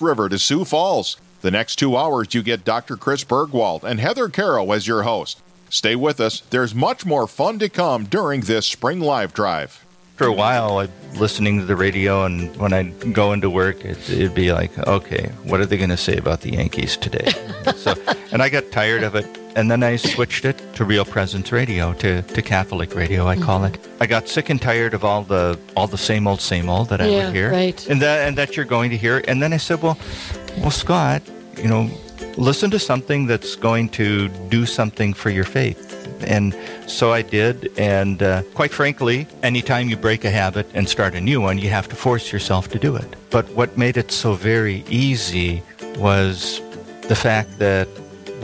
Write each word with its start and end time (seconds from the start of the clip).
River 0.00 0.28
to 0.28 0.38
Sioux 0.38 0.64
Falls. 0.64 1.16
The 1.40 1.50
next 1.50 1.76
two 1.76 1.96
hours, 1.96 2.34
you 2.34 2.42
get 2.42 2.64
Dr. 2.64 2.96
Chris 2.96 3.22
Burgwald 3.24 3.84
and 3.84 4.00
Heather 4.00 4.28
Carroll 4.28 4.72
as 4.72 4.86
your 4.86 5.02
host. 5.02 5.40
Stay 5.68 5.96
with 5.96 6.20
us. 6.20 6.40
There's 6.50 6.74
much 6.74 7.04
more 7.04 7.26
fun 7.26 7.58
to 7.58 7.68
come 7.68 8.04
during 8.04 8.42
this 8.42 8.66
spring 8.66 9.00
live 9.00 9.34
drive. 9.34 9.84
For 10.16 10.26
a 10.26 10.32
while, 10.32 10.78
I'm 10.78 10.90
listening 11.16 11.58
to 11.58 11.66
the 11.66 11.74
radio, 11.74 12.24
and 12.24 12.56
when 12.56 12.72
I'd 12.72 13.12
go 13.12 13.32
into 13.32 13.50
work, 13.50 13.84
it, 13.84 13.98
it'd 14.08 14.34
be 14.34 14.52
like, 14.52 14.78
okay, 14.86 15.32
what 15.42 15.60
are 15.60 15.66
they 15.66 15.76
going 15.76 15.90
to 15.90 15.96
say 15.96 16.16
about 16.16 16.42
the 16.42 16.52
Yankees 16.52 16.96
today? 16.96 17.32
so, 17.76 17.94
and 18.30 18.40
I 18.40 18.48
got 18.48 18.70
tired 18.70 19.02
of 19.02 19.16
it, 19.16 19.26
and 19.56 19.70
then 19.70 19.82
I 19.82 19.96
switched 19.96 20.44
it 20.44 20.60
to 20.74 20.84
Real 20.84 21.04
Presence 21.04 21.52
Radio, 21.52 21.92
to, 21.94 22.22
to 22.22 22.42
Catholic 22.42 22.94
radio, 22.94 23.26
I 23.26 23.36
call 23.36 23.64
it. 23.64 23.78
I 24.00 24.06
got 24.06 24.28
sick 24.28 24.50
and 24.50 24.60
tired 24.60 24.94
of 24.94 25.04
all 25.04 25.22
the 25.22 25.58
all 25.76 25.86
the 25.86 25.98
same 25.98 26.26
old, 26.26 26.40
same 26.40 26.68
old 26.68 26.88
that 26.88 27.00
I 27.00 27.06
Yeah, 27.06 27.24
would 27.26 27.34
hear, 27.34 27.50
right. 27.50 27.88
and 27.88 28.00
that 28.02 28.26
and 28.28 28.36
that 28.38 28.56
you're 28.56 28.64
going 28.66 28.90
to 28.90 28.96
hear. 28.96 29.22
And 29.28 29.40
then 29.42 29.52
I 29.52 29.58
said, 29.58 29.82
well, 29.82 29.98
well, 30.58 30.70
Scott, 30.70 31.22
you 31.56 31.68
know, 31.68 31.88
listen 32.36 32.70
to 32.70 32.78
something 32.78 33.26
that's 33.26 33.56
going 33.56 33.88
to 33.90 34.28
do 34.48 34.66
something 34.66 35.14
for 35.14 35.30
your 35.30 35.44
faith. 35.44 35.90
And 36.26 36.56
so 36.86 37.12
I 37.12 37.22
did. 37.22 37.70
And 37.76 38.22
uh, 38.22 38.42
quite 38.54 38.72
frankly, 38.72 39.26
anytime 39.42 39.88
you 39.88 39.96
break 39.96 40.24
a 40.24 40.30
habit 40.30 40.66
and 40.74 40.88
start 40.88 41.14
a 41.14 41.20
new 41.20 41.40
one, 41.40 41.58
you 41.58 41.68
have 41.70 41.88
to 41.88 41.96
force 41.96 42.32
yourself 42.32 42.68
to 42.68 42.78
do 42.78 42.96
it. 42.96 43.16
But 43.30 43.48
what 43.50 43.76
made 43.76 43.96
it 43.96 44.10
so 44.10 44.32
very 44.34 44.84
easy 44.88 45.62
was 45.98 46.60
the 47.08 47.14
fact 47.16 47.58
that 47.58 47.88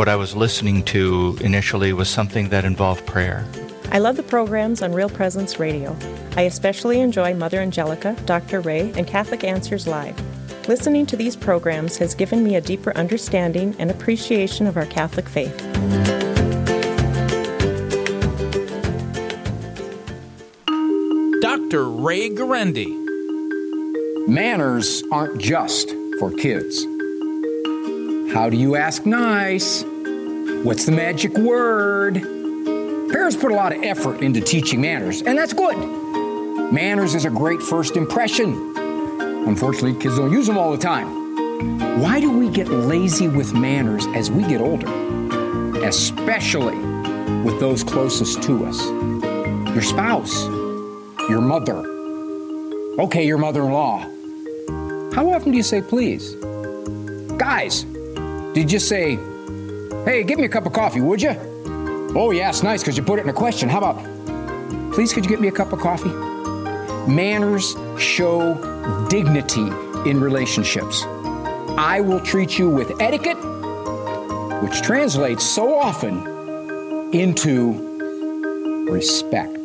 what 0.01 0.09
I 0.09 0.17
was 0.17 0.35
listening 0.35 0.83
to 0.85 1.37
initially 1.43 1.93
was 1.93 2.09
something 2.09 2.49
that 2.49 2.65
involved 2.65 3.05
prayer. 3.05 3.45
I 3.93 3.99
love 3.99 4.17
the 4.17 4.23
programs 4.23 4.81
on 4.81 4.95
Real 4.95 5.11
Presence 5.11 5.61
Radio. 5.61 5.95
I 6.37 6.45
especially 6.45 7.01
enjoy 7.01 7.35
Mother 7.35 7.61
Angelica, 7.61 8.17
Dr. 8.25 8.63
Ray, 8.63 8.91
and 8.97 9.07
Catholic 9.07 9.45
Answers 9.45 9.87
Live. 9.87 10.19
Listening 10.67 11.05
to 11.05 11.19
these 11.19 11.37
programs 11.37 11.99
has 11.99 12.15
given 12.15 12.43
me 12.43 12.57
a 12.57 12.63
deeper 12.63 12.97
understanding 12.97 13.77
and 13.79 13.91
appreciation 13.91 14.67
of 14.67 14.79
our 14.79 14.87
Catholic 14.87 15.29
faith. 15.29 15.59
Dr. 21.43 21.91
Ray 21.91 22.31
Guarendi. 22.31 22.89
Manners 24.27 25.03
aren't 25.13 25.39
just 25.43 25.91
for 26.19 26.33
kids. 26.33 26.87
How 28.33 28.49
do 28.49 28.57
you 28.57 28.77
ask 28.77 29.05
nice? 29.05 29.85
What's 30.65 30.85
the 30.85 30.93
magic 30.93 31.37
word? 31.37 32.15
Parents 33.11 33.37
put 33.37 33.51
a 33.51 33.55
lot 33.55 33.75
of 33.75 33.83
effort 33.83 34.23
into 34.23 34.41
teaching 34.41 34.81
manners, 34.81 35.23
and 35.23 35.39
that's 35.39 35.53
good. 35.53 35.77
Manners 36.73 37.15
is 37.15 37.25
a 37.25 37.31
great 37.31 37.61
first 37.61 37.97
impression. 37.97 38.75
Unfortunately, 39.47 39.95
kids 40.01 40.17
don't 40.17 40.33
use 40.33 40.47
them 40.47 40.59
all 40.59 40.71
the 40.71 40.79
time. 40.79 42.01
Why 42.01 42.21
do 42.21 42.31
we 42.31 42.49
get 42.51 42.69
lazy 42.69 43.29
with 43.29 43.53
manners 43.53 44.07
as 44.15 44.31
we 44.31 44.45
get 44.45 44.61
older? 44.61 44.87
Especially 45.85 46.79
with 47.43 47.59
those 47.59 47.83
closest 47.83 48.43
to 48.43 48.67
us 48.67 48.81
your 49.75 49.83
spouse, 49.83 50.45
your 51.29 51.41
mother, 51.41 51.79
okay, 52.99 53.25
your 53.25 53.39
mother 53.39 53.63
in 53.63 53.73
law. 53.73 54.01
How 55.15 55.31
often 55.31 55.53
do 55.53 55.57
you 55.57 55.63
say 55.63 55.81
please? 55.81 56.35
Guys, 57.37 57.85
did 58.53 58.71
you 58.71 58.79
say, 58.79 59.17
hey, 60.11 60.25
give 60.25 60.41
me 60.41 60.45
a 60.45 60.49
cup 60.49 60.67
of 60.67 60.73
coffee, 60.73 61.01
would 61.01 61.23
you? 61.23 61.31
Oh, 62.17 62.33
yeah, 62.33 62.49
it's 62.49 62.65
nice 62.65 62.83
because 62.83 62.97
you 62.97 63.03
put 63.05 63.21
it 63.21 63.23
in 63.23 63.29
a 63.29 63.33
question. 63.33 63.69
How 63.69 63.79
about, 63.79 64.93
please, 64.93 65.13
could 65.13 65.25
you 65.25 65.31
get 65.31 65.41
me 65.41 65.47
a 65.47 65.53
cup 65.53 65.73
of 65.73 65.79
coffee? 65.79 66.11
Manners 67.09 67.77
show 67.97 69.07
dignity 69.09 69.69
in 70.11 70.21
relationships. 70.21 71.05
I 71.79 72.01
will 72.01 72.21
treat 72.21 72.59
you 72.59 72.69
with 72.69 73.01
etiquette, 73.01 73.39
which 74.65 74.83
translates 74.83 75.45
so 75.45 75.79
often 75.79 77.15
into 77.15 78.91
respect. 78.91 79.57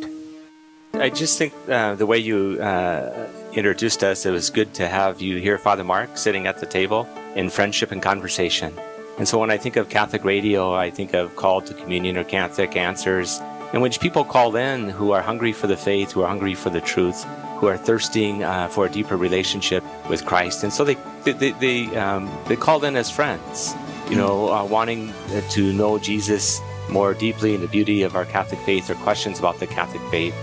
I 0.94 1.10
just 1.10 1.38
think 1.38 1.54
uh, 1.68 1.96
the 1.96 2.06
way 2.06 2.18
you 2.18 2.58
uh, 2.62 3.28
introduced 3.52 4.04
us, 4.04 4.24
it 4.24 4.30
was 4.30 4.50
good 4.50 4.72
to 4.74 4.86
have 4.86 5.20
you 5.20 5.38
here, 5.38 5.58
Father 5.58 5.82
Mark, 5.82 6.16
sitting 6.16 6.46
at 6.46 6.60
the 6.60 6.66
table 6.66 7.08
in 7.34 7.50
friendship 7.50 7.90
and 7.90 8.00
conversation. 8.00 8.72
And 9.18 9.26
so 9.26 9.38
when 9.38 9.50
I 9.50 9.56
think 9.56 9.76
of 9.76 9.88
Catholic 9.88 10.24
radio, 10.24 10.74
I 10.74 10.90
think 10.90 11.14
of 11.14 11.36
Call 11.36 11.62
to 11.62 11.72
Communion 11.74 12.18
or 12.18 12.24
Catholic 12.24 12.76
Answers, 12.76 13.40
in 13.72 13.80
which 13.80 13.98
people 13.98 14.24
call 14.24 14.56
in 14.56 14.88
who 14.88 15.12
are 15.12 15.22
hungry 15.22 15.52
for 15.52 15.66
the 15.66 15.76
faith, 15.76 16.12
who 16.12 16.22
are 16.22 16.28
hungry 16.28 16.54
for 16.54 16.70
the 16.70 16.80
truth, 16.80 17.24
who 17.58 17.66
are 17.66 17.78
thirsting 17.78 18.44
uh, 18.44 18.68
for 18.68 18.86
a 18.86 18.90
deeper 18.90 19.16
relationship 19.16 19.82
with 20.10 20.24
Christ. 20.26 20.62
And 20.64 20.72
so 20.72 20.84
they 20.84 20.96
they 21.24 21.52
they, 21.52 21.96
um, 21.96 22.30
they 22.46 22.56
called 22.56 22.84
in 22.84 22.94
as 22.94 23.10
friends, 23.10 23.74
you 24.10 24.16
know, 24.16 24.52
uh, 24.52 24.64
wanting 24.64 25.12
to 25.50 25.72
know 25.72 25.98
Jesus 25.98 26.60
more 26.90 27.14
deeply 27.14 27.54
in 27.54 27.60
the 27.60 27.68
beauty 27.68 28.02
of 28.02 28.14
our 28.14 28.24
Catholic 28.26 28.60
faith 28.60 28.90
or 28.90 28.94
questions 28.96 29.38
about 29.38 29.58
the 29.58 29.66
Catholic 29.66 30.02
faith. 30.10 30.34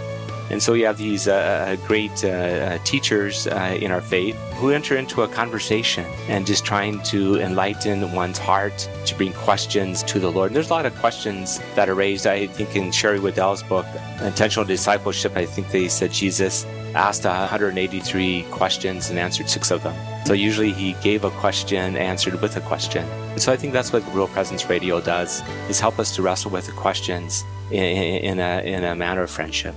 And 0.53 0.61
so 0.61 0.73
you 0.73 0.85
have 0.85 0.99
these 0.99 1.27
uh, 1.27 1.75
great 1.87 2.23
uh, 2.23 2.77
teachers 2.83 3.47
uh, 3.47 3.75
in 3.81 3.89
our 3.89 4.01
faith 4.01 4.35
who 4.57 4.69
enter 4.69 4.95
into 4.95 5.23
a 5.23 5.27
conversation 5.27 6.05
and 6.27 6.45
just 6.45 6.63
trying 6.63 7.01
to 7.05 7.39
enlighten 7.41 8.11
one's 8.11 8.37
heart 8.37 8.87
to 9.07 9.15
bring 9.15 9.33
questions 9.33 10.03
to 10.03 10.19
the 10.19 10.31
Lord. 10.31 10.51
And 10.51 10.55
there's 10.55 10.69
a 10.69 10.73
lot 10.73 10.85
of 10.85 10.95
questions 10.99 11.59
that 11.73 11.89
are 11.89 11.95
raised. 11.95 12.27
I 12.27 12.45
think 12.45 12.75
in 12.75 12.91
Sherry 12.91 13.19
Weddell's 13.19 13.63
book, 13.63 13.87
Intentional 14.21 14.63
Discipleship, 14.63 15.35
I 15.35 15.47
think 15.47 15.71
they 15.71 15.87
said 15.87 16.11
Jesus 16.11 16.65
asked 16.93 17.25
183 17.25 18.45
questions 18.51 19.09
and 19.09 19.17
answered 19.17 19.49
six 19.49 19.71
of 19.71 19.81
them. 19.81 19.95
So 20.27 20.33
usually 20.33 20.71
he 20.71 20.93
gave 21.01 21.23
a 21.23 21.31
question, 21.31 21.97
answered 21.97 22.39
with 22.43 22.55
a 22.57 22.61
question. 22.61 23.05
And 23.31 23.41
so 23.41 23.51
I 23.51 23.57
think 23.57 23.73
that's 23.73 23.91
what 23.91 24.03
Real 24.13 24.27
Presence 24.27 24.69
Radio 24.69 25.01
does, 25.01 25.41
is 25.67 25.79
help 25.79 25.97
us 25.97 26.15
to 26.15 26.21
wrestle 26.21 26.51
with 26.51 26.67
the 26.67 26.73
questions 26.73 27.43
in, 27.71 27.81
in, 27.81 28.39
a, 28.39 28.61
in 28.61 28.83
a 28.83 28.93
manner 28.93 29.23
of 29.23 29.31
friendship. 29.31 29.73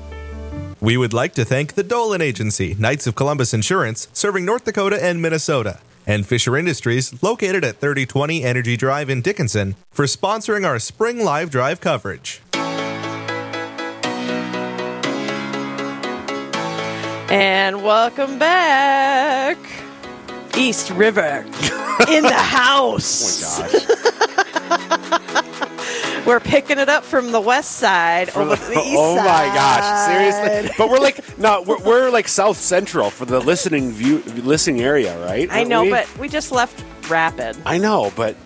We 0.86 0.96
would 0.96 1.12
like 1.12 1.34
to 1.34 1.44
thank 1.44 1.74
the 1.74 1.82
Dolan 1.82 2.22
Agency, 2.22 2.76
Knights 2.76 3.08
of 3.08 3.16
Columbus 3.16 3.52
Insurance, 3.52 4.06
serving 4.12 4.44
North 4.44 4.64
Dakota 4.64 5.04
and 5.04 5.20
Minnesota, 5.20 5.80
and 6.06 6.24
Fisher 6.24 6.56
Industries, 6.56 7.20
located 7.24 7.64
at 7.64 7.80
3020 7.80 8.44
Energy 8.44 8.76
Drive 8.76 9.10
in 9.10 9.20
Dickinson, 9.20 9.74
for 9.90 10.04
sponsoring 10.04 10.64
our 10.64 10.78
spring 10.78 11.24
live 11.24 11.50
drive 11.50 11.80
coverage. 11.80 12.40
And 17.32 17.82
welcome 17.82 18.38
back. 18.38 19.58
East 20.56 20.90
River 20.90 21.44
in 22.08 22.22
the 22.22 22.32
house. 22.32 23.60
Oh 23.60 25.42
We're 26.26 26.40
picking 26.40 26.78
it 26.78 26.88
up 26.88 27.04
from 27.04 27.30
the 27.32 27.40
west 27.40 27.72
side 27.72 28.30
over 28.30 28.56
to 28.56 28.62
the 28.62 28.74
oh 28.76 28.80
east 28.80 28.96
oh 28.98 29.16
side. 29.16 29.24
my 29.48 29.54
gosh! 29.54 30.06
Seriously, 30.06 30.74
but 30.76 30.88
we're 30.90 30.98
like 30.98 31.38
no, 31.38 31.62
we're, 31.62 31.78
we're 31.84 32.10
like 32.10 32.28
South 32.28 32.56
Central 32.56 33.10
for 33.10 33.24
the 33.24 33.40
listening 33.40 33.92
view, 33.92 34.18
listening 34.42 34.80
area, 34.82 35.18
right? 35.24 35.50
I 35.50 35.58
Aren't 35.58 35.68
know, 35.70 35.82
we? 35.84 35.90
but 35.90 36.18
we 36.18 36.28
just 36.28 36.50
left 36.52 36.82
Rapid. 37.08 37.56
I 37.64 37.78
know, 37.78 38.12
but 38.16 38.36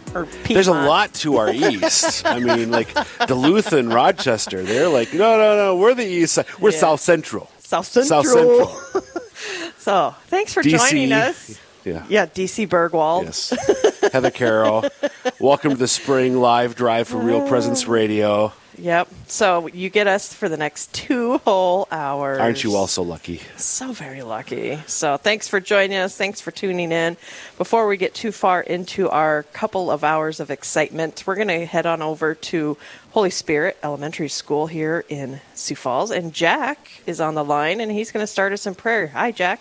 there's 0.44 0.68
a 0.68 0.72
lot 0.72 1.14
to 1.14 1.38
our 1.38 1.50
east. 1.54 2.26
I 2.26 2.38
mean, 2.40 2.70
like 2.70 2.94
Duluth 3.26 3.72
and 3.72 3.90
Rochester, 3.92 4.62
they're 4.62 4.88
like, 4.90 5.14
no, 5.14 5.38
no, 5.38 5.56
no, 5.56 5.76
we're 5.76 5.94
the 5.94 6.04
east 6.06 6.34
side. 6.34 6.44
We're 6.60 6.70
Yeah. 6.72 6.78
South 6.78 7.00
Central. 7.00 7.48
South 7.58 7.86
Central. 7.86 8.22
South 8.22 8.26
Central. 8.26 9.02
So 9.78 10.14
thanks 10.26 10.52
for 10.52 10.62
DC. 10.62 10.76
joining 10.78 11.12
us. 11.12 11.58
Yeah. 11.86 12.04
Yeah, 12.10 12.26
DC 12.26 12.68
Burgwald. 12.68 13.24
Yes. 13.24 13.50
Heather 14.12 14.30
Carroll, 14.30 14.84
welcome 15.38 15.72
to 15.72 15.76
the 15.76 15.88
spring 15.88 16.40
live 16.40 16.74
drive 16.74 17.08
for 17.08 17.18
Real 17.18 17.46
Presence 17.46 17.86
Radio. 17.86 18.52
Yep. 18.76 19.08
So 19.26 19.66
you 19.68 19.90
get 19.90 20.06
us 20.06 20.32
for 20.32 20.48
the 20.48 20.56
next 20.56 20.92
two 20.94 21.38
whole 21.38 21.86
hours. 21.92 22.40
Aren't 22.40 22.64
you 22.64 22.74
all 22.76 22.86
so 22.86 23.02
lucky? 23.02 23.40
So 23.56 23.92
very 23.92 24.22
lucky. 24.22 24.78
So 24.86 25.16
thanks 25.16 25.48
for 25.48 25.60
joining 25.60 25.98
us. 25.98 26.16
Thanks 26.16 26.40
for 26.40 26.50
tuning 26.50 26.90
in. 26.90 27.18
Before 27.58 27.86
we 27.86 27.96
get 27.96 28.14
too 28.14 28.32
far 28.32 28.62
into 28.62 29.10
our 29.10 29.42
couple 29.52 29.90
of 29.90 30.02
hours 30.02 30.40
of 30.40 30.50
excitement, 30.50 31.24
we're 31.26 31.36
going 31.36 31.48
to 31.48 31.66
head 31.66 31.84
on 31.84 32.00
over 32.00 32.34
to 32.34 32.78
Holy 33.10 33.30
Spirit 33.30 33.76
Elementary 33.82 34.28
School 34.28 34.66
here 34.66 35.04
in 35.08 35.40
Sioux 35.54 35.76
Falls. 35.76 36.10
And 36.10 36.32
Jack 36.32 37.02
is 37.06 37.20
on 37.20 37.34
the 37.34 37.44
line 37.44 37.80
and 37.80 37.92
he's 37.92 38.10
going 38.10 38.22
to 38.22 38.26
start 38.26 38.52
us 38.52 38.66
in 38.66 38.74
prayer. 38.74 39.08
Hi, 39.08 39.30
Jack. 39.30 39.60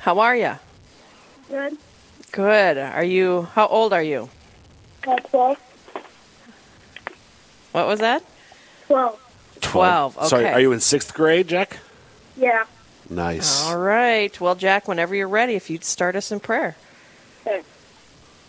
How 0.00 0.18
are 0.18 0.36
you? 0.36 0.56
Good. 1.48 1.76
Good. 2.32 2.78
Are 2.78 3.04
you, 3.04 3.42
how 3.54 3.66
old 3.66 3.92
are 3.92 4.02
you? 4.02 4.28
Uh, 5.06 5.16
12. 5.16 5.56
What 7.72 7.86
was 7.86 8.00
that? 8.00 8.22
12. 8.86 9.20
12. 9.60 10.18
Okay. 10.18 10.26
Sorry, 10.28 10.46
are 10.46 10.60
you 10.60 10.72
in 10.72 10.80
sixth 10.80 11.14
grade, 11.14 11.48
Jack? 11.48 11.78
Yeah. 12.36 12.64
Nice. 13.08 13.64
All 13.64 13.78
right. 13.78 14.38
Well, 14.40 14.54
Jack, 14.54 14.88
whenever 14.88 15.14
you're 15.14 15.28
ready, 15.28 15.54
if 15.54 15.70
you'd 15.70 15.84
start 15.84 16.16
us 16.16 16.32
in 16.32 16.40
prayer. 16.40 16.76
Okay. 17.46 17.62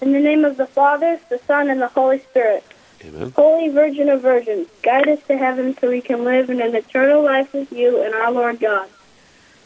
In 0.01 0.11
the 0.13 0.19
name 0.19 0.45
of 0.45 0.57
the 0.57 0.65
Father, 0.67 1.19
the 1.29 1.39
Son, 1.39 1.69
and 1.69 1.81
the 1.81 1.87
Holy 1.87 2.19
Spirit. 2.19 2.63
Amen. 3.03 3.31
Holy 3.35 3.69
Virgin 3.69 4.09
of 4.09 4.21
Virgins, 4.21 4.67
guide 4.81 5.07
us 5.07 5.19
to 5.27 5.37
heaven 5.37 5.77
so 5.79 5.89
we 5.89 6.01
can 6.01 6.23
live 6.23 6.49
in 6.49 6.61
an 6.61 6.75
eternal 6.75 7.23
life 7.23 7.53
with 7.53 7.71
you 7.71 8.01
and 8.01 8.13
our 8.15 8.31
Lord 8.31 8.59
God. 8.59 8.89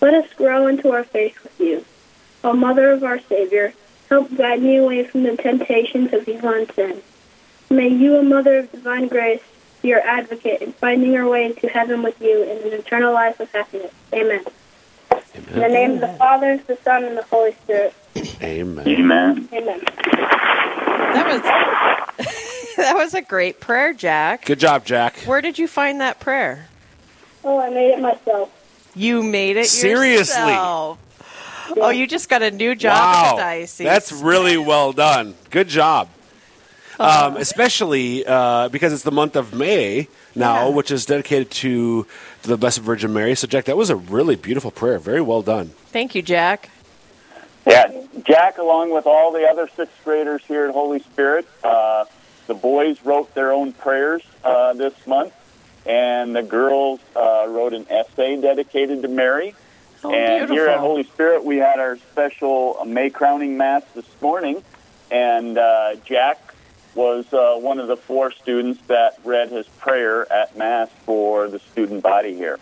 Let 0.01 0.13
us 0.13 0.33
grow 0.33 0.67
into 0.67 0.91
our 0.91 1.03
faith 1.03 1.41
with 1.43 1.59
you. 1.59 1.85
O 2.43 2.53
Mother 2.53 2.91
of 2.91 3.03
our 3.03 3.19
Savior, 3.19 3.73
help 4.09 4.35
guide 4.35 4.61
me 4.61 4.77
away 4.77 5.03
from 5.03 5.23
the 5.23 5.37
temptations 5.37 6.13
of 6.13 6.27
evil 6.27 6.49
and 6.49 6.71
sin. 6.73 7.01
May 7.69 7.87
you, 7.89 8.17
O 8.17 8.21
Mother 8.23 8.59
of 8.59 8.71
divine 8.71 9.07
grace, 9.07 9.41
be 9.81 9.93
our 9.93 9.99
advocate 10.01 10.61
in 10.61 10.73
finding 10.73 11.15
our 11.17 11.27
way 11.27 11.53
to 11.53 11.67
heaven 11.67 12.03
with 12.03 12.19
you 12.21 12.43
in 12.43 12.57
an 12.67 12.73
eternal 12.79 13.13
life 13.13 13.39
of 13.39 13.51
happiness. 13.51 13.91
Amen. 14.13 14.43
In 15.33 15.59
the 15.59 15.67
name 15.67 15.91
of 15.91 16.01
the 16.01 16.07
Father, 16.09 16.57
the 16.67 16.77
Son, 16.83 17.03
and 17.03 17.17
the 17.17 17.23
Holy 17.23 17.53
Spirit. 17.53 17.93
Amen. 18.41 18.87
Amen. 18.87 19.49
Amen. 19.53 19.81
That 21.13 21.25
was 21.27 21.41
that 22.75 22.95
was 22.95 23.13
a 23.13 23.21
great 23.21 23.59
prayer, 23.59 23.93
Jack. 23.93 24.45
Good 24.45 24.59
job, 24.59 24.85
Jack. 24.85 25.17
Where 25.25 25.41
did 25.41 25.57
you 25.57 25.67
find 25.67 26.01
that 26.01 26.19
prayer? 26.19 26.67
Oh, 27.43 27.59
I 27.59 27.69
made 27.69 27.91
it 27.91 27.99
myself. 27.99 28.49
You 28.95 29.23
made 29.23 29.57
it 29.57 29.67
Seriously? 29.67 30.35
yourself. 30.35 30.99
Oh, 31.77 31.89
you 31.89 32.07
just 32.07 32.29
got 32.29 32.41
a 32.41 32.51
new 32.51 32.75
job 32.75 32.93
wow, 32.93 33.23
at 33.23 33.35
the 33.35 33.41
diocese. 33.41 33.85
that's 33.85 34.11
really 34.11 34.57
well 34.57 34.91
done. 34.93 35.35
Good 35.49 35.67
job. 35.67 36.09
Um, 36.99 37.37
especially 37.37 38.25
uh, 38.25 38.69
because 38.69 38.93
it's 38.93 39.01
the 39.03 39.11
month 39.11 39.35
of 39.35 39.53
May 39.53 40.07
now, 40.35 40.67
Yeah. 40.67 40.75
which 40.75 40.91
is 40.91 41.05
dedicated 41.05 41.49
to, 41.51 42.05
to 42.43 42.47
the 42.47 42.57
Blessed 42.57 42.79
Virgin 42.79 43.11
Mary. 43.11 43.33
So, 43.35 43.47
Jack, 43.47 43.65
that 43.65 43.77
was 43.77 43.89
a 43.89 43.95
really 43.95 44.35
beautiful 44.35 44.69
prayer. 44.69 44.99
Very 44.99 45.21
well 45.21 45.41
done. 45.41 45.69
Thank 45.87 46.13
you, 46.13 46.21
Jack. 46.21 46.69
Yeah, 47.65 47.91
Jack, 48.27 48.57
along 48.59 48.91
with 48.91 49.05
all 49.07 49.31
the 49.31 49.47
other 49.47 49.67
sixth 49.75 49.95
graders 50.03 50.41
here 50.47 50.65
at 50.65 50.71
Holy 50.73 50.99
Spirit, 50.99 51.47
uh, 51.63 52.05
the 52.47 52.53
boys 52.55 53.03
wrote 53.03 53.33
their 53.33 53.51
own 53.51 53.73
prayers 53.73 54.21
uh, 54.43 54.73
this 54.73 54.93
month, 55.07 55.33
and 55.85 56.35
the 56.35 56.43
girls 56.43 56.99
uh, 57.15 57.45
wrote 57.47 57.73
an 57.73 57.85
essay 57.89 58.39
dedicated 58.39 59.01
to 59.03 59.07
Mary. 59.07 59.55
Oh, 60.03 60.11
and 60.13 60.49
here 60.49 60.67
at. 60.67 60.79
Holy 60.79 61.03
Spirit, 61.03 61.43
we 61.45 61.57
had 61.57 61.79
our 61.79 61.97
special 61.97 62.83
May 62.85 63.09
crowning 63.09 63.57
mass 63.57 63.83
this 63.93 64.05
morning, 64.21 64.63
and 65.11 65.57
uh, 65.57 65.95
Jack 66.05 66.53
was 66.95 67.31
uh, 67.33 67.55
one 67.57 67.79
of 67.79 67.87
the 67.87 67.97
four 67.97 68.31
students 68.31 68.81
that 68.87 69.17
read 69.23 69.49
his 69.49 69.67
prayer 69.67 70.31
at 70.31 70.57
mass 70.57 70.89
for 71.05 71.47
the 71.47 71.59
student 71.59 72.03
body 72.03 72.35
here. 72.35 72.59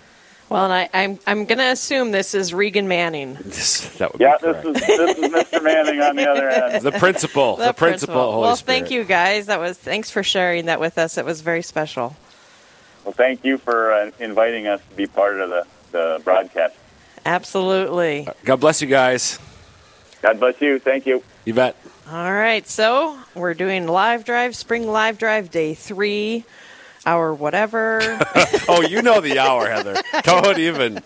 Well, 0.49 0.65
and 0.65 0.73
I, 0.73 0.89
I'm 0.93 1.19
I'm 1.27 1.45
going 1.45 1.59
to 1.59 1.71
assume 1.71 2.11
this 2.11 2.33
is 2.33 2.53
Regan 2.53 2.87
Manning. 2.87 3.35
This, 3.43 3.97
that 3.97 4.11
would 4.11 4.19
Yeah, 4.19 4.35
be 4.41 4.51
this 4.51 4.65
is 4.65 4.73
this 4.87 5.17
is 5.19 5.25
Mr. 5.31 5.63
Manning 5.63 6.01
on 6.01 6.15
the 6.15 6.27
other 6.29 6.49
end. 6.49 6.83
the 6.83 6.91
principal. 6.93 7.55
the, 7.55 7.71
principal. 7.71 8.31
Holy 8.33 8.41
Well, 8.41 8.55
Spirit. 8.55 8.79
thank 8.79 8.91
you 8.91 9.03
guys. 9.03 9.45
That 9.45 9.59
was 9.59 9.77
thanks 9.77 10.09
for 10.09 10.23
sharing 10.23 10.65
that 10.65 10.79
with 10.79 10.97
us. 10.97 11.17
It 11.19 11.25
was 11.25 11.41
very 11.41 11.61
special. 11.61 12.15
Well, 13.05 13.13
thank 13.13 13.45
you 13.45 13.57
for 13.59 13.93
uh, 13.93 14.11
inviting 14.19 14.65
us 14.67 14.81
to 14.89 14.95
be 14.95 15.05
part 15.07 15.39
of 15.39 15.49
the, 15.51 15.65
the 15.91 16.21
broadcast. 16.23 16.75
Absolutely. 17.25 18.27
God 18.43 18.59
bless 18.59 18.81
you 18.81 18.87
guys. 18.87 19.39
God 20.21 20.39
bless 20.39 20.59
you. 20.61 20.79
Thank 20.79 21.05
you. 21.05 21.23
You 21.45 21.53
bet. 21.53 21.75
All 22.11 22.33
right, 22.33 22.67
so 22.67 23.17
we're 23.35 23.53
doing 23.53 23.87
live 23.87 24.25
drive, 24.25 24.55
spring 24.55 24.87
live 24.87 25.19
drive, 25.19 25.51
day 25.51 25.75
three, 25.75 26.43
hour 27.05 27.33
whatever, 27.33 28.19
Oh, 28.71 28.81
you 28.81 29.01
know 29.01 29.19
the 29.19 29.39
hour, 29.39 29.67
Heather. 29.67 29.95
Don't 30.21 30.59
even. 30.59 31.01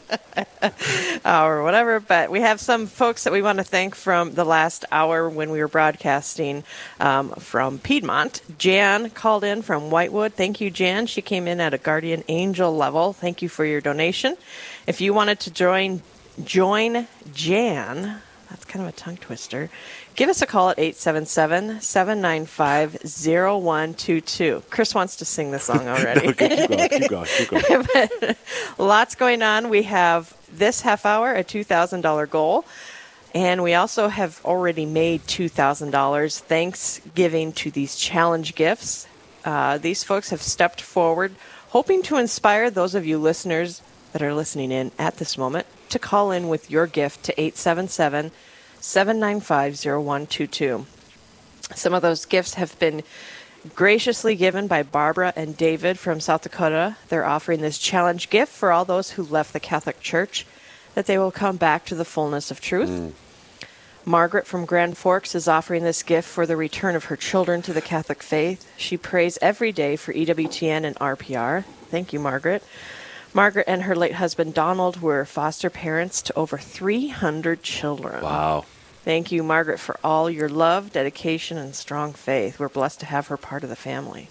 hour 1.25 1.63
whatever. 1.63 2.01
But 2.01 2.29
we 2.29 2.41
have 2.41 2.59
some 2.59 2.87
folks 2.87 3.23
that 3.23 3.31
we 3.31 3.41
want 3.41 3.59
to 3.59 3.63
thank 3.63 3.95
from 3.95 4.33
the 4.33 4.43
last 4.43 4.83
hour 4.91 5.29
when 5.29 5.49
we 5.49 5.59
were 5.59 5.69
broadcasting 5.69 6.65
um, 6.99 7.29
from 7.31 7.79
Piedmont. 7.79 8.41
Jan 8.57 9.11
called 9.11 9.45
in 9.45 9.61
from 9.61 9.89
Whitewood. 9.89 10.33
Thank 10.33 10.59
you, 10.59 10.69
Jan. 10.69 11.05
She 11.05 11.21
came 11.21 11.47
in 11.47 11.61
at 11.61 11.73
a 11.73 11.77
guardian 11.77 12.25
angel 12.27 12.75
level. 12.75 13.13
Thank 13.13 13.41
you 13.41 13.47
for 13.47 13.63
your 13.63 13.79
donation. 13.79 14.35
If 14.85 15.01
you 15.01 15.13
wanted 15.13 15.39
to 15.41 15.51
join 15.51 16.01
join 16.43 17.07
Jan, 17.33 18.21
that's 18.49 18.65
kind 18.65 18.85
of 18.85 18.93
a 18.93 18.95
tongue 18.95 19.17
twister. 19.17 19.69
Give 20.15 20.29
us 20.29 20.41
a 20.41 20.45
call 20.45 20.69
at 20.69 20.77
877 20.77 21.81
795 21.81 22.97
0122. 23.03 24.63
Chris 24.69 24.93
wants 24.93 25.15
to 25.17 25.25
sing 25.25 25.51
the 25.51 25.59
song 25.59 25.87
already. 25.87 26.27
Okay, 26.29 26.67
keep 26.67 27.09
going. 27.09 27.25
Keep 27.37 27.49
going. 27.49 27.63
Keep 27.63 28.21
going. 28.21 28.35
Lots 28.77 29.15
going 29.15 29.41
on. 29.41 29.69
We 29.69 29.83
have 29.83 30.35
this 30.51 30.81
half 30.81 31.05
hour, 31.05 31.33
a 31.33 31.43
$2,000 31.43 32.29
goal. 32.29 32.65
And 33.33 33.63
we 33.63 33.73
also 33.73 34.09
have 34.09 34.39
already 34.45 34.85
made 34.85 35.21
$2,000 35.23 36.39
thanks 36.41 37.01
giving 37.15 37.51
to 37.53 37.71
these 37.71 37.95
challenge 37.95 38.53
gifts. 38.53 39.07
Uh, 39.43 39.79
these 39.79 40.03
folks 40.03 40.29
have 40.29 40.41
stepped 40.41 40.79
forward, 40.79 41.33
hoping 41.69 42.03
to 42.03 42.17
inspire 42.17 42.69
those 42.69 42.93
of 42.93 43.05
you 43.05 43.17
listeners 43.17 43.81
that 44.13 44.21
are 44.21 44.33
listening 44.33 44.71
in 44.71 44.91
at 44.97 45.17
this 45.17 45.37
moment 45.37 45.67
to 45.89 45.99
call 45.99 46.31
in 46.31 46.47
with 46.47 46.71
your 46.71 46.87
gift 46.87 47.23
to 47.25 47.39
877 47.39 48.31
795 48.79 49.73
0122. 49.75 50.85
Some 51.75 51.93
of 51.93 52.01
those 52.01 52.25
gifts 52.25 52.53
have 52.55 52.77
been 52.79 53.03
graciously 53.75 54.35
given 54.35 54.67
by 54.67 54.83
Barbara 54.83 55.33
and 55.35 55.57
David 55.57 55.97
from 55.97 56.19
South 56.19 56.43
Dakota. 56.43 56.97
They're 57.09 57.25
offering 57.25 57.61
this 57.61 57.77
challenge 57.77 58.29
gift 58.29 58.51
for 58.51 58.71
all 58.71 58.85
those 58.85 59.11
who 59.11 59.23
left 59.23 59.53
the 59.53 59.59
Catholic 59.59 60.01
Church 60.01 60.45
that 60.95 61.05
they 61.05 61.17
will 61.17 61.31
come 61.31 61.57
back 61.57 61.85
to 61.85 61.95
the 61.95 62.05
fullness 62.05 62.51
of 62.51 62.61
truth. 62.61 62.89
Mm. 62.89 63.13
Margaret 64.05 64.45
from 64.45 64.65
Grand 64.65 64.97
Forks 64.97 65.33
is 65.33 65.47
offering 65.47 65.83
this 65.83 66.03
gift 66.03 66.27
for 66.27 66.45
the 66.45 66.57
return 66.57 66.95
of 66.95 67.05
her 67.05 67.15
children 67.15 67.61
to 67.61 67.71
the 67.71 67.81
Catholic 67.81 68.21
faith. 68.21 68.69
She 68.77 68.97
prays 68.97 69.39
every 69.41 69.71
day 69.71 69.95
for 69.95 70.13
EWTN 70.13 70.83
and 70.83 70.95
RPR. 70.97 71.63
Thank 71.89 72.11
you, 72.11 72.19
Margaret. 72.19 72.63
Margaret 73.33 73.65
and 73.67 73.83
her 73.83 73.95
late 73.95 74.13
husband 74.15 74.53
Donald 74.53 75.01
were 75.01 75.25
foster 75.25 75.69
parents 75.69 76.21
to 76.23 76.35
over 76.35 76.57
300 76.57 77.63
children. 77.63 78.23
Wow. 78.23 78.65
Thank 79.03 79.31
you, 79.31 79.43
Margaret, 79.43 79.79
for 79.79 79.99
all 80.03 80.29
your 80.29 80.47
love, 80.47 80.93
dedication, 80.93 81.57
and 81.57 81.75
strong 81.75 82.13
faith. 82.13 82.59
We're 82.59 82.69
blessed 82.69 83.01
to 83.01 83.05
have 83.07 83.27
her 83.27 83.37
part 83.37 83.63
of 83.63 83.69
the 83.69 83.75
family. 83.75 84.29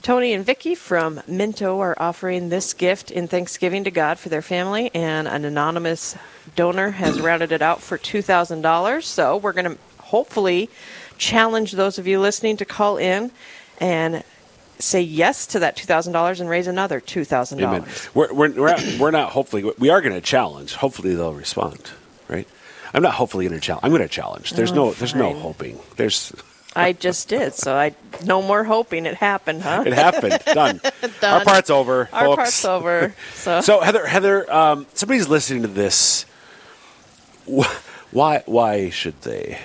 Tony 0.00 0.32
and 0.32 0.44
Vicky 0.44 0.74
from 0.74 1.22
Minto 1.26 1.80
are 1.80 1.96
offering 1.98 2.50
this 2.50 2.72
gift 2.72 3.10
in 3.10 3.26
thanksgiving 3.26 3.84
to 3.84 3.90
God 3.90 4.18
for 4.18 4.28
their 4.28 4.42
family, 4.42 4.90
and 4.94 5.26
an 5.26 5.44
anonymous 5.44 6.14
donor 6.56 6.90
has 6.90 7.20
rounded 7.20 7.52
it 7.52 7.62
out 7.62 7.80
for 7.80 7.98
$2,000. 7.98 9.02
So 9.02 9.36
we're 9.36 9.52
going 9.52 9.76
to 9.76 9.78
hopefully 9.98 10.70
challenge 11.18 11.72
those 11.72 11.98
of 11.98 12.06
you 12.06 12.20
listening 12.20 12.56
to 12.58 12.64
call 12.64 12.96
in 12.98 13.30
and 13.78 14.22
say 14.78 15.00
yes 15.00 15.46
to 15.48 15.58
that 15.60 15.76
$2,000 15.76 16.40
and 16.40 16.48
raise 16.48 16.66
another 16.66 17.00
$2,000. 17.00 17.62
Amen. 17.62 17.84
We're, 18.14 18.32
we're, 18.32 18.50
we're, 18.52 18.68
not, 18.68 18.84
we're 18.98 19.10
not 19.10 19.32
hopefully, 19.32 19.70
we 19.78 19.88
are 19.90 20.00
going 20.00 20.14
to 20.14 20.20
challenge. 20.20 20.74
Hopefully 20.74 21.14
they'll 21.14 21.34
respond, 21.34 21.90
right? 22.28 22.48
I'm 22.92 23.02
not 23.02 23.14
hopefully 23.14 23.46
going 23.48 23.58
to 23.58 23.64
challenge. 23.64 23.84
I'm 23.84 23.90
going 23.90 24.02
to 24.02 24.08
challenge. 24.08 24.52
There's 24.52 24.72
Oh, 24.72 24.74
no, 24.76 24.92
there's 24.92 25.14
no 25.14 25.32
hoping. 25.34 25.78
There's, 25.96 26.32
I 26.76 26.92
just 26.92 27.28
did, 27.28 27.54
so 27.54 27.74
I 27.76 27.94
no 28.24 28.42
more 28.42 28.64
hoping 28.64 29.06
it 29.06 29.14
happened, 29.14 29.62
huh? 29.62 29.84
it 29.86 29.92
happened. 29.92 30.38
Done. 30.46 30.80
Done. 31.20 31.32
Our 31.38 31.44
part's 31.44 31.70
over, 31.70 32.08
Our 32.12 32.24
folks. 32.24 32.36
part's 32.36 32.64
over. 32.64 33.14
So, 33.34 33.60
So 33.60 33.80
Heather, 33.80 34.06
Heather, 34.06 34.52
um, 34.52 34.86
somebody's 34.94 35.28
listening 35.28 35.62
to 35.62 35.68
this. 35.68 36.24
Why? 38.10 38.42
Why 38.46 38.90
should 38.90 39.20
they? 39.22 39.58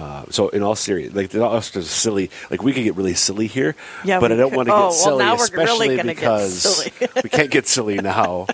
Uh, 0.00 0.24
so 0.30 0.48
in 0.48 0.62
all 0.62 0.74
serious, 0.74 1.12
like 1.14 1.28
they're 1.28 1.42
all 1.44 1.60
sorts 1.60 1.76
of 1.76 1.84
silly. 1.84 2.30
Like 2.50 2.62
we 2.62 2.72
could 2.72 2.84
get 2.84 2.96
really 2.96 3.12
silly 3.14 3.46
here, 3.46 3.74
Yeah, 4.04 4.18
but 4.18 4.32
I 4.32 4.36
don't 4.36 4.50
could. 4.50 4.56
want 4.56 4.68
to 4.68 4.74
Oh, 4.74 4.76
get 4.76 4.82
well, 4.82 4.92
silly, 4.92 5.24
really 5.24 5.34
especially 5.42 5.96
get 5.96 6.06
because 6.06 6.90
we 7.22 7.28
can't 7.28 7.50
get 7.50 7.66
silly 7.66 7.96
now. 7.96 8.46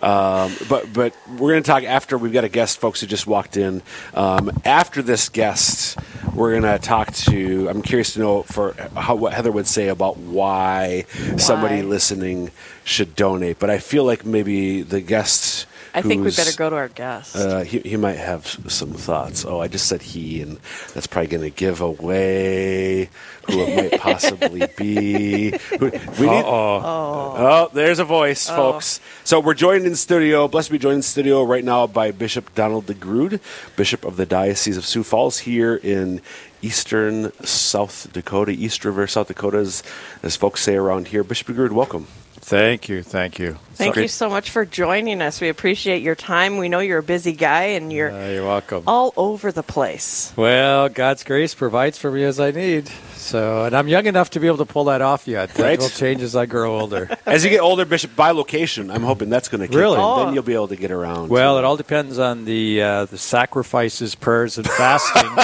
Um, 0.00 0.52
but 0.68 0.92
but 0.92 1.14
we're 1.38 1.52
going 1.52 1.62
to 1.62 1.66
talk 1.66 1.82
after 1.82 2.16
we've 2.18 2.32
got 2.32 2.44
a 2.44 2.48
guest, 2.48 2.78
folks 2.78 3.00
who 3.00 3.06
just 3.08 3.26
walked 3.26 3.56
in. 3.56 3.82
Um, 4.14 4.50
after 4.64 5.02
this 5.02 5.28
guest, 5.28 5.98
we're 6.34 6.52
going 6.58 6.62
to 6.62 6.78
talk 6.78 7.12
to. 7.14 7.68
I'm 7.68 7.82
curious 7.82 8.12
to 8.14 8.20
know 8.20 8.42
for 8.44 8.74
how 8.94 9.16
what 9.16 9.32
Heather 9.32 9.50
would 9.50 9.66
say 9.66 9.88
about 9.88 10.18
why, 10.18 11.04
somebody 11.36 11.82
listening 11.82 12.50
should 12.84 13.16
donate. 13.16 13.58
But 13.58 13.70
I 13.70 13.78
feel 13.78 14.04
like 14.04 14.24
maybe 14.24 14.82
the 14.82 15.00
guest. 15.00 15.66
I 15.96 16.02
think 16.02 16.24
we 16.24 16.30
better 16.30 16.56
go 16.56 16.68
to 16.70 16.76
our 16.76 16.88
guest. 16.88 17.34
uh, 17.34 17.60
he, 17.60 17.78
he 17.80 17.96
might 17.96 18.18
have 18.18 18.46
some 18.68 18.92
thoughts. 18.92 19.44
Oh, 19.44 19.60
I 19.60 19.68
just 19.68 19.86
said 19.86 20.02
he, 20.02 20.42
and 20.42 20.58
that's 20.94 21.06
probably 21.06 21.28
going 21.28 21.42
to 21.42 21.50
give 21.50 21.80
away 21.80 23.08
who 23.48 23.60
it 23.60 23.92
might 23.92 24.00
possibly 24.00 24.66
be. 24.76 25.52
We 25.80 26.26
need, 26.26 26.44
oh. 26.46 27.70
there's 27.72 27.98
a 27.98 28.04
voice, 28.04 28.48
Oh. 28.50 28.56
folks. 28.56 29.00
So 29.24 29.40
we're 29.40 29.54
joined 29.54 29.86
in 29.86 29.96
studio, 29.96 30.48
blessed 30.48 30.68
to 30.68 30.72
be 30.72 30.78
joined 30.78 30.96
in 30.96 31.02
studio 31.02 31.42
right 31.44 31.64
now 31.64 31.86
by 31.86 32.10
Bishop 32.10 32.54
Donald 32.54 32.86
DeGrood, 32.86 33.40
Bishop 33.76 34.04
of 34.04 34.16
the 34.16 34.26
Diocese 34.26 34.76
of 34.76 34.84
Sioux 34.84 35.02
Falls 35.02 35.38
here 35.38 35.76
in 35.76 36.20
eastern 36.62 37.32
South 37.44 38.08
Dakota, 38.12 38.52
East 38.52 38.84
River, 38.84 39.06
South 39.06 39.28
Dakota, 39.28 39.58
as, 39.58 39.82
as 40.22 40.36
folks 40.36 40.60
say 40.62 40.74
around 40.76 41.08
here. 41.08 41.24
Bishop 41.24 41.48
DeGrood, 41.48 41.72
welcome. 41.72 42.06
Thank 42.46 42.88
you, 42.88 43.02
thank 43.02 43.40
you. 43.40 43.58
Thank 43.74 43.96
So- 43.96 44.00
you 44.02 44.06
so 44.08 44.30
much 44.30 44.50
for 44.50 44.64
joining 44.64 45.20
us. 45.20 45.40
We 45.40 45.48
appreciate 45.48 46.00
your 46.00 46.14
time. 46.14 46.58
We 46.58 46.68
know 46.68 46.78
you're 46.78 47.00
a 47.00 47.02
busy 47.02 47.32
guy 47.32 47.74
and 47.74 47.92
you're 47.92 48.12
Uh, 48.12 48.28
you're 48.28 48.46
welcome. 48.46 48.84
all 48.86 49.12
over 49.16 49.50
the 49.50 49.64
place. 49.64 50.32
Well, 50.36 50.88
God's 50.88 51.24
grace 51.24 51.54
provides 51.56 51.98
for 51.98 52.08
me 52.08 52.22
as 52.22 52.38
I 52.38 52.52
need. 52.52 52.88
So, 53.16 53.64
and 53.64 53.74
I'm 53.76 53.88
young 53.88 54.06
enough 54.06 54.30
to 54.30 54.38
be 54.40 54.46
able 54.46 54.58
to 54.58 54.64
pull 54.64 54.84
that 54.84 55.02
off 55.02 55.26
yet. 55.26 55.52
That 55.54 55.62
Right. 55.64 55.78
will 55.80 55.88
change 55.88 56.22
as 56.22 56.36
I 56.36 56.46
grow 56.46 56.78
older. 56.78 57.10
As 57.26 57.42
you 57.42 57.50
get 57.50 57.58
older, 57.60 57.84
Bishop, 57.84 58.14
bilocation, 58.14 58.94
I'm 58.94 59.02
hoping 59.02 59.28
that's 59.28 59.48
going 59.48 59.62
to 59.62 59.66
kick 59.66 59.76
Really? 59.76 59.96
in. 59.98 60.00
Oh. 60.04 60.24
Then 60.26 60.32
you'll 60.34 60.44
be 60.44 60.54
able 60.54 60.68
to 60.68 60.76
get 60.76 60.92
around. 60.92 61.28
Well, 61.28 61.58
it 61.58 61.64
all 61.64 61.76
depends 61.76 62.20
on 62.20 62.44
the 62.44 62.80
uh, 62.80 63.04
the 63.06 63.18
sacrifices, 63.18 64.14
prayers, 64.14 64.56
and 64.56 64.68
fasting 64.70 65.28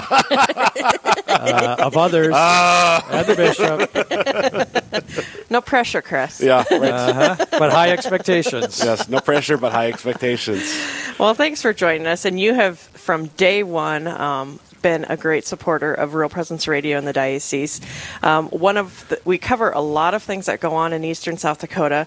uh, 1.26 1.76
of 1.80 1.96
others 1.96 2.32
and 2.32 3.26
the 3.26 3.34
bishop. 3.34 3.90
No 5.52 5.60
pressure, 5.60 6.00
Chris. 6.02 6.40
yeah, 6.40 6.64
right. 6.70 6.90
Uh-huh. 6.90 7.46
But 7.58 7.70
high 7.72 7.90
expectations. 7.90 8.82
yes, 8.82 9.08
no 9.08 9.20
pressure, 9.20 9.58
but 9.58 9.70
high 9.70 9.88
expectations. 9.88 10.62
Well, 11.18 11.34
thanks 11.34 11.60
for 11.60 11.72
joining 11.74 12.06
us. 12.06 12.24
And 12.24 12.40
you 12.40 12.54
have, 12.54 12.78
from 12.78 13.26
day 13.36 13.62
one, 13.62 14.06
um, 14.06 14.58
been 14.80 15.04
a 15.08 15.16
great 15.16 15.44
supporter 15.44 15.92
of 15.92 16.14
Real 16.14 16.30
Presence 16.30 16.66
Radio 16.66 16.96
in 16.98 17.04
the 17.04 17.12
diocese. 17.12 17.80
Um, 18.22 18.48
one 18.48 18.76
of 18.78 19.06
the, 19.10 19.20
we 19.24 19.36
cover 19.38 19.70
a 19.70 19.80
lot 19.80 20.14
of 20.14 20.22
things 20.22 20.46
that 20.46 20.58
go 20.60 20.74
on 20.74 20.92
in 20.92 21.04
eastern 21.04 21.36
South 21.36 21.60
Dakota. 21.60 22.06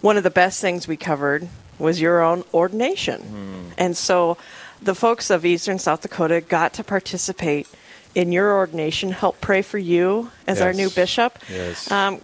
One 0.00 0.16
of 0.16 0.22
the 0.24 0.30
best 0.30 0.60
things 0.60 0.88
we 0.88 0.96
covered 0.96 1.46
was 1.78 2.00
your 2.00 2.22
own 2.22 2.42
ordination, 2.54 3.72
and 3.76 3.96
so 3.96 4.36
the 4.82 4.94
folks 4.94 5.30
of 5.30 5.44
eastern 5.44 5.78
South 5.78 6.00
Dakota 6.00 6.40
got 6.40 6.72
to 6.74 6.84
participate 6.84 7.68
in 8.14 8.32
your 8.32 8.56
ordination, 8.56 9.12
help 9.12 9.40
pray 9.40 9.62
for 9.62 9.78
you 9.78 10.30
as 10.46 10.60
our 10.60 10.72
new 10.72 10.90
bishop. 10.90 11.38
Yes. 11.48 11.90
Um, 11.90 12.20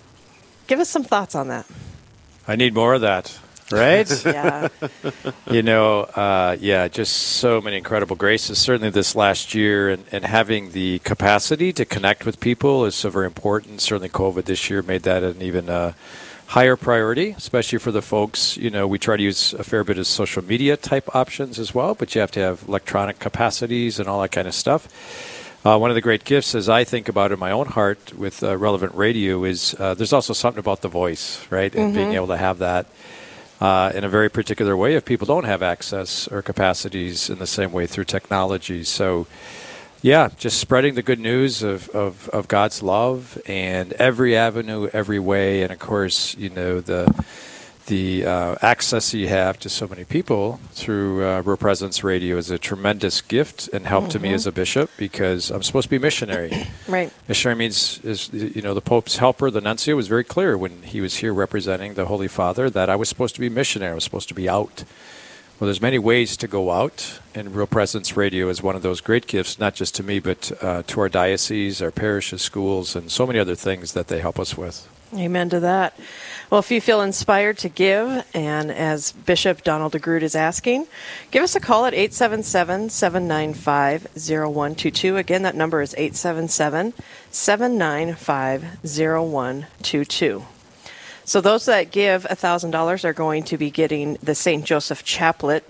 give 0.66 0.80
us 0.80 0.88
some 0.88 1.04
thoughts 1.04 1.35
on 1.35 1.49
that. 1.49 1.66
I 2.47 2.56
need 2.56 2.75
more 2.75 2.94
of 2.94 3.00
that. 3.00 3.38
Right? 3.73 4.11
Yeah. 4.25 4.68
you 5.50 5.62
know, 5.62 6.02
uh, 6.02 6.56
yeah, 6.61 6.88
just 6.88 7.14
so 7.16 7.61
many 7.61 7.78
incredible 7.78 8.14
graces. 8.14 8.59
Certainly 8.59 8.90
this 8.90 9.16
last 9.16 9.54
year, 9.54 9.88
and, 9.88 10.04
and 10.12 10.25
having 10.25 10.73
the 10.73 10.99
capacity 11.00 11.73
to 11.73 11.85
connect 11.85 12.26
with 12.26 12.40
people 12.40 12.85
is 12.85 12.94
so 12.94 13.11
very 13.11 13.26
important. 13.26 13.80
Certainly, 13.80 14.11
COVID 14.11 14.44
this 14.44 14.68
year 14.68 14.83
made 14.83 15.02
that 15.04 15.23
an 15.23 15.40
even 15.40 15.71
uh, 15.71 15.94
higher 16.49 16.76
priority, 16.76 17.30
especially 17.30 17.78
for 17.78 17.90
the 17.90 18.02
folks. 18.02 18.56
You 18.56 18.71
know, 18.71 18.87
we 18.87 18.99
try 18.99 19.16
to 19.16 19.23
use 19.23 19.54
a 19.54 19.64
fair 19.64 19.83
bit 19.83 19.99
of 19.99 20.06
social 20.06 20.44
media 20.44 20.76
type 20.76 21.14
options 21.14 21.59
as 21.59 21.75
well, 21.75 21.94
but 21.94 22.14
you 22.14 22.21
have 22.21 22.30
to 22.33 22.40
have 22.40 22.64
electronic 22.68 23.18
capacities 23.18 23.99
and 23.99 24.09
all 24.09 24.21
that 24.23 24.30
kind 24.30 24.47
of 24.47 24.54
stuff. 24.54 24.88
Uh, 25.64 25.78
one 25.78 25.90
of 25.90 25.94
the 25.94 26.02
great 26.02 26.25
gifts, 26.25 26.54
as 26.54 26.68
I 26.68 26.85
think 26.85 27.09
about 27.09 27.30
it 27.30 27.35
in 27.35 27.40
my 27.40 27.50
own 27.50 27.66
heart 27.66 28.12
with 28.12 28.42
uh, 28.42 28.54
relevant 28.54 28.94
radio, 28.94 29.44
is 29.44 29.75
uh, 29.78 29.94
there's 29.94 30.12
also 30.12 30.35
something 30.35 30.59
about 30.59 30.83
the 30.83 30.88
voice, 30.88 31.40
right? 31.49 31.75
And 31.75 31.94
being 31.94 32.12
able 32.12 32.26
to 32.26 32.37
have 32.37 32.59
that 32.59 32.85
uh, 33.62 33.90
in 33.94 34.04
a 34.04 34.09
very 34.11 34.28
particular 34.28 34.76
way 34.76 34.94
if 34.94 35.06
people 35.06 35.26
don't 35.26 35.44
have 35.44 35.62
access 35.62 36.28
or 36.28 36.42
capacities 36.42 37.30
in 37.30 37.38
the 37.38 37.47
same 37.47 37.73
way 37.73 37.87
through 37.87 38.04
technology. 38.04 38.85
So, 38.85 39.26
yeah, 40.02 40.28
just 40.37 40.59
spreading 40.59 40.97
the 40.97 41.02
good 41.02 41.18
news 41.18 41.62
of, 41.62 41.88
of, 41.90 42.28
of 42.28 42.47
God's 42.47 42.83
love 42.83 43.40
and 43.47 43.94
every 43.94 44.37
avenue, 44.37 44.90
every 44.92 45.18
way, 45.18 45.62
and 45.62 45.73
of 45.73 45.78
course, 45.78 46.37
you 46.37 46.50
know 46.50 46.80
the 46.80 47.25
the 47.87 48.25
uh, 48.25 48.57
access 48.62 49.12
you 49.12 49.29
have 49.29 49.59
to 49.61 49.69
so 49.69 49.87
many 49.87 50.05
people 50.05 50.61
through 50.73 51.25
uh, 51.25 51.43
Real 51.43 51.57
Presence 51.57 52.03
Radio 52.03 52.37
is 52.37 52.50
a 52.50 52.59
tremendous 52.59 53.21
gift 53.21 53.69
and 53.73 53.87
help 53.87 54.09
to 54.11 54.19
me 54.19 54.33
as 54.33 54.47
a 54.47 54.53
bishop 54.53 54.91
because 54.97 55.50
I'm 55.50 55.62
supposed 55.62 55.85
to 55.85 55.91
be 55.91 55.99
missionary. 55.99 56.67
right. 56.88 57.12
Missionary 57.29 57.57
means 57.57 58.00
is 58.05 58.33
you 58.33 58.62
know 58.62 58.75
the 58.75 58.81
Pope's 58.81 59.17
helper, 59.17 59.50
the 59.50 59.61
nuncio, 59.61 59.97
was 59.97 60.09
very 60.09 60.25
clear 60.25 60.57
when 60.57 60.83
he 60.83 61.00
was 61.00 61.17
here 61.17 61.35
representing 61.35 61.95
the 61.95 62.07
Holy 62.07 62.29
Father 62.29 62.71
that 62.71 62.88
I 62.88 62.97
was 62.97 63.09
supposed 63.09 63.35
to 63.35 63.41
be 63.41 63.49
missionary. 63.49 63.93
I 63.93 63.95
was 63.95 64.05
supposed 64.05 64.29
to 64.29 64.35
be 64.35 64.49
out. 64.49 64.85
Well, 65.61 65.67
there's 65.67 65.81
many 65.81 66.00
ways 66.00 66.37
to 66.38 66.49
go 66.49 66.73
out, 66.73 67.21
and 67.33 67.55
Real 67.55 67.69
Presence 67.69 68.17
Radio 68.17 68.49
is 68.49 68.61
one 68.61 68.75
of 68.75 68.83
those 68.83 69.00
great 69.00 69.29
gifts, 69.29 69.57
not 69.57 69.75
just 69.76 69.95
to 69.95 70.03
me, 70.03 70.19
but 70.19 70.50
uh, 70.61 70.83
to 70.88 71.00
our 71.00 71.09
diocese, 71.09 71.81
our 71.81 71.93
parishes, 71.93 72.43
schools, 72.43 72.97
and 72.97 73.09
so 73.09 73.25
many 73.25 73.38
other 73.38 73.55
things 73.55 73.93
that 73.93 74.09
they 74.09 74.19
help 74.19 74.41
us 74.41 74.57
with. 74.57 74.88
Amen 75.16 75.49
to 75.50 75.61
that. 75.61 75.99
Well, 76.50 76.59
if 76.59 76.71
you 76.71 76.80
feel 76.80 77.00
inspired 77.00 77.59
to 77.59 77.68
give, 77.68 78.26
and 78.35 78.71
as 78.71 79.12
Bishop 79.12 79.62
Donald 79.62 79.92
DeGrood 79.92 80.23
is 80.23 80.35
asking, 80.35 80.87
give 81.30 81.42
us 81.42 81.54
a 81.54 81.61
call 81.61 81.87
at 81.87 81.94
877 81.94 82.90
795 82.90 84.09
0122. 84.16 85.16
Again, 85.16 85.42
that 85.42 85.54
number 85.54 85.83
is 85.83 85.94
877 85.97 86.94
795 87.30 88.62
0122. 88.83 90.44
So, 91.26 91.40
those 91.40 91.64
that 91.66 91.90
give 91.90 92.25
$1,000 92.25 93.04
are 93.04 93.12
going 93.12 93.44
to 93.44 93.56
be 93.56 93.71
getting 93.71 94.14
the 94.23 94.35
St. 94.35 94.64
Joseph 94.64 95.04
Chaplet. 95.04 95.62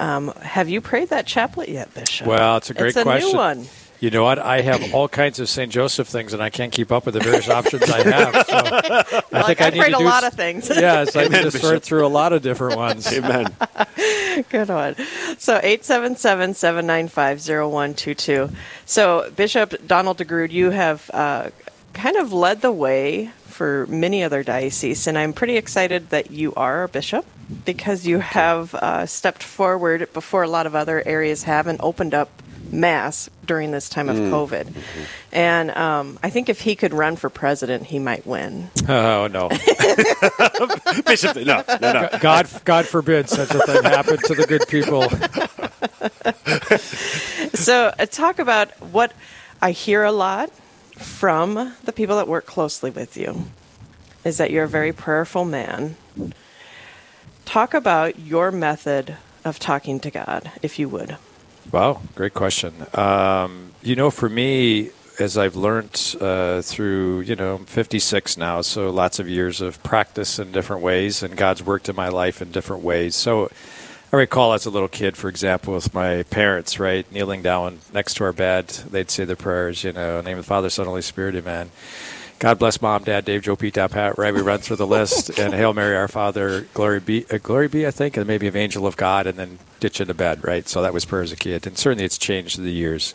Um, 0.00 0.32
have 0.42 0.68
you 0.68 0.80
prayed 0.80 1.10
that 1.10 1.26
chaplet 1.26 1.68
yet, 1.68 1.94
Bishop? 1.94 2.26
Well, 2.26 2.56
it's 2.56 2.70
a 2.70 2.74
great 2.74 2.88
it's 2.88 2.96
a 2.96 3.02
question. 3.04 3.30
new 3.30 3.36
one. 3.36 3.66
You 4.00 4.10
know 4.10 4.24
what? 4.24 4.38
I 4.38 4.60
have 4.60 4.92
all 4.94 5.08
kinds 5.08 5.40
of 5.40 5.48
St. 5.48 5.72
Joseph 5.72 6.06
things, 6.08 6.34
and 6.34 6.42
I 6.42 6.50
can't 6.50 6.70
keep 6.70 6.92
up 6.92 7.06
with 7.06 7.14
the 7.14 7.20
various 7.20 7.48
options 7.48 7.88
I 7.90 8.02
have. 8.02 8.46
So 8.46 8.56
I 9.32 9.34
Like, 9.40 9.46
think 9.46 9.62
I 9.62 9.66
I've 9.68 9.72
need 9.74 9.80
prayed 9.80 9.92
to 9.94 9.98
a 9.98 10.04
lot 10.04 10.22
s- 10.24 10.32
of 10.32 10.36
things. 10.38 10.68
Yes, 10.68 11.16
I 11.16 11.22
need 11.28 11.42
to 11.42 11.50
sort 11.50 11.82
through 11.82 12.06
a 12.06 12.08
lot 12.08 12.32
of 12.34 12.42
different 12.42 12.76
ones. 12.76 13.10
Amen. 13.12 13.46
Good 14.50 14.68
one. 14.68 14.96
So 15.38 15.58
877-795-0122. 15.60 18.54
So 18.84 19.30
Bishop 19.36 19.86
Donald 19.86 20.18
DeGrood, 20.18 20.50
you 20.50 20.70
have 20.70 21.10
uh, 21.14 21.50
kind 21.92 22.16
of 22.16 22.32
led 22.32 22.60
the 22.60 22.72
way 22.72 23.30
for 23.46 23.86
many 23.88 24.22
other 24.22 24.42
dioceses, 24.42 25.06
and 25.06 25.16
I'm 25.16 25.32
pretty 25.32 25.56
excited 25.56 26.10
that 26.10 26.30
you 26.30 26.52
are 26.54 26.82
a 26.82 26.88
bishop 26.88 27.24
because 27.64 28.06
you 28.06 28.18
have 28.18 28.74
uh, 28.74 29.06
stepped 29.06 29.42
forward 29.42 30.12
before 30.12 30.42
a 30.42 30.48
lot 30.48 30.66
of 30.66 30.74
other 30.74 31.02
areas 31.06 31.44
have 31.44 31.66
and 31.66 31.80
opened 31.80 32.12
up 32.12 32.28
mass 32.72 33.30
during 33.44 33.70
this 33.70 33.88
time 33.88 34.08
of 34.08 34.16
COVID. 34.16 34.74
And 35.32 35.70
um, 35.70 36.18
I 36.22 36.30
think 36.30 36.48
if 36.48 36.60
he 36.60 36.76
could 36.76 36.92
run 36.92 37.16
for 37.16 37.30
president, 37.30 37.84
he 37.84 37.98
might 37.98 38.26
win. 38.26 38.70
Oh 38.88 39.26
no! 39.26 39.48
Bishop, 41.06 41.36
no, 41.38 41.64
no, 41.80 41.92
no. 41.92 42.08
God, 42.20 42.48
God 42.64 42.86
forbid 42.86 43.28
such 43.28 43.50
a 43.50 43.58
thing 43.58 43.82
happen 43.82 44.18
to 44.18 44.34
the 44.34 44.46
good 44.46 44.68
people. 44.68 45.02
so 47.54 47.92
uh, 47.98 48.06
talk 48.06 48.38
about 48.38 48.70
what 48.80 49.12
I 49.60 49.72
hear 49.72 50.04
a 50.04 50.12
lot 50.12 50.50
from 50.94 51.74
the 51.82 51.92
people 51.92 52.16
that 52.16 52.28
work 52.28 52.46
closely 52.46 52.90
with 52.90 53.16
you 53.16 53.46
is 54.24 54.38
that 54.38 54.50
you're 54.50 54.64
a 54.64 54.68
very 54.68 54.92
prayerful 54.92 55.44
man. 55.44 55.96
Talk 57.44 57.74
about 57.74 58.18
your 58.18 58.52
method 58.52 59.16
of 59.44 59.58
talking 59.58 60.00
to 60.00 60.10
God, 60.10 60.50
if 60.62 60.78
you 60.78 60.88
would. 60.88 61.16
Wow, 61.72 62.00
great 62.14 62.32
question. 62.32 62.86
Um, 62.94 63.72
you 63.82 63.96
know, 63.96 64.10
for 64.10 64.28
me, 64.28 64.90
as 65.18 65.36
I've 65.36 65.56
learned 65.56 66.16
uh, 66.20 66.62
through, 66.62 67.20
you 67.20 67.34
know, 67.34 67.56
I'm 67.56 67.64
56 67.64 68.36
now, 68.36 68.60
so 68.60 68.90
lots 68.90 69.18
of 69.18 69.28
years 69.28 69.60
of 69.60 69.82
practice 69.82 70.38
in 70.38 70.52
different 70.52 70.82
ways, 70.82 71.22
and 71.22 71.36
God's 71.36 71.62
worked 71.62 71.88
in 71.88 71.96
my 71.96 72.08
life 72.08 72.40
in 72.40 72.52
different 72.52 72.82
ways. 72.82 73.16
So 73.16 73.50
I 74.12 74.16
recall 74.16 74.52
as 74.52 74.66
a 74.66 74.70
little 74.70 74.88
kid, 74.88 75.16
for 75.16 75.28
example, 75.28 75.74
with 75.74 75.92
my 75.92 76.22
parents, 76.24 76.78
right, 76.78 77.10
kneeling 77.10 77.42
down 77.42 77.80
next 77.92 78.14
to 78.14 78.24
our 78.24 78.32
bed, 78.32 78.68
they'd 78.68 79.10
say 79.10 79.24
the 79.24 79.36
prayers, 79.36 79.82
you 79.82 79.92
know, 79.92 80.20
name 80.20 80.38
of 80.38 80.44
the 80.44 80.48
Father, 80.48 80.70
Son, 80.70 80.86
Holy 80.86 81.02
Spirit, 81.02 81.34
amen. 81.34 81.70
God 82.38 82.58
bless 82.58 82.82
Mom, 82.82 83.02
Dad, 83.04 83.24
Dave, 83.24 83.42
Joe, 83.42 83.56
Pete, 83.56 83.74
Tom, 83.74 83.88
Pat. 83.88 84.18
Right, 84.18 84.34
we 84.34 84.42
run 84.42 84.58
through 84.58 84.76
the 84.76 84.86
list, 84.86 85.30
and 85.38 85.54
Hail 85.54 85.72
Mary, 85.72 85.96
Our 85.96 86.08
Father, 86.08 86.62
glory 86.74 87.00
be, 87.00 87.24
uh, 87.30 87.38
glory 87.38 87.68
be, 87.68 87.86
I 87.86 87.90
think, 87.90 88.16
and 88.16 88.26
maybe 88.26 88.46
of 88.46 88.54
Angel 88.54 88.86
of 88.86 88.96
God, 88.96 89.26
and 89.26 89.38
then 89.38 89.58
ditch 89.80 90.00
into 90.00 90.12
bed. 90.12 90.44
Right, 90.44 90.68
so 90.68 90.82
that 90.82 90.92
was 90.92 91.04
prayer 91.04 91.22
as 91.22 91.32
a 91.32 91.36
kid, 91.36 91.66
and 91.66 91.78
certainly 91.78 92.04
it's 92.04 92.18
changed 92.18 92.56
through 92.56 92.64
the 92.64 92.72
years. 92.72 93.14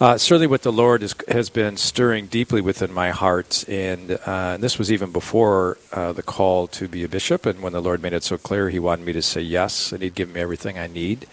Uh, 0.00 0.18
certainly, 0.18 0.46
what 0.46 0.62
the 0.62 0.72
Lord 0.72 1.02
is, 1.02 1.14
has 1.28 1.48
been 1.48 1.76
stirring 1.78 2.26
deeply 2.26 2.60
within 2.60 2.92
my 2.92 3.10
heart, 3.10 3.66
and, 3.68 4.10
uh, 4.10 4.18
and 4.26 4.62
this 4.62 4.78
was 4.78 4.92
even 4.92 5.10
before 5.10 5.78
uh, 5.92 6.12
the 6.12 6.22
call 6.22 6.66
to 6.66 6.86
be 6.86 7.02
a 7.04 7.08
bishop, 7.08 7.46
and 7.46 7.62
when 7.62 7.72
the 7.72 7.80
Lord 7.80 8.02
made 8.02 8.12
it 8.12 8.24
so 8.24 8.36
clear 8.36 8.68
He 8.68 8.78
wanted 8.78 9.06
me 9.06 9.12
to 9.14 9.22
say 9.22 9.40
yes, 9.40 9.92
and 9.92 10.02
He'd 10.02 10.14
give 10.14 10.34
me 10.34 10.40
everything 10.40 10.78
I 10.78 10.88
need 10.88 11.26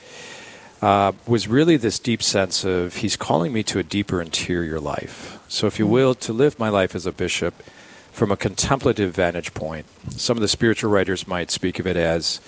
uh, 0.81 1.11
was 1.27 1.47
really 1.47 1.77
this 1.77 1.99
deep 1.99 2.23
sense 2.23 2.63
of 2.63 2.97
he's 2.97 3.15
calling 3.15 3.53
me 3.53 3.63
to 3.63 3.79
a 3.79 3.83
deeper 3.83 4.21
interior 4.21 4.79
life. 4.79 5.37
So, 5.51 5.67
if 5.67 5.77
you 5.77 5.85
will, 5.85 6.15
to 6.15 6.31
live 6.31 6.57
my 6.57 6.69
life 6.69 6.95
as 6.95 7.05
a 7.05 7.11
bishop 7.11 7.61
from 8.13 8.31
a 8.31 8.37
contemplative 8.37 9.13
vantage 9.13 9.53
point. 9.53 9.85
Some 10.11 10.37
of 10.37 10.41
the 10.41 10.47
spiritual 10.47 10.89
writers 10.89 11.27
might 11.27 11.51
speak 11.51 11.77
of 11.77 11.85
it 11.85 11.97
as, 11.97 12.39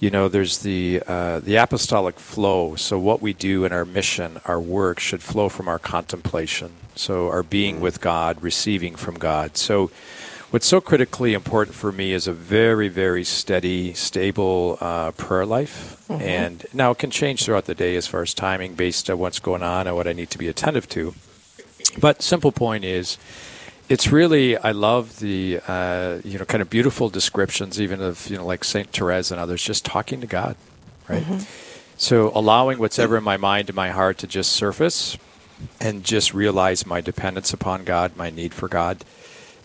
you 0.00 0.10
know, 0.10 0.28
there's 0.28 0.58
the 0.58 1.02
uh, 1.06 1.40
the 1.40 1.56
apostolic 1.56 2.20
flow. 2.20 2.76
So, 2.76 2.98
what 2.98 3.22
we 3.22 3.32
do 3.32 3.64
in 3.64 3.72
our 3.72 3.86
mission, 3.86 4.38
our 4.44 4.60
work, 4.60 5.00
should 5.00 5.22
flow 5.22 5.48
from 5.48 5.66
our 5.66 5.78
contemplation. 5.78 6.72
So, 6.94 7.28
our 7.30 7.42
being 7.42 7.80
with 7.80 8.02
God, 8.02 8.42
receiving 8.42 8.96
from 8.96 9.14
God. 9.14 9.56
So. 9.56 9.90
What's 10.50 10.66
so 10.66 10.80
critically 10.80 11.34
important 11.34 11.74
for 11.74 11.90
me 11.90 12.12
is 12.12 12.28
a 12.28 12.32
very, 12.32 12.86
very 12.88 13.24
steady, 13.24 13.94
stable 13.94 14.78
uh, 14.80 15.10
prayer 15.10 15.44
life. 15.44 16.08
And 16.08 16.64
now 16.72 16.92
it 16.92 16.98
can 16.98 17.10
change 17.10 17.44
throughout 17.44 17.64
the 17.64 17.74
day 17.74 17.96
as 17.96 18.06
far 18.06 18.22
as 18.22 18.32
timing 18.32 18.74
based 18.74 19.10
on 19.10 19.18
what's 19.18 19.40
going 19.40 19.64
on 19.64 19.88
and 19.88 19.96
what 19.96 20.06
I 20.06 20.12
need 20.12 20.30
to 20.30 20.38
be 20.38 20.46
attentive 20.46 20.88
to. 20.90 21.14
But 21.98 22.22
simple 22.22 22.52
point 22.52 22.84
is, 22.84 23.18
it's 23.88 24.10
really 24.10 24.56
I 24.56 24.72
love 24.72 25.20
the 25.20 25.60
uh, 25.66 26.18
you 26.24 26.38
know 26.38 26.44
kind 26.44 26.62
of 26.62 26.68
beautiful 26.68 27.08
descriptions 27.08 27.80
even 27.80 28.00
of 28.00 28.28
you 28.28 28.36
know 28.36 28.44
like 28.44 28.64
Saint 28.64 28.90
Therese 28.90 29.30
and 29.30 29.40
others 29.40 29.62
just 29.62 29.84
talking 29.84 30.20
to 30.20 30.26
God, 30.26 30.56
right? 31.08 31.22
Mm-hmm. 31.22 31.44
So 31.96 32.30
allowing 32.34 32.78
what's 32.78 32.98
ever 32.98 33.16
in 33.16 33.24
my 33.24 33.36
mind 33.36 33.68
and 33.70 33.76
my 33.76 33.90
heart 33.90 34.18
to 34.18 34.26
just 34.26 34.52
surface, 34.52 35.16
and 35.80 36.04
just 36.04 36.34
realize 36.34 36.86
my 36.86 37.00
dependence 37.00 37.52
upon 37.52 37.84
God, 37.84 38.16
my 38.16 38.30
need 38.30 38.52
for 38.52 38.68
God. 38.68 39.04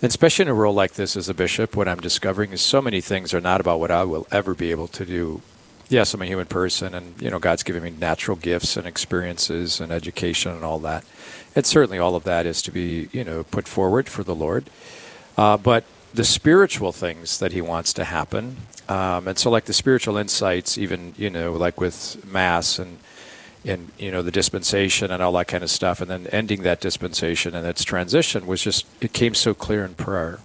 And 0.01 0.09
especially 0.09 0.43
in 0.43 0.49
a 0.49 0.53
role 0.53 0.73
like 0.73 0.93
this 0.93 1.15
as 1.15 1.29
a 1.29 1.33
bishop, 1.33 1.75
what 1.75 1.87
I'm 1.87 1.99
discovering 1.99 2.51
is 2.51 2.61
so 2.61 2.81
many 2.81 3.01
things 3.01 3.33
are 3.33 3.41
not 3.41 3.61
about 3.61 3.79
what 3.79 3.91
I 3.91 4.03
will 4.03 4.27
ever 4.31 4.55
be 4.55 4.71
able 4.71 4.87
to 4.89 5.05
do. 5.05 5.41
Yes, 5.91 6.13
I'm 6.13 6.21
a 6.21 6.25
human 6.25 6.45
person, 6.45 6.95
and 6.95 7.21
you 7.21 7.29
know 7.29 7.37
God's 7.37 7.63
given 7.63 7.83
me 7.83 7.89
natural 7.89 8.37
gifts 8.37 8.77
and 8.77 8.87
experiences 8.87 9.81
and 9.81 9.91
education 9.91 10.53
and 10.53 10.63
all 10.63 10.79
that. 10.79 11.03
And 11.53 11.65
certainly, 11.65 11.99
all 11.99 12.15
of 12.15 12.23
that 12.23 12.45
is 12.45 12.61
to 12.61 12.71
be 12.71 13.09
you 13.11 13.25
know 13.25 13.43
put 13.43 13.67
forward 13.67 14.07
for 14.07 14.23
the 14.23 14.33
Lord. 14.33 14.69
Uh, 15.37 15.57
but 15.57 15.83
the 16.13 16.23
spiritual 16.23 16.93
things 16.93 17.39
that 17.39 17.51
He 17.51 17.59
wants 17.59 17.91
to 17.91 18.05
happen, 18.05 18.55
um, 18.87 19.27
and 19.27 19.37
so 19.37 19.51
like 19.51 19.65
the 19.65 19.73
spiritual 19.73 20.15
insights, 20.15 20.77
even 20.77 21.13
you 21.17 21.29
know 21.29 21.51
like 21.51 21.81
with 21.81 22.25
Mass 22.25 22.79
and 22.79 22.99
and 23.65 23.91
you 23.97 24.11
know 24.11 24.21
the 24.21 24.31
dispensation 24.31 25.11
and 25.11 25.21
all 25.21 25.33
that 25.33 25.49
kind 25.49 25.61
of 25.61 25.69
stuff, 25.69 25.99
and 25.99 26.09
then 26.09 26.25
ending 26.27 26.61
that 26.63 26.79
dispensation 26.79 27.53
and 27.53 27.67
its 27.67 27.83
transition 27.83 28.47
was 28.47 28.61
just 28.61 28.85
it 29.01 29.11
came 29.11 29.33
so 29.33 29.53
clear 29.53 29.83
in 29.83 29.95
prayer, 29.95 30.39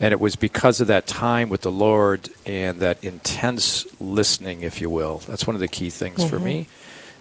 and 0.00 0.12
it 0.12 0.20
was 0.20 0.36
because 0.36 0.80
of 0.80 0.88
that 0.88 1.06
time 1.06 1.48
with 1.48 1.62
the 1.62 1.72
Lord 1.72 2.28
and 2.44 2.80
that 2.80 3.02
intense 3.02 3.86
listening, 4.00 4.62
if 4.62 4.80
you 4.80 4.90
will. 4.90 5.18
That's 5.26 5.46
one 5.46 5.56
of 5.56 5.60
the 5.60 5.68
key 5.68 5.90
things 5.90 6.28
for 6.28 6.38
me. 6.38 6.68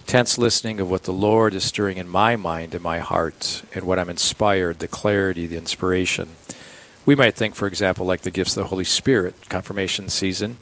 Intense 0.01 0.37
listening 0.37 0.79
of 0.79 0.89
what 0.89 1.03
the 1.03 1.13
Lord 1.13 1.55
is 1.55 1.63
stirring 1.63 1.97
in 1.97 2.07
my 2.07 2.35
mind 2.35 2.75
and 2.75 2.83
my 2.83 2.99
heart, 2.99 3.63
and 3.73 3.85
what 3.85 3.97
I'm 3.97 4.09
inspired, 4.09 4.79
the 4.79 4.87
clarity, 4.87 5.47
the 5.47 5.57
inspiration. 5.57 6.35
We 7.05 7.15
might 7.15 7.35
think, 7.35 7.55
for 7.55 7.67
example, 7.67 8.05
like 8.05 8.21
the 8.21 8.31
gifts 8.31 8.55
of 8.57 8.63
the 8.63 8.69
Holy 8.69 8.83
Spirit, 8.83 9.35
confirmation 9.49 10.09
season. 10.09 10.57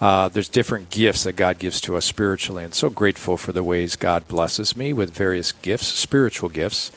Uh, 0.00 0.28
there's 0.28 0.48
different 0.48 0.90
gifts 0.90 1.24
that 1.24 1.34
God 1.34 1.58
gives 1.58 1.80
to 1.82 1.94
us 1.96 2.06
spiritually, 2.06 2.64
and 2.64 2.74
so 2.74 2.88
grateful 2.88 3.36
for 3.36 3.52
the 3.52 3.62
ways 3.62 3.96
God 3.96 4.26
blesses 4.26 4.76
me 4.76 4.92
with 4.92 5.10
various 5.10 5.52
gifts, 5.52 5.88
spiritual 5.88 6.48
gifts, 6.48 6.90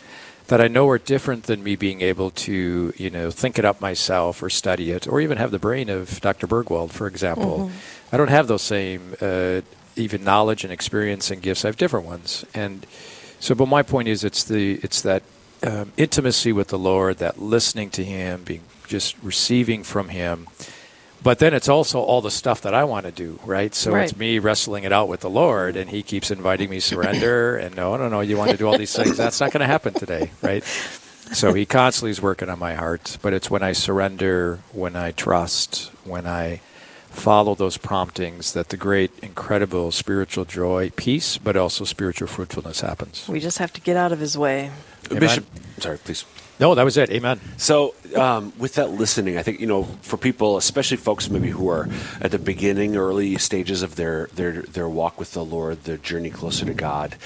that 0.47 0.59
I 0.59 0.67
know 0.67 0.87
are 0.89 0.97
different 0.97 1.43
than 1.43 1.63
me 1.63 1.75
being 1.75 2.01
able 2.01 2.31
to, 2.31 2.93
you 2.97 3.09
know, 3.09 3.31
think 3.31 3.57
it 3.57 3.65
up 3.65 3.79
myself 3.79 4.43
or 4.43 4.49
study 4.49 4.91
it, 4.91 5.07
or 5.07 5.21
even 5.21 5.37
have 5.37 5.51
the 5.51 5.59
brain 5.59 5.89
of 5.89 6.19
Dr. 6.21 6.47
Burgwald, 6.47 6.91
for 6.91 7.07
example. 7.07 7.71
I 8.11 8.17
don't 8.17 8.29
have 8.29 8.47
those 8.47 8.61
same 8.61 9.15
uh, 9.21 9.61
even 9.95 10.23
knowledge 10.23 10.63
and 10.63 10.73
experience 10.73 11.31
and 11.31 11.41
gifts. 11.41 11.65
I 11.65 11.69
have 11.69 11.77
different 11.77 12.05
ones, 12.05 12.45
and 12.53 12.85
so. 13.39 13.55
But 13.55 13.67
my 13.67 13.83
point 13.83 14.07
is, 14.07 14.23
it's 14.23 14.43
the 14.43 14.79
it's 14.83 15.01
that 15.01 15.23
um, 15.63 15.91
intimacy 15.97 16.51
with 16.51 16.67
the 16.67 16.79
Lord, 16.79 17.17
that 17.17 17.41
listening 17.41 17.89
to 17.91 18.03
Him, 18.03 18.43
being 18.43 18.61
just 18.87 19.15
receiving 19.23 19.83
from 19.83 20.09
Him. 20.09 20.47
But 21.23 21.39
then 21.39 21.53
it's 21.53 21.69
also 21.69 22.01
all 22.01 22.21
the 22.21 22.31
stuff 22.31 22.61
that 22.61 22.73
I 22.73 22.83
want 22.83 23.05
to 23.05 23.11
do, 23.11 23.39
right? 23.45 23.73
So 23.73 23.95
it's 23.95 24.15
me 24.17 24.39
wrestling 24.39 24.83
it 24.83 24.91
out 24.91 25.07
with 25.07 25.21
the 25.21 25.29
Lord, 25.29 25.77
and 25.77 25.89
He 25.89 26.03
keeps 26.03 26.31
inviting 26.31 26.69
me 26.69 26.81
surrender, 26.81 27.55
and 27.55 27.75
no, 27.75 27.95
no, 27.95 28.09
no, 28.09 28.19
you 28.19 28.37
want 28.37 28.51
to 28.51 28.57
do 28.57 28.67
all 28.67 28.77
these 28.77 28.93
things. 28.93 29.15
That's 29.15 29.39
not 29.39 29.51
going 29.51 29.61
to 29.61 29.67
happen 29.67 29.93
today, 29.93 30.31
right? 30.41 30.63
So 30.63 31.53
He 31.53 31.65
constantly 31.65 32.11
is 32.11 32.21
working 32.21 32.49
on 32.49 32.59
my 32.59 32.73
heart. 32.75 33.17
But 33.21 33.33
it's 33.33 33.49
when 33.49 33.63
I 33.63 33.71
surrender, 33.71 34.59
when 34.73 34.97
I 34.97 35.11
trust, 35.11 35.91
when 36.03 36.27
I 36.27 36.59
follow 37.09 37.55
those 37.55 37.77
promptings 37.77 38.53
that 38.53 38.69
the 38.69 38.77
great, 38.77 39.11
incredible 39.21 39.91
spiritual 39.91 40.45
joy, 40.45 40.91
peace, 40.95 41.37
but 41.37 41.55
also 41.55 41.85
spiritual 41.85 42.27
fruitfulness 42.27 42.81
happens. 42.81 43.27
We 43.29 43.39
just 43.39 43.59
have 43.59 43.71
to 43.73 43.81
get 43.81 43.95
out 43.95 44.11
of 44.11 44.19
his 44.19 44.37
way. 44.37 44.67
Uh, 44.67 45.15
Amen. 45.15 45.19
Bishop, 45.19 45.45
sorry, 45.79 45.97
please. 45.99 46.25
No, 46.63 46.75
that 46.75 46.83
was 46.83 46.95
it. 46.95 47.09
Amen. 47.09 47.41
So, 47.57 47.93
um, 48.15 48.53
with 48.57 48.75
that 48.75 48.89
listening, 48.91 49.37
I 49.37 49.43
think 49.43 49.59
you 49.59 49.67
know, 49.67 49.83
for 50.01 50.15
people, 50.15 50.55
especially 50.55 50.95
folks 50.95 51.29
maybe 51.29 51.49
who 51.49 51.67
are 51.67 51.89
at 52.21 52.31
the 52.31 52.39
beginning, 52.39 52.95
early 52.95 53.37
stages 53.37 53.81
of 53.81 53.97
their 53.97 54.27
their 54.27 54.61
their 54.61 54.87
walk 54.87 55.19
with 55.19 55.33
the 55.33 55.43
Lord, 55.43 55.83
their 55.83 55.97
journey 55.97 56.29
closer 56.29 56.65
to 56.65 56.73
God. 56.73 57.17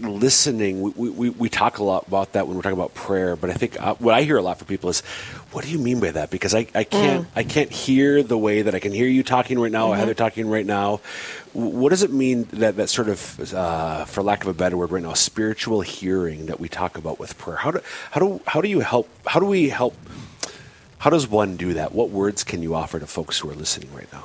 Listening, 0.00 0.80
we, 0.80 1.10
we, 1.10 1.30
we 1.30 1.48
talk 1.48 1.78
a 1.78 1.84
lot 1.84 2.08
about 2.08 2.32
that 2.32 2.48
when 2.48 2.56
we're 2.56 2.62
talking 2.62 2.78
about 2.78 2.92
prayer, 2.92 3.36
but 3.36 3.50
I 3.50 3.52
think 3.52 3.80
uh, 3.80 3.94
what 3.96 4.14
I 4.14 4.22
hear 4.22 4.36
a 4.36 4.42
lot 4.42 4.58
from 4.58 4.66
people 4.66 4.90
is, 4.90 5.00
"What 5.52 5.64
do 5.64 5.70
you 5.70 5.78
mean 5.78 6.00
by 6.00 6.10
that?" 6.10 6.30
Because 6.30 6.56
I, 6.56 6.66
I 6.74 6.82
can't 6.82 7.28
I 7.36 7.44
can't 7.44 7.70
hear 7.70 8.22
the 8.24 8.36
way 8.36 8.62
that 8.62 8.74
I 8.74 8.80
can 8.80 8.90
hear 8.90 9.06
you 9.06 9.22
talking 9.22 9.60
right 9.60 9.70
now, 9.70 9.92
Heather 9.92 10.14
talking 10.14 10.48
right 10.48 10.66
now. 10.66 11.00
What 11.52 11.90
does 11.90 12.02
it 12.02 12.10
mean 12.10 12.48
that 12.54 12.76
that 12.76 12.88
sort 12.88 13.10
of, 13.10 13.54
uh, 13.54 14.04
for 14.06 14.24
lack 14.24 14.42
of 14.42 14.48
a 14.48 14.54
better 14.54 14.76
word, 14.76 14.90
right 14.90 15.02
now, 15.02 15.12
spiritual 15.12 15.82
hearing 15.82 16.46
that 16.46 16.58
we 16.58 16.68
talk 16.68 16.98
about 16.98 17.20
with 17.20 17.38
prayer? 17.38 17.58
How 17.58 17.70
do 17.70 17.80
how 18.10 18.20
do 18.20 18.40
how 18.46 18.60
do 18.60 18.68
you 18.68 18.80
help? 18.80 19.08
How 19.26 19.38
do 19.38 19.46
we 19.46 19.68
help? 19.68 19.94
How 20.98 21.10
does 21.10 21.28
one 21.28 21.56
do 21.56 21.74
that? 21.74 21.92
What 21.92 22.10
words 22.10 22.42
can 22.42 22.62
you 22.62 22.74
offer 22.74 22.98
to 22.98 23.06
folks 23.06 23.38
who 23.38 23.50
are 23.50 23.54
listening 23.54 23.92
right 23.94 24.12
now? 24.12 24.24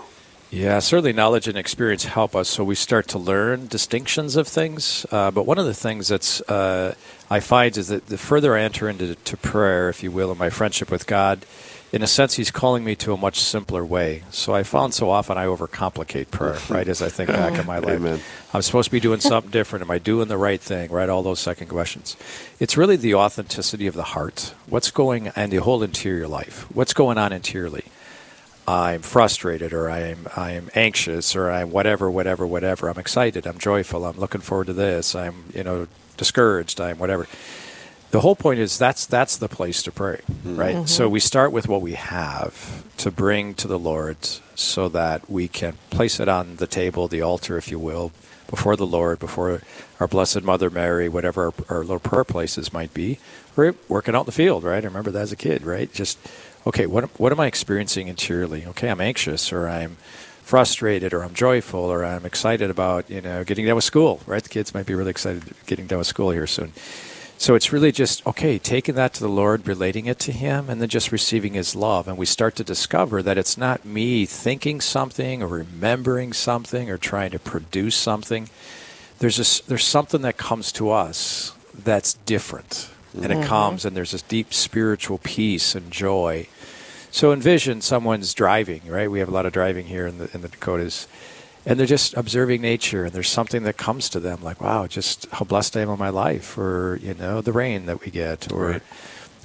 Yeah, 0.49 0.79
certainly 0.79 1.11
knowledge 1.11 1.47
and 1.47 1.57
experience 1.57 2.05
help 2.05 2.35
us 2.35 2.47
so 2.47 2.63
we 2.63 2.75
start 2.75 3.09
to 3.09 3.19
learn 3.19 3.67
distinctions 3.67 4.37
of 4.37 4.47
things. 4.47 5.05
Uh, 5.11 5.29
but 5.29 5.45
one 5.45 5.57
of 5.57 5.65
the 5.65 5.73
things 5.73 6.07
that's 6.07 6.39
uh, 6.41 6.95
I 7.29 7.41
find 7.41 7.75
is 7.75 7.89
that 7.89 8.05
the 8.07 8.17
further 8.17 8.55
I 8.55 8.61
enter 8.61 8.87
into 8.87 9.15
to 9.15 9.37
prayer, 9.37 9.89
if 9.89 10.03
you 10.03 10.11
will, 10.11 10.31
in 10.31 10.37
my 10.37 10.49
friendship 10.49 10.89
with 10.89 11.05
God, 11.05 11.45
in 11.91 12.01
a 12.01 12.07
sense, 12.07 12.35
He's 12.35 12.51
calling 12.51 12.83
me 12.83 12.95
to 12.97 13.13
a 13.13 13.17
much 13.17 13.39
simpler 13.39 13.83
way. 13.85 14.23
So 14.29 14.53
I 14.53 14.63
found 14.63 14.93
so 14.93 15.09
often 15.09 15.37
I 15.37 15.45
overcomplicate 15.45 16.31
prayer, 16.31 16.57
right? 16.69 16.87
As 16.87 17.01
I 17.01 17.09
think 17.09 17.29
back 17.29 17.59
in 17.59 17.65
my 17.65 17.79
life, 17.79 17.95
Amen. 17.95 18.19
I'm 18.53 18.61
supposed 18.61 18.87
to 18.87 18.91
be 18.91 18.99
doing 18.99 19.19
something 19.19 19.51
different. 19.51 19.83
Am 19.83 19.91
I 19.91 19.99
doing 19.99 20.27
the 20.27 20.37
right 20.37 20.59
thing? 20.59 20.91
Right? 20.91 21.09
All 21.09 21.23
those 21.23 21.39
second 21.39 21.67
questions. 21.67 22.15
It's 22.59 22.77
really 22.77 22.95
the 22.95 23.15
authenticity 23.15 23.87
of 23.87 23.95
the 23.95 24.03
heart. 24.03 24.53
What's 24.67 24.91
going 24.91 25.29
and 25.29 25.51
the 25.51 25.57
whole 25.57 25.83
interior 25.83 26.27
life. 26.27 26.65
What's 26.73 26.93
going 26.93 27.17
on 27.17 27.33
interiorly? 27.33 27.83
I'm 28.67 29.01
frustrated 29.01 29.71
or 29.71 29.89
I'm 29.89 30.27
I'm 30.35 30.69
anxious 30.75 31.35
or 31.35 31.49
I'm 31.49 31.71
whatever, 31.71 32.11
whatever, 32.11 32.45
whatever. 32.45 32.89
I'm 32.89 32.99
excited, 32.99 33.47
I'm 33.47 33.57
joyful, 33.57 34.05
I'm 34.05 34.17
looking 34.17 34.41
forward 34.41 34.67
to 34.67 34.73
this, 34.73 35.15
I'm, 35.15 35.45
you 35.55 35.63
know, 35.63 35.87
discouraged, 36.17 36.81
I'm 36.81 36.99
whatever. 36.99 37.27
The 38.11 38.21
whole 38.21 38.35
point 38.35 38.59
is 38.59 38.77
that's 38.77 39.05
that's 39.05 39.37
the 39.37 39.47
place 39.47 39.81
to 39.83 39.91
pray, 39.91 40.21
mm-hmm. 40.29 40.57
right? 40.57 40.75
Mm-hmm. 40.75 40.85
So 40.85 41.07
we 41.07 41.21
start 41.21 41.53
with 41.53 41.69
what 41.69 41.81
we 41.81 41.93
have 41.93 42.83
to 42.97 43.11
bring 43.11 43.53
to 43.55 43.67
the 43.67 43.79
Lord 43.79 44.17
so 44.55 44.89
that 44.89 45.29
we 45.29 45.47
can 45.47 45.77
place 45.89 46.19
it 46.19 46.27
on 46.27 46.57
the 46.57 46.67
table, 46.67 47.07
the 47.07 47.21
altar, 47.21 47.57
if 47.57 47.69
you 47.69 47.79
will, 47.79 48.11
before 48.49 48.75
the 48.75 48.87
Lord, 48.87 49.19
before 49.19 49.61
our 49.99 50.07
Blessed 50.07 50.43
Mother 50.43 50.69
Mary, 50.69 51.07
whatever 51.07 51.47
our, 51.47 51.53
our 51.69 51.79
little 51.81 51.99
prayer 51.99 52.23
places 52.23 52.73
might 52.73 52.93
be. 52.93 53.19
We're 53.55 53.75
working 53.87 54.15
out 54.15 54.21
in 54.21 54.25
the 54.27 54.31
field, 54.31 54.63
right? 54.63 54.83
I 54.83 54.87
remember 54.87 55.11
that 55.11 55.21
as 55.21 55.31
a 55.31 55.37
kid, 55.37 55.63
right? 55.63 55.91
Just 55.91 56.17
okay, 56.67 56.85
what 56.85 57.05
what 57.19 57.31
am 57.31 57.39
I 57.39 57.47
experiencing 57.47 58.07
interiorly? 58.07 58.65
Okay, 58.67 58.89
I'm 58.89 59.01
anxious, 59.01 59.51
or 59.51 59.67
I'm 59.67 59.97
frustrated, 60.43 61.13
or 61.13 61.23
I'm 61.23 61.33
joyful, 61.33 61.79
or 61.79 62.05
I'm 62.05 62.25
excited 62.25 62.69
about 62.69 63.09
you 63.09 63.21
know 63.21 63.43
getting 63.43 63.65
done 63.65 63.75
with 63.75 63.83
school. 63.83 64.19
Right? 64.25 64.43
The 64.43 64.49
kids 64.49 64.73
might 64.73 64.85
be 64.85 64.95
really 64.95 65.11
excited 65.11 65.43
getting 65.65 65.87
done 65.87 65.97
with 65.97 66.07
school 66.07 66.31
here 66.31 66.47
soon. 66.47 66.73
So 67.39 67.53
it's 67.53 67.71
really 67.71 67.91
just 67.91 68.25
okay, 68.25 68.57
taking 68.57 68.95
that 68.95 69.13
to 69.15 69.19
the 69.21 69.29
Lord, 69.29 69.67
relating 69.67 70.07
it 70.07 70.19
to 70.19 70.31
Him, 70.31 70.69
and 70.69 70.81
then 70.81 70.89
just 70.89 71.11
receiving 71.11 71.53
His 71.53 71.75
love. 71.75 72.07
And 72.07 72.17
we 72.17 72.25
start 72.25 72.55
to 72.55 72.63
discover 72.63 73.21
that 73.21 73.37
it's 73.37 73.57
not 73.57 73.85
me 73.85 74.25
thinking 74.25 74.81
something 74.81 75.43
or 75.43 75.47
remembering 75.47 76.33
something 76.33 76.89
or 76.89 76.97
trying 76.97 77.31
to 77.31 77.39
produce 77.39 77.95
something. 77.95 78.49
There's 79.19 79.37
this, 79.37 79.59
there's 79.61 79.85
something 79.85 80.21
that 80.21 80.37
comes 80.37 80.71
to 80.73 80.91
us 80.91 81.53
that's 81.73 82.15
different, 82.25 82.89
and 83.13 83.25
it 83.25 83.37
mm-hmm. 83.37 83.47
comes, 83.47 83.85
and 83.85 83.95
there's 83.95 84.11
this 84.11 84.23
deep 84.23 84.53
spiritual 84.53 85.19
peace 85.19 85.75
and 85.75 85.91
joy. 85.91 86.47
So 87.11 87.31
envision 87.31 87.81
someone's 87.81 88.33
driving, 88.33 88.81
right? 88.87 89.09
We 89.09 89.19
have 89.19 89.29
a 89.29 89.31
lot 89.31 89.45
of 89.45 89.53
driving 89.53 89.87
here 89.87 90.05
in 90.07 90.17
the 90.17 90.29
in 90.33 90.41
the 90.41 90.49
Dakotas, 90.49 91.07
and 91.65 91.79
they're 91.79 91.87
just 91.87 92.15
observing 92.15 92.61
nature, 92.61 93.05
and 93.05 93.13
there's 93.13 93.29
something 93.29 93.63
that 93.63 93.77
comes 93.77 94.09
to 94.09 94.19
them, 94.19 94.43
like, 94.43 94.61
wow, 94.61 94.87
just 94.87 95.25
how 95.31 95.45
blessed 95.45 95.75
I 95.77 95.81
am 95.81 95.89
in 95.89 95.99
my 95.99 96.09
life, 96.09 96.57
or 96.57 96.99
you 97.01 97.13
know, 97.13 97.41
the 97.41 97.51
rain 97.53 97.85
that 97.85 98.01
we 98.05 98.11
get, 98.11 98.51
or 98.51 98.67
Right. 98.67 98.81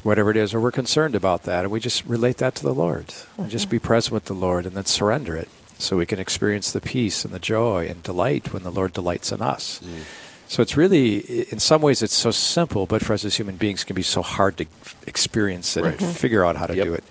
whatever 0.03 0.31
it 0.31 0.37
is, 0.37 0.53
or 0.53 0.61
we're 0.61 0.73
concerned 0.73 1.15
about 1.15 1.45
that, 1.45 1.65
and 1.65 1.71
we 1.73 1.81
just 1.81 2.05
relate 2.05 2.39
that 2.39 2.55
to 2.57 2.63
the 2.63 2.75
Lord, 2.75 3.15
and 3.39 3.49
just 3.51 3.71
be 3.71 3.79
mm-hmm. 3.79 3.87
present 3.87 4.13
with 4.13 4.25
the 4.27 4.35
Lord, 4.35 4.67
and 4.67 4.77
then 4.77 4.85
surrender 4.85 5.37
it, 5.37 5.49
so 5.79 5.97
we 5.97 6.07
can 6.07 6.19
experience 6.19 6.73
the 6.73 6.81
peace 6.81 7.25
and 7.25 7.33
the 7.33 7.39
joy 7.39 7.87
and 7.89 8.03
delight 8.03 8.53
when 8.53 8.65
the 8.65 8.71
Lord 8.73 8.93
delights 8.93 9.33
in 9.33 9.41
us. 9.41 9.81
Mm. 9.85 10.03
So 10.49 10.61
it's 10.61 10.77
really, 10.77 11.19
in 11.51 11.59
some 11.61 11.81
ways, 11.81 12.03
it's 12.03 12.15
so 12.15 12.31
simple, 12.31 12.85
but 12.87 13.03
for 13.03 13.15
us 13.15 13.25
as 13.25 13.37
human 13.37 13.57
beings, 13.57 13.83
it 13.83 13.87
can 13.87 13.97
be 13.97 14.03
so 14.03 14.21
hard 14.21 14.59
to 14.59 14.67
experience 15.07 15.77
it 15.79 15.85
and 15.87 15.99
figure 16.17 16.45
out 16.45 16.57
how 16.57 16.67
to 16.67 16.77
Yep. 16.77 16.85
do 16.85 16.93
it. 16.95 17.05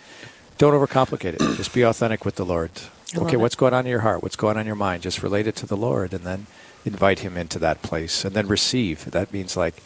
Don't 0.62 0.76
overcomplicate 0.76 1.42
it. 1.42 1.58
Just 1.58 1.74
be 1.74 1.82
authentic 1.82 2.24
with 2.24 2.36
the 2.36 2.46
Lord. 2.46 2.70
love 3.16 3.26
Okay, 3.26 3.36
what's 3.36 3.56
going 3.56 3.74
on 3.74 3.88
in 3.88 3.90
your 3.90 4.02
heart? 4.02 4.22
What's 4.22 4.36
going 4.36 4.58
on 4.58 4.62
in 4.62 4.68
your 4.68 4.76
mind? 4.76 5.02
Just 5.02 5.24
relate 5.24 5.48
it 5.48 5.56
to 5.56 5.66
the 5.66 5.76
Lord 5.76 6.14
and 6.14 6.24
then 6.24 6.46
invite 6.86 7.22
Him 7.22 7.36
into 7.36 7.58
that 7.58 7.82
place 7.82 8.24
and 8.24 8.36
then 8.36 8.48
receive. 8.48 9.10
That 9.10 9.34
means 9.34 9.58
like 9.58 9.82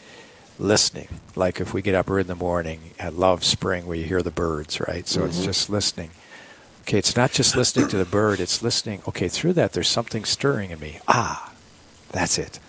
listening. 0.59 1.07
Like 1.33 1.61
if 1.61 1.73
we 1.73 1.81
get 1.81 1.95
up 1.95 2.09
early 2.09 2.21
in 2.21 2.27
the 2.27 2.35
morning, 2.35 2.91
I 2.99 3.07
love 3.07 3.45
spring 3.45 3.85
where 3.85 3.95
you 3.95 4.03
hear 4.03 4.21
the 4.21 4.31
birds, 4.31 4.81
right? 4.81 5.07
So 5.07 5.23
it's 5.23 5.45
just 5.45 5.69
listening. 5.69 6.09
Okay, 6.81 6.97
it's 6.97 7.15
not 7.15 7.31
just 7.31 7.55
listening 7.55 7.87
to 7.87 7.97
the 7.97 8.03
bird, 8.03 8.41
it's 8.41 8.61
listening. 8.61 9.01
Okay, 9.07 9.29
through 9.29 9.53
that, 9.53 9.71
there's 9.71 9.87
something 9.87 10.25
stirring 10.25 10.71
in 10.71 10.81
me. 10.81 10.99
Ah, 11.07 11.53
that's 12.11 12.37
it. 12.37 12.59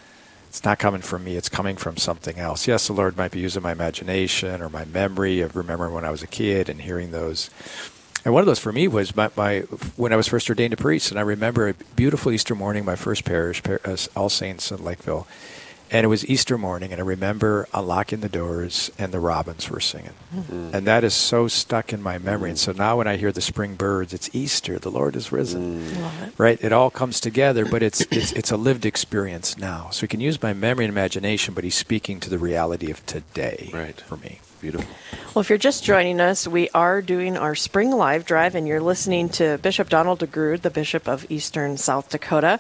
it's 0.49 0.65
not 0.65 0.79
coming 0.79 1.03
from 1.03 1.25
me, 1.25 1.35
it's 1.35 1.49
coming 1.49 1.75
from 1.75 1.97
something 1.97 2.39
else. 2.39 2.69
Yes, 2.69 2.87
the 2.87 2.93
Lord 2.93 3.17
might 3.17 3.33
be 3.33 3.41
using 3.41 3.65
my 3.65 3.73
imagination 3.73 4.63
or 4.63 4.69
my 4.69 4.85
memory 4.85 5.41
of 5.41 5.57
remembering 5.57 5.93
when 5.93 6.05
I 6.05 6.11
was 6.13 6.23
a 6.23 6.29
kid 6.29 6.69
and 6.69 6.81
hearing 6.81 7.11
those. 7.11 7.51
And 8.27 8.35
one 8.35 8.41
of 8.41 8.47
those 8.47 8.59
for 8.59 8.73
me 8.73 8.89
was 8.89 9.15
my, 9.15 9.31
my 9.37 9.61
when 9.95 10.13
I 10.13 10.17
was 10.17 10.27
first 10.27 10.51
ordained 10.51 10.73
a 10.75 10.77
priest, 10.77 11.13
and 11.13 11.19
I 11.21 11.23
remember 11.23 11.69
a 11.69 11.75
beautiful 11.95 12.33
Easter 12.33 12.57
morning, 12.57 12.85
my 12.85 12.97
first 12.97 13.25
parish, 13.25 13.63
par- 13.63 13.81
uh, 13.85 13.97
All 14.17 14.29
Saints 14.29 14.73
in 14.73 14.83
Lakeville, 14.83 15.29
and 15.93 16.05
it 16.05 16.09
was 16.09 16.29
Easter 16.29 16.59
morning, 16.59 16.91
and 16.91 17.01
I 17.01 17.05
remember 17.05 17.69
unlocking 17.73 18.23
the 18.23 18.29
doors 18.29 18.91
and 18.99 19.13
the 19.13 19.21
robins 19.21 19.71
were 19.71 19.79
singing. 19.79 20.15
Mm. 20.35 20.75
And 20.75 20.87
that 20.89 21.05
is 21.05 21.15
so 21.15 21.47
stuck 21.47 21.93
in 21.93 22.03
my 22.03 22.19
memory. 22.19 22.51
And 22.51 22.59
so 22.59 22.73
now 22.73 22.97
when 22.97 23.07
I 23.07 23.17
hear 23.17 23.31
the 23.31 23.41
spring 23.41 23.77
birds, 23.77 24.13
it's 24.13 24.29
Easter, 24.35 24.81
the 24.81 24.91
Lord 24.91 25.15
is 25.15 25.31
risen. 25.31 25.83
Mm. 25.87 26.33
Right? 26.37 26.59
It 26.61 26.73
all 26.73 26.91
comes 26.91 27.21
together, 27.21 27.65
but 27.65 27.81
it's, 27.85 28.01
it's, 28.11 28.33
it's 28.33 28.51
a 28.51 28.57
lived 28.57 28.85
experience 28.85 29.57
now. 29.57 29.91
So 29.93 30.01
he 30.01 30.09
can 30.09 30.19
use 30.19 30.43
my 30.43 30.53
memory 30.53 30.87
and 30.87 30.93
imagination, 30.93 31.55
but 31.55 31.63
he's 31.63 31.77
speaking 31.77 32.19
to 32.19 32.29
the 32.29 32.39
reality 32.39 32.91
of 32.91 33.07
today 33.07 33.71
Right. 33.73 34.01
for 34.01 34.17
me. 34.17 34.41
Beautiful. 34.67 34.97
Well, 35.33 35.43
if 35.43 35.49
you're 35.49 35.59
just 35.59 35.85
joining 35.85 36.21
us, 36.21 36.49
we 36.49 36.69
are 36.71 37.01
doing 37.01 37.37
our 37.37 37.55
spring 37.55 37.93
live 37.93 38.25
drive, 38.25 38.57
and 38.57 38.67
you're 38.67 38.81
listening 38.81 39.29
to 39.29 39.59
Bishop 39.59 39.89
Donald 39.89 40.19
DeGrood, 40.19 40.63
the 40.63 40.71
Bishop 40.71 41.07
of 41.07 41.25
Eastern 41.31 41.77
South 41.77 42.09
Dakota. 42.09 42.59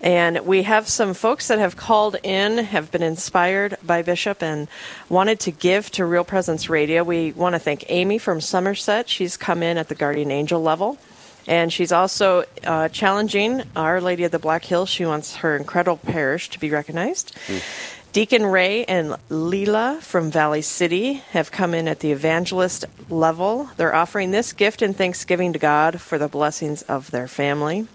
And 0.00 0.40
we 0.44 0.64
have 0.64 0.88
some 0.88 1.14
folks 1.14 1.46
that 1.46 1.60
have 1.60 1.76
called 1.76 2.16
in, 2.24 2.58
have 2.58 2.90
been 2.90 3.04
inspired 3.04 3.76
by 3.84 4.02
Bishop, 4.02 4.42
and 4.42 4.66
wanted 5.08 5.38
to 5.40 5.52
give 5.52 5.92
to 5.92 6.04
Real 6.04 6.24
Presence 6.24 6.68
Radio. 6.68 7.04
We 7.04 7.30
want 7.30 7.54
to 7.54 7.60
thank 7.60 7.84
Amy 7.88 8.18
from 8.18 8.40
Somerset. 8.40 9.08
She's 9.08 9.36
come 9.36 9.62
in 9.62 9.78
at 9.78 9.88
the 9.88 9.94
Guardian 9.94 10.32
Angel 10.32 10.60
level. 10.60 10.98
And 11.46 11.72
she's 11.72 11.92
also 11.92 12.44
uh, 12.64 12.88
challenging 12.88 13.62
Our 13.76 14.00
Lady 14.00 14.24
of 14.24 14.32
the 14.32 14.40
Black 14.40 14.64
Hills. 14.64 14.88
She 14.88 15.06
wants 15.06 15.36
her 15.36 15.56
incredible 15.56 15.98
parish 15.98 16.48
to 16.50 16.58
be 16.58 16.70
recognized. 16.70 17.36
Deacon 18.14 18.46
Ray 18.46 18.84
and 18.84 19.16
Leela 19.28 20.00
from 20.00 20.30
Valley 20.30 20.62
City 20.62 21.14
have 21.32 21.50
come 21.50 21.74
in 21.74 21.88
at 21.88 21.98
the 21.98 22.12
evangelist 22.12 22.84
level. 23.10 23.68
They're 23.76 23.92
offering 23.92 24.30
this 24.30 24.52
gift 24.52 24.82
in 24.82 24.94
thanksgiving 24.94 25.52
to 25.52 25.58
God 25.58 26.00
for 26.00 26.16
the 26.16 26.28
blessings 26.28 26.82
of 26.82 27.10
their 27.10 27.26
family. 27.26 27.88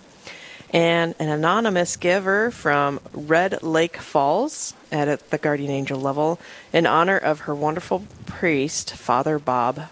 And 0.72 1.16
an 1.20 1.30
anonymous 1.30 1.96
giver 1.96 2.52
from 2.52 3.00
Red 3.14 3.64
Lake 3.64 3.96
Falls 3.96 4.74
at 4.92 5.30
the 5.30 5.38
Guardian 5.38 5.72
Angel 5.72 5.98
level 5.98 6.38
in 6.74 6.86
honor 6.86 7.18
of 7.18 7.40
her 7.42 7.56
wonderful 7.56 8.06
priest, 8.26 8.92
Father 8.92 9.40
Bob 9.40 9.84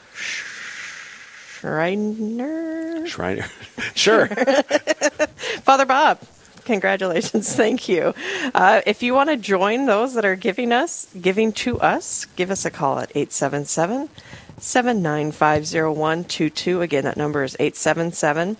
Schreiner. 1.61 3.07
Shriner. 3.07 3.45
sure. 3.95 4.27
Father 5.63 5.85
Bob, 5.85 6.19
congratulations. 6.67 7.55
Thank 7.55 7.89
you. 7.89 8.13
Uh, 8.53 8.81
if 8.85 9.01
you 9.01 9.15
want 9.15 9.29
to 9.29 9.37
join 9.37 9.87
those 9.87 10.13
that 10.13 10.25
are 10.25 10.35
giving 10.35 10.71
us, 10.71 11.07
giving 11.19 11.51
to 11.53 11.79
us, 11.79 12.25
give 12.35 12.51
us 12.51 12.65
a 12.65 12.69
call 12.69 12.99
at 12.99 13.09
877 13.15 14.09
795 14.59 15.63
0122. 15.63 16.81
Again, 16.81 17.05
that 17.05 17.17
number 17.17 17.43
is 17.43 17.55
877 17.59 18.57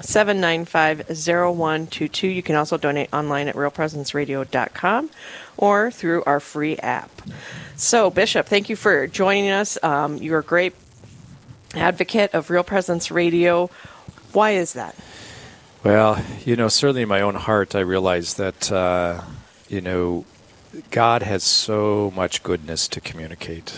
795 0.00 1.06
0122. 1.08 2.26
You 2.26 2.42
can 2.42 2.56
also 2.56 2.76
donate 2.76 3.12
online 3.12 3.46
at 3.46 3.54
realpresenceradio.com 3.54 5.10
or 5.56 5.90
through 5.90 6.24
our 6.24 6.40
free 6.40 6.76
app. 6.78 7.10
So, 7.76 8.10
Bishop, 8.10 8.46
thank 8.46 8.68
you 8.68 8.76
for 8.76 9.06
joining 9.06 9.50
us. 9.50 9.78
Um, 9.82 10.16
you're 10.16 10.40
a 10.40 10.44
great 10.44 10.74
advocate 11.74 12.34
of 12.34 12.50
Real 12.50 12.64
Presence 12.64 13.10
Radio. 13.10 13.70
Why 14.32 14.52
is 14.52 14.72
that? 14.72 14.96
Well, 15.84 16.24
you 16.46 16.56
know, 16.56 16.68
certainly 16.68 17.02
in 17.02 17.08
my 17.08 17.20
own 17.20 17.34
heart, 17.34 17.74
I 17.74 17.80
realize 17.80 18.34
that, 18.34 18.72
uh, 18.72 19.20
you 19.68 19.82
know, 19.82 20.24
God 20.90 21.22
has 21.22 21.44
so 21.44 22.10
much 22.16 22.42
goodness 22.42 22.88
to 22.88 23.02
communicate. 23.02 23.76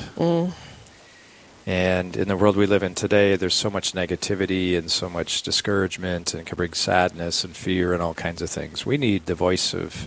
And 1.66 2.16
in 2.16 2.28
the 2.28 2.36
world 2.36 2.56
we 2.56 2.66
live 2.66 2.84
in 2.84 2.94
today, 2.94 3.34
there's 3.34 3.56
so 3.56 3.70
much 3.70 3.92
negativity 3.92 4.78
and 4.78 4.88
so 4.88 5.10
much 5.10 5.42
discouragement 5.42 6.32
and 6.32 6.46
can 6.46 6.54
bring 6.54 6.74
sadness 6.74 7.42
and 7.42 7.56
fear 7.56 7.92
and 7.92 8.00
all 8.00 8.14
kinds 8.14 8.40
of 8.40 8.50
things. 8.50 8.86
We 8.86 8.98
need 8.98 9.26
the 9.26 9.34
voice 9.34 9.74
of 9.74 10.06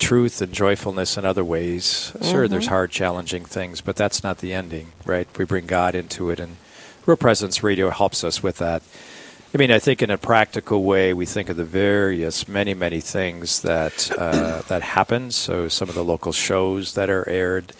truth 0.00 0.42
and 0.42 0.52
joyfulness 0.52 1.16
in 1.16 1.24
other 1.24 1.44
ways. 1.44 2.12
Sure, 2.20 2.48
there's 2.48 2.66
hard, 2.66 2.90
challenging 2.90 3.44
things, 3.44 3.80
but 3.80 3.94
that's 3.94 4.24
not 4.24 4.38
the 4.38 4.52
ending, 4.52 4.90
right? 5.04 5.28
We 5.38 5.44
bring 5.44 5.66
God 5.66 5.94
into 5.94 6.30
it, 6.30 6.40
and 6.40 6.56
Real 7.06 7.16
Presence 7.16 7.62
Radio 7.62 7.90
helps 7.90 8.24
us 8.24 8.42
with 8.42 8.58
that. 8.58 8.82
I 9.54 9.58
mean, 9.58 9.70
I 9.70 9.78
think 9.78 10.00
in 10.00 10.10
a 10.10 10.16
practical 10.16 10.82
way, 10.82 11.12
we 11.12 11.26
think 11.26 11.50
of 11.50 11.56
the 11.58 11.64
various, 11.64 12.48
many, 12.48 12.72
many 12.72 13.00
things 13.00 13.60
that 13.62 14.10
uh, 14.16 14.62
that 14.68 14.80
happen. 14.82 15.30
So 15.30 15.68
some 15.68 15.88
of 15.90 15.94
the 15.94 16.04
local 16.04 16.32
shows 16.32 16.94
that 16.94 17.10
are 17.10 17.28
aired. 17.28 17.72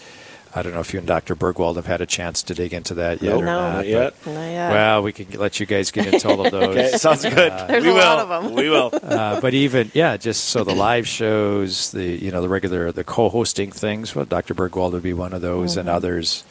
I 0.54 0.60
don't 0.60 0.74
know 0.74 0.80
if 0.80 0.92
you 0.92 0.98
and 0.98 1.08
Dr. 1.08 1.34
Burgwald 1.34 1.76
have 1.76 1.86
had 1.86 2.02
a 2.02 2.06
chance 2.06 2.42
to 2.42 2.52
dig 2.52 2.74
into 2.74 2.92
that 2.96 3.22
yet 3.22 3.30
Nope, 3.30 3.40
or 3.40 3.44
not. 3.46 3.72
Not 3.76 3.86
yet. 3.86 4.14
Not 4.26 4.32
yet. 4.32 4.70
Well, 4.70 5.02
we 5.02 5.10
can 5.14 5.40
let 5.40 5.58
you 5.58 5.64
guys 5.64 5.90
get 5.90 6.12
into 6.12 6.28
all 6.28 6.44
of 6.44 6.52
those. 6.56 6.76
Okay, 6.76 6.90
sounds 6.98 7.22
good. 7.22 7.52
There's 7.68 7.82
we 7.84 7.88
a 7.90 7.94
will. 7.94 8.00
lot 8.04 8.18
of 8.18 8.44
'em. 8.44 8.52
We 8.52 8.68
will. 8.68 8.90
Uh, 9.02 9.40
but 9.40 9.54
even 9.54 9.90
yeah, 9.94 10.18
just 10.18 10.44
so 10.46 10.64
the 10.64 10.74
live 10.74 11.08
shows, 11.08 11.90
the 11.92 12.04
you 12.04 12.30
know 12.30 12.42
the 12.42 12.50
regular 12.50 12.92
the 12.92 13.02
co-hosting 13.04 13.72
things. 13.72 14.14
Well, 14.14 14.26
Dr. 14.26 14.52
Burgwald 14.54 14.92
would 14.92 15.02
be 15.02 15.14
one 15.14 15.32
of 15.32 15.40
those, 15.40 15.78
and 15.78 15.88
others, 15.88 16.44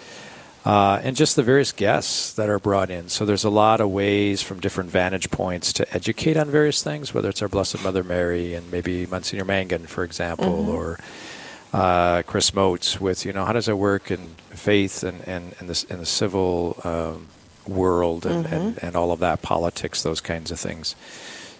uh, 0.66 1.00
and 1.04 1.16
just 1.16 1.36
the 1.36 1.44
various 1.44 1.72
guests 1.72 2.34
that 2.34 2.50
are 2.50 2.60
brought 2.60 2.92
in. 2.92 3.10
So 3.10 3.26
there's 3.26 3.44
a 3.44 3.50
lot 3.50 3.82
of 3.82 3.90
ways 3.90 4.42
from 4.42 4.60
different 4.60 4.90
vantage 4.90 5.32
points 5.32 5.74
to 5.74 5.94
educate 5.94 6.38
on 6.38 6.50
various 6.50 6.84
things, 6.84 7.14
whether 7.14 7.30
it's 7.30 7.42
our 7.42 7.48
Blessed 7.48 7.84
Mother 7.84 8.04
Mary 8.04 8.54
and 8.54 8.72
maybe 8.72 9.06
Monsignor 9.06 9.46
Mangan, 9.46 9.88
for 9.88 10.04
example, 10.04 10.70
or 10.70 11.00
uh, 11.74 12.22
Chris 12.24 12.54
Motes 12.54 13.00
with 13.00 13.26
you 13.26 13.34
know 13.34 13.46
how 13.46 13.54
does 13.54 13.68
it 13.68 13.78
work 13.78 14.12
in 14.12 14.36
faith 14.50 15.04
and 15.04 15.28
and 15.28 15.56
in 15.60 15.68
the 15.68 15.86
in 15.90 16.00
the 16.00 16.06
civil 16.06 16.80
um, 16.84 17.28
world 17.68 18.26
and, 18.26 18.46
and 18.46 18.84
and 18.84 18.96
all 18.96 19.12
of 19.12 19.20
that 19.20 19.42
politics, 19.42 20.04
those 20.04 20.22
kinds 20.22 20.52
of 20.52 20.60
things. 20.60 20.96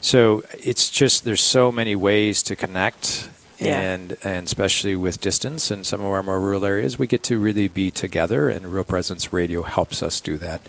So 0.02 0.44
it's 0.60 0.90
just 0.90 1.24
there's 1.24 1.42
so 1.42 1.72
many 1.72 1.96
ways 1.96 2.44
to 2.44 2.56
connect. 2.56 3.30
Yeah. 3.62 3.80
And 3.80 4.18
and 4.24 4.48
especially 4.48 4.96
with 4.96 5.22
distance 5.22 5.70
in 5.70 5.84
some 5.84 6.02
of 6.02 6.08
our 6.08 6.24
more 6.24 6.40
rural 6.40 6.66
areas, 6.66 6.98
we 6.98 7.06
get 7.06 7.22
to 7.24 7.38
really 7.38 7.68
be 7.68 7.92
together, 7.92 8.50
and 8.50 8.74
Real 8.74 8.84
Presence 8.84 9.32
Radio 9.32 9.62
helps 9.62 10.02
us 10.02 10.20
do 10.20 10.38
that. 10.40 10.62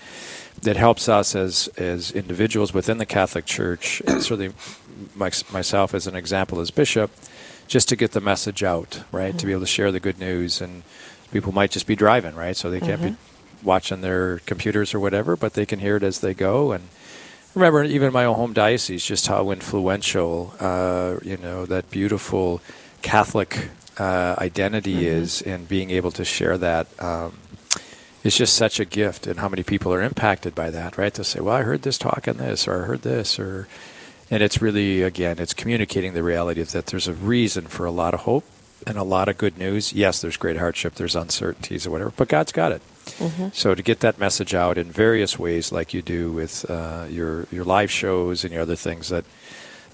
That 0.61 0.77
helps 0.77 1.09
us 1.09 1.35
as 1.35 1.69
as 1.79 2.13
individuals 2.13 2.75
within 2.75 2.99
the 2.99 3.07
Catholic 3.07 3.47
Church, 3.47 4.03
and 4.07 4.23
certainly 4.23 4.53
my, 5.15 5.31
myself 5.51 5.95
as 5.95 6.07
an 6.07 6.15
example 6.15 6.61
as 6.61 6.71
bishop, 6.71 7.11
just 7.67 7.89
to 7.89 7.97
get 7.97 8.13
the 8.13 8.21
message 8.21 8.63
out, 8.63 9.03
right? 9.11 9.39
To 9.39 9.47
be 9.47 9.53
able 9.53 9.63
to 9.63 9.67
share 9.67 9.91
the 9.91 9.99
good 9.99 10.19
news, 10.19 10.61
and 10.61 10.83
people 11.33 11.53
might 11.53 11.71
just 11.71 11.87
be 11.87 11.97
driving, 11.97 12.35
right? 12.35 12.57
So 12.57 12.71
they 12.71 12.81
can't 12.81 13.03
be 13.03 13.17
watching 13.63 14.03
their 14.03 14.41
computers 14.41 14.93
or 14.93 15.01
whatever, 15.01 15.35
but 15.37 15.55
they 15.55 15.65
can 15.65 15.79
hear 15.79 15.97
it 15.97 16.03
as 16.03 16.21
they 16.21 16.35
go. 16.35 16.73
And 16.73 16.89
remember, 17.55 17.83
even 17.85 18.09
in 18.09 18.13
my 18.13 18.27
own 18.27 18.37
home 18.37 18.53
diocese, 18.53 19.05
just 19.05 19.27
how 19.29 19.51
influential, 19.51 20.55
uh, 20.61 21.17
you 21.23 21.39
know, 21.39 21.65
that 21.67 21.91
beautiful 21.91 22.61
Catholic 23.03 23.69
uh, 23.99 24.35
identity 24.39 25.07
is 25.07 25.43
in 25.43 25.67
being 25.67 25.91
able 25.91 26.11
to 26.13 26.25
share 26.25 26.57
that. 26.59 26.87
Um, 27.03 27.39
it's 28.25 28.37
just 28.37 28.55
such 28.55 28.79
a 28.79 28.85
gift, 28.85 29.27
and 29.27 29.41
how 29.41 29.49
many 29.49 29.65
people 29.65 29.93
are 29.93 30.01
impacted 30.01 30.55
by 30.55 30.71
that, 30.71 30.97
right? 30.97 31.13
To 31.15 31.25
say, 31.25 31.41
"Well, 31.41 31.57
I 31.57 31.63
heard 31.63 31.83
this 31.83 31.99
talk 31.99 32.27
on 32.29 32.37
this, 32.37 32.69
or 32.69 32.83
I 32.83 32.87
heard 32.87 33.03
this," 33.03 33.39
or 33.39 33.67
and 34.31 34.43
it's 34.43 34.63
really 34.63 35.03
again, 35.03 35.39
it's 35.39 35.55
communicating 35.55 36.15
the 36.15 36.23
reality 36.23 36.61
of 36.61 36.71
that 36.73 36.87
there's 36.87 37.09
a 37.09 37.15
reason 37.15 37.67
for 37.67 37.85
a 37.85 37.91
lot 37.91 38.15
of 38.15 38.21
hope 38.21 38.45
and 38.87 38.97
a 38.97 39.03
lot 39.03 39.29
of 39.29 39.39
good 39.39 39.59
news. 39.59 39.93
Yes, 39.93 40.21
there's 40.21 40.37
great 40.37 40.57
hardship, 40.57 40.95
there's 40.95 41.17
uncertainties 41.17 41.87
or 41.87 41.91
whatever, 41.91 42.13
but 42.17 42.29
God's 42.29 42.53
got 42.53 42.73
it. 42.73 42.83
So 43.53 43.75
to 43.75 43.83
get 43.83 44.01
that 44.01 44.19
message 44.19 44.55
out 44.55 44.79
in 44.79 44.91
various 44.91 45.39
ways, 45.39 45.73
like 45.73 45.93
you 45.93 46.03
do 46.03 46.31
with 46.33 46.69
uh, 46.71 47.07
your 47.11 47.47
your 47.51 47.65
live 47.65 47.91
shows 47.91 48.45
and 48.45 48.53
your 48.53 48.63
other 48.63 48.77
things 48.77 49.09
that 49.09 49.25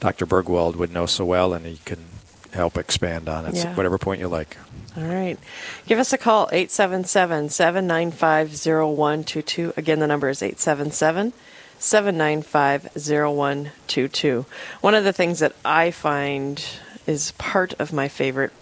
Dr. 0.00 0.26
Burgwald 0.26 0.76
would 0.76 0.92
know 0.92 1.06
so 1.06 1.24
well, 1.24 1.52
and 1.54 1.64
he 1.66 1.78
can 1.84 2.04
help 2.52 2.76
expand 2.78 3.28
on 3.28 3.46
it. 3.46 3.54
Yeah. 3.54 3.74
Whatever 3.74 3.98
point 3.98 4.20
you 4.20 4.28
like. 4.28 4.56
All 4.96 5.04
right. 5.04 5.38
Give 5.86 5.98
us 5.98 6.12
a 6.12 6.18
call, 6.18 6.48
877 6.50 7.50
795 7.50 8.50
0122. 8.50 9.74
Again, 9.76 9.98
the 10.00 10.06
number 10.06 10.28
is 10.28 10.42
877 10.42 11.32
795 11.78 12.88
0122. 12.94 14.46
One 14.80 14.94
of 14.94 15.04
the 15.04 15.12
things 15.12 15.38
that 15.38 15.54
I 15.64 15.90
find 15.90 16.64
is 17.06 17.32
part 17.32 17.74
of 17.78 17.92
my 17.92 18.08
favorite 18.08 18.52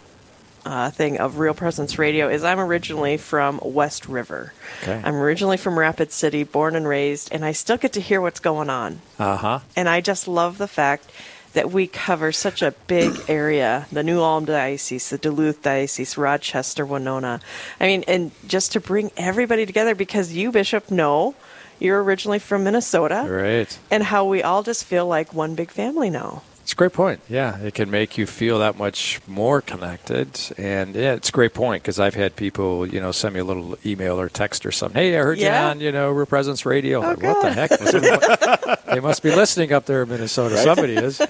uh, 0.66 0.90
thing 0.90 1.18
of 1.18 1.38
Real 1.38 1.54
Presence 1.54 1.98
Radio 1.98 2.28
is 2.28 2.42
I'm 2.42 2.58
originally 2.58 3.16
from 3.16 3.60
West 3.62 4.08
River. 4.08 4.52
Okay. 4.82 5.00
I'm 5.02 5.14
originally 5.14 5.56
from 5.56 5.78
Rapid 5.78 6.10
City, 6.12 6.42
born 6.42 6.74
and 6.74 6.86
raised, 6.86 7.32
and 7.32 7.44
I 7.44 7.52
still 7.52 7.76
get 7.76 7.92
to 7.94 8.00
hear 8.00 8.20
what's 8.20 8.40
going 8.40 8.68
on. 8.68 9.00
Uh 9.18 9.36
huh. 9.36 9.60
And 9.76 9.88
I 9.88 10.00
just 10.00 10.26
love 10.26 10.58
the 10.58 10.68
fact 10.68 11.10
that 11.56 11.72
we 11.72 11.86
cover 11.86 12.32
such 12.32 12.60
a 12.60 12.72
big 12.86 13.18
area 13.28 13.86
the 13.90 14.02
New 14.02 14.20
Ulm 14.20 14.44
Diocese, 14.44 15.08
the 15.08 15.16
Duluth 15.16 15.62
Diocese, 15.62 16.18
Rochester, 16.18 16.84
Winona. 16.84 17.40
I 17.80 17.86
mean, 17.86 18.04
and 18.06 18.30
just 18.46 18.72
to 18.72 18.80
bring 18.80 19.10
everybody 19.16 19.64
together 19.64 19.94
because 19.94 20.34
you, 20.34 20.52
Bishop, 20.52 20.90
know 20.90 21.34
you're 21.80 22.02
originally 22.02 22.38
from 22.38 22.64
Minnesota 22.64 23.26
Right. 23.28 23.78
and 23.90 24.02
how 24.02 24.26
we 24.26 24.42
all 24.42 24.62
just 24.62 24.84
feel 24.84 25.06
like 25.06 25.32
one 25.32 25.54
big 25.54 25.70
family 25.70 26.10
now. 26.10 26.42
It's 26.66 26.72
a 26.72 26.74
great 26.74 26.92
point. 26.94 27.20
Yeah, 27.28 27.60
it 27.60 27.74
can 27.74 27.92
make 27.92 28.18
you 28.18 28.26
feel 28.26 28.58
that 28.58 28.76
much 28.76 29.20
more 29.28 29.60
connected, 29.60 30.36
and 30.58 30.96
yeah, 30.96 31.12
it's 31.12 31.28
a 31.28 31.32
great 31.32 31.54
point 31.54 31.80
because 31.84 32.00
I've 32.00 32.16
had 32.16 32.34
people, 32.34 32.84
you 32.84 32.98
know, 33.00 33.12
send 33.12 33.34
me 33.34 33.38
a 33.40 33.44
little 33.44 33.78
email 33.86 34.18
or 34.18 34.28
text 34.28 34.66
or 34.66 34.72
something. 34.72 35.00
Hey, 35.00 35.16
I 35.16 35.22
heard 35.22 35.38
Yeah? 35.38 35.66
you 35.66 35.70
on, 35.70 35.80
you 35.80 35.92
know, 35.92 36.10
Real 36.10 36.26
Presence 36.26 36.66
Radio. 36.66 36.98
Oh, 37.04 37.10
like, 37.14 37.22
what 37.22 37.40
the 37.40 37.52
heck? 37.52 38.80
They 38.86 38.98
must 38.98 39.22
be 39.22 39.30
listening 39.30 39.72
up 39.72 39.86
there 39.86 40.02
in 40.02 40.08
Minnesota. 40.08 40.56
Right. 40.56 40.64
Somebody 40.64 40.94
is. 40.94 41.20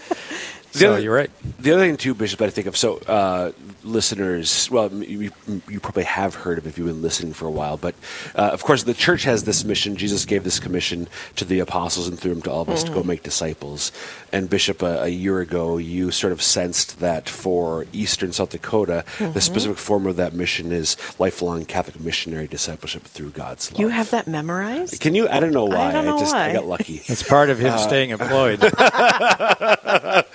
The 0.76 0.80
So 0.80 0.92
other- 0.92 1.00
you're 1.02 1.14
right. 1.14 1.30
The 1.58 1.72
other 1.72 1.80
thing 1.82 1.96
too, 1.96 2.14
Bishop, 2.14 2.38
that 2.40 2.46
I 2.46 2.50
think 2.50 2.66
of. 2.66 2.76
So 2.76 2.98
uh, 3.06 3.52
listeners, 3.82 4.70
well, 4.70 4.92
you, 4.92 5.30
you 5.68 5.80
probably 5.80 6.04
have 6.04 6.34
heard 6.34 6.58
of 6.58 6.66
if 6.66 6.76
you've 6.76 6.86
been 6.86 7.00
listening 7.02 7.32
for 7.32 7.46
a 7.46 7.50
while, 7.50 7.76
but 7.76 7.94
uh, 8.34 8.50
of 8.52 8.62
course, 8.62 8.82
the 8.82 8.92
church 8.94 9.22
has 9.24 9.44
this 9.44 9.64
mission. 9.64 9.96
Jesus 9.96 10.24
gave 10.26 10.44
this 10.44 10.60
commission 10.60 11.08
to 11.36 11.44
the 11.44 11.60
apostles 11.60 12.08
and 12.08 12.18
through 12.18 12.34
them 12.34 12.42
to 12.42 12.50
all 12.50 12.60
of 12.62 12.68
us 12.68 12.84
to 12.84 12.92
go 12.92 13.02
make 13.02 13.22
disciples. 13.22 13.90
And 14.32 14.50
Bishop, 14.50 14.82
a, 14.82 15.04
a 15.04 15.08
year 15.08 15.40
ago, 15.40 15.78
you 15.78 16.10
sort 16.10 16.32
of 16.32 16.42
sensed 16.42 17.00
that 17.00 17.28
for 17.28 17.86
Eastern 17.92 18.32
South 18.32 18.50
Dakota, 18.50 19.04
the 19.18 19.40
specific 19.40 19.78
form 19.78 20.06
of 20.06 20.16
that 20.16 20.34
mission 20.34 20.72
is 20.72 20.96
lifelong 21.18 21.64
Catholic 21.64 21.98
missionary 22.00 22.46
discipleship 22.48 23.02
through 23.02 23.30
God's 23.30 23.72
love. 23.72 23.80
You 23.80 23.88
have 23.88 24.10
that 24.10 24.26
memorized? 24.26 25.00
Can 25.00 25.14
you? 25.14 25.26
I 25.28 25.40
don't 25.40 25.52
know 25.52 25.64
why. 25.64 25.88
I 25.88 25.92
don't 25.92 26.04
know 26.04 26.18
just 26.18 26.34
I 26.34 26.52
got 26.52 26.66
lucky. 26.66 27.00
It's 27.06 27.22
part 27.22 27.48
of 27.50 27.58
him 27.58 27.72
Uh, 27.72 27.78
staying 27.78 28.10
employed. 28.10 28.60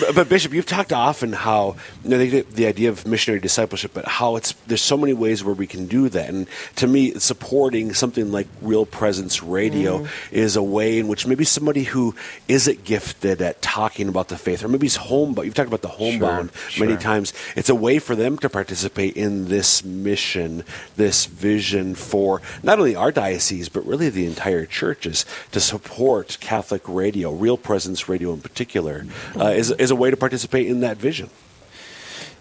but, 0.00 0.14
but 0.14 0.28
Bishop, 0.28 0.52
you've 0.52 0.66
talked 0.66 0.92
often 0.92 1.32
how 1.32 1.76
you 2.04 2.10
know, 2.10 2.18
the, 2.18 2.42
the 2.42 2.66
idea 2.66 2.88
of 2.88 3.06
missionary 3.06 3.40
discipleship, 3.40 3.92
but 3.94 4.06
how 4.06 4.36
it's 4.36 4.52
there's 4.66 4.82
so 4.82 4.96
many 4.96 5.12
ways 5.12 5.42
where 5.44 5.54
we 5.54 5.66
can 5.66 5.86
do 5.86 6.08
that. 6.08 6.28
And 6.28 6.46
to 6.76 6.86
me, 6.86 7.14
supporting 7.14 7.94
something 7.94 8.30
like 8.32 8.46
Real 8.60 8.86
Presence 8.86 9.42
Radio 9.42 9.82
Mm. 9.92 10.08
is 10.30 10.56
a 10.56 10.62
way 10.62 10.98
in 10.98 11.08
which 11.08 11.26
maybe 11.26 11.44
somebody 11.44 11.82
who 11.84 12.14
isn't 12.48 12.84
gifted 12.84 13.42
at 13.42 13.60
talking 13.62 14.08
about 14.08 14.28
the 14.28 14.36
faith, 14.36 14.62
or 14.64 14.68
maybe 14.68 14.86
he's 14.86 14.96
homebound. 14.96 15.44
You've 15.46 15.54
talked 15.54 15.68
about 15.68 15.82
the 15.82 15.88
homebound 15.88 16.50
many 16.78 16.92
sure. 16.92 17.00
times. 17.00 17.32
It's 17.56 17.68
a 17.68 17.74
way 17.74 17.98
for 17.98 18.14
them 18.14 18.38
to 18.38 18.48
participate 18.48 19.16
in 19.16 19.48
this 19.48 19.84
mission, 19.84 20.64
this 20.96 21.26
vision 21.26 21.94
for 21.94 22.40
not 22.62 22.78
only 22.78 22.94
our 22.94 23.10
diocese 23.12 23.68
but 23.68 23.84
really 23.86 24.08
the 24.08 24.26
entire 24.26 24.66
churches 24.66 25.24
to 25.50 25.60
support 25.60 26.38
Catholic 26.40 26.82
radio, 26.86 27.32
Real 27.32 27.56
Presence 27.56 28.08
Radio 28.08 28.32
in 28.32 28.40
particular, 28.40 29.04
uh, 29.38 29.46
is 29.46 29.70
is 29.82 29.90
a 29.90 29.96
way 29.96 30.10
to 30.10 30.16
participate 30.16 30.66
in 30.66 30.80
that 30.80 30.96
vision. 30.96 31.28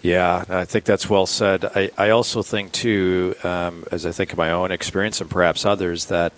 Yeah, 0.01 0.45
I 0.49 0.65
think 0.65 0.85
that's 0.85 1.09
well 1.09 1.27
said. 1.27 1.65
I, 1.65 1.91
I 1.97 2.09
also 2.09 2.41
think, 2.41 2.71
too, 2.71 3.35
um, 3.43 3.85
as 3.91 4.05
I 4.05 4.11
think 4.11 4.31
of 4.31 4.37
my 4.37 4.51
own 4.51 4.71
experience 4.71 5.21
and 5.21 5.29
perhaps 5.29 5.63
others, 5.63 6.05
that, 6.05 6.33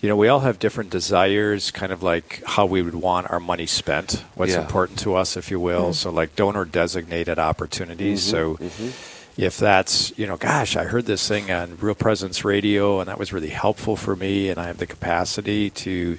you 0.00 0.08
know, 0.08 0.16
we 0.16 0.26
all 0.26 0.40
have 0.40 0.58
different 0.58 0.90
desires, 0.90 1.70
kind 1.70 1.92
of 1.92 2.02
like 2.02 2.42
how 2.44 2.66
we 2.66 2.82
would 2.82 2.96
want 2.96 3.30
our 3.30 3.38
money 3.38 3.66
spent, 3.66 4.24
what's 4.34 4.52
Yeah. 4.52 4.62
important 4.62 4.98
to 5.00 5.14
us, 5.14 5.36
if 5.36 5.50
you 5.50 5.60
will. 5.60 5.90
Mm-hmm. 5.90 5.92
So, 5.92 6.10
like 6.10 6.34
donor 6.34 6.64
designated 6.64 7.38
opportunities. 7.38 8.20
Mm-hmm. 8.22 8.30
So, 8.30 8.56
mm-hmm. 8.56 8.90
If 9.38 9.56
that's, 9.56 10.12
you 10.18 10.26
know, 10.26 10.36
gosh, 10.36 10.76
I 10.76 10.82
heard 10.82 11.06
this 11.06 11.26
thing 11.26 11.48
on 11.52 11.78
Real 11.78 11.94
Presence 11.94 12.44
Radio 12.44 12.98
and 12.98 13.08
that 13.08 13.20
was 13.20 13.32
really 13.32 13.50
helpful 13.50 13.94
for 13.94 14.16
me 14.16 14.50
and 14.50 14.58
I 14.58 14.66
have 14.66 14.78
the 14.78 14.86
capacity 14.86 15.70
to, 15.70 16.18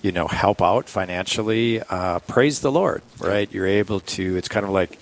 you 0.00 0.12
know, 0.12 0.26
help 0.26 0.62
out 0.62 0.88
financially, 0.88 1.82
uh, 1.82 2.20
praise 2.20 2.60
the 2.60 2.72
Lord, 2.72 3.02
right? 3.18 3.52
You're 3.52 3.66
able 3.66 4.00
to, 4.00 4.36
it's 4.38 4.48
kind 4.48 4.64
of 4.64 4.72
like, 4.72 4.98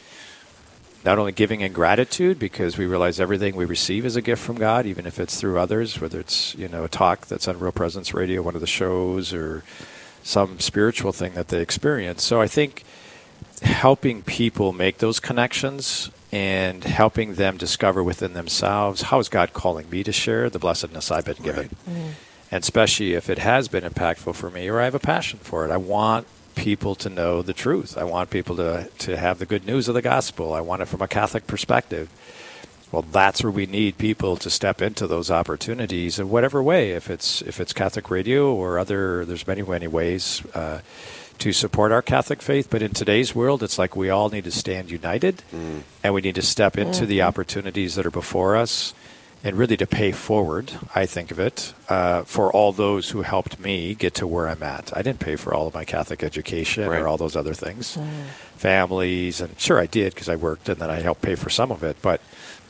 not 1.04 1.18
only 1.18 1.32
giving 1.32 1.60
in 1.60 1.72
gratitude 1.72 2.38
because 2.38 2.78
we 2.78 2.86
realize 2.86 3.18
everything 3.18 3.56
we 3.56 3.64
receive 3.64 4.06
is 4.06 4.14
a 4.14 4.22
gift 4.22 4.42
from 4.42 4.56
God, 4.56 4.86
even 4.86 5.04
if 5.04 5.18
it's 5.18 5.40
through 5.40 5.58
others, 5.58 6.00
whether 6.00 6.20
it's 6.20 6.54
you 6.54 6.68
know 6.68 6.84
a 6.84 6.88
talk 6.88 7.26
that's 7.26 7.48
on 7.48 7.58
Real 7.58 7.72
Presence 7.72 8.14
Radio, 8.14 8.40
one 8.40 8.54
of 8.54 8.60
the 8.60 8.68
shows, 8.68 9.32
or 9.32 9.64
some 10.22 10.60
spiritual 10.60 11.10
thing 11.10 11.34
that 11.34 11.48
they 11.48 11.60
experience. 11.60 12.22
So 12.22 12.40
I 12.40 12.46
think 12.46 12.84
helping 13.62 14.22
people 14.22 14.72
make 14.72 14.98
those 14.98 15.18
connections 15.18 16.12
and 16.32 16.82
helping 16.84 17.34
them 17.34 17.58
discover 17.58 18.02
within 18.02 18.32
themselves 18.32 19.02
how 19.02 19.18
is 19.18 19.28
God 19.28 19.52
calling 19.52 19.88
me 19.90 20.02
to 20.02 20.12
share 20.12 20.48
the 20.48 20.58
blessedness 20.58 21.10
I've 21.10 21.26
been 21.26 21.42
given, 21.42 21.76
and 22.50 22.62
especially 22.62 23.12
if 23.12 23.28
it 23.28 23.38
has 23.38 23.68
been 23.68 23.84
impactful 23.84 24.34
for 24.34 24.50
me 24.50 24.68
or 24.68 24.80
I 24.80 24.84
have 24.84 24.94
a 24.94 24.98
passion 24.98 25.38
for 25.40 25.64
it. 25.66 25.70
I 25.70 25.76
want 25.76 26.26
people 26.54 26.94
to 26.96 27.08
know 27.08 27.42
the 27.42 27.52
truth. 27.52 27.96
I 27.96 28.04
want 28.04 28.30
people 28.30 28.56
to 28.56 28.88
to 28.98 29.16
have 29.16 29.38
the 29.38 29.46
good 29.46 29.66
news 29.66 29.88
of 29.88 29.94
the 29.94 30.02
gospel. 30.02 30.54
I 30.54 30.60
want 30.60 30.82
it 30.82 30.86
from 30.86 31.02
a 31.02 31.08
Catholic 31.08 31.46
perspective. 31.46 32.08
Well, 32.90 33.02
that's 33.02 33.42
where 33.42 33.50
we 33.50 33.64
need 33.64 33.96
people 33.96 34.36
to 34.36 34.50
step 34.50 34.82
into 34.82 35.06
those 35.06 35.30
opportunities 35.30 36.18
in 36.18 36.28
whatever 36.28 36.62
way. 36.62 36.90
If 36.90 37.08
it's 37.08 37.40
if 37.42 37.58
it's 37.60 37.72
Catholic 37.72 38.10
radio 38.10 38.54
or 38.54 38.78
other, 38.78 39.24
there's 39.24 39.46
many 39.46 39.62
many 39.62 39.86
ways 39.86 40.42
uh, 40.54 40.80
to 41.42 41.52
support 41.52 41.90
our 41.90 42.02
Catholic 42.02 42.40
faith. 42.40 42.68
But 42.70 42.82
in 42.82 42.92
today's 42.92 43.34
world, 43.34 43.64
it's 43.64 43.76
like 43.76 43.96
we 43.96 44.10
all 44.10 44.28
need 44.28 44.44
to 44.44 44.52
stand 44.52 44.92
united, 44.92 45.42
mm. 45.52 45.82
and 46.04 46.14
we 46.14 46.20
need 46.20 46.36
to 46.36 46.42
step 46.42 46.78
into 46.78 47.02
mm. 47.02 47.08
the 47.08 47.22
opportunities 47.22 47.96
that 47.96 48.06
are 48.06 48.12
before 48.12 48.54
us, 48.54 48.94
and 49.42 49.56
really 49.56 49.76
to 49.76 49.86
pay 49.86 50.12
forward. 50.12 50.70
I 50.94 51.04
think 51.04 51.32
of 51.32 51.40
it 51.40 51.74
uh, 51.88 52.22
for 52.22 52.52
all 52.52 52.70
those 52.70 53.10
who 53.10 53.22
helped 53.22 53.58
me 53.58 53.96
get 53.96 54.14
to 54.14 54.26
where 54.28 54.48
I'm 54.48 54.62
at. 54.62 54.96
I 54.96 55.02
didn't 55.02 55.18
pay 55.18 55.34
for 55.34 55.52
all 55.52 55.66
of 55.66 55.74
my 55.74 55.84
Catholic 55.84 56.22
education 56.22 56.88
Right. 56.88 57.00
or 57.00 57.08
all 57.08 57.16
those 57.16 57.34
other 57.34 57.54
things, 57.54 57.96
mm. 57.96 58.06
families, 58.54 59.40
and 59.40 59.58
sure 59.58 59.80
I 59.80 59.86
did 59.86 60.14
because 60.14 60.28
I 60.28 60.36
worked 60.36 60.68
and 60.68 60.80
then 60.80 60.90
I 60.90 61.00
helped 61.00 61.22
pay 61.22 61.34
for 61.34 61.50
some 61.50 61.72
of 61.72 61.82
it, 61.82 61.96
but. 62.02 62.20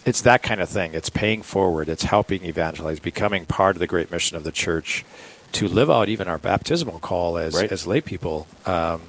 It's 0.04 0.22
that 0.22 0.42
kind 0.42 0.60
of 0.60 0.68
thing. 0.68 0.94
It's 0.94 1.10
paying 1.10 1.42
forward. 1.42 1.88
It's 1.88 2.02
helping 2.02 2.44
evangelize, 2.44 2.98
becoming 2.98 3.46
part 3.46 3.76
of 3.76 3.78
the 3.78 3.86
great 3.86 4.10
mission 4.10 4.36
of 4.36 4.42
the 4.42 4.50
church 4.50 5.04
to 5.52 5.68
live 5.68 5.90
out 5.90 6.08
even 6.08 6.28
our 6.28 6.38
baptismal 6.38 6.98
call 6.98 7.38
as, 7.38 7.54
Right. 7.54 7.70
as 7.70 7.86
lay 7.86 8.00
people. 8.00 8.46
Um, 8.66 9.02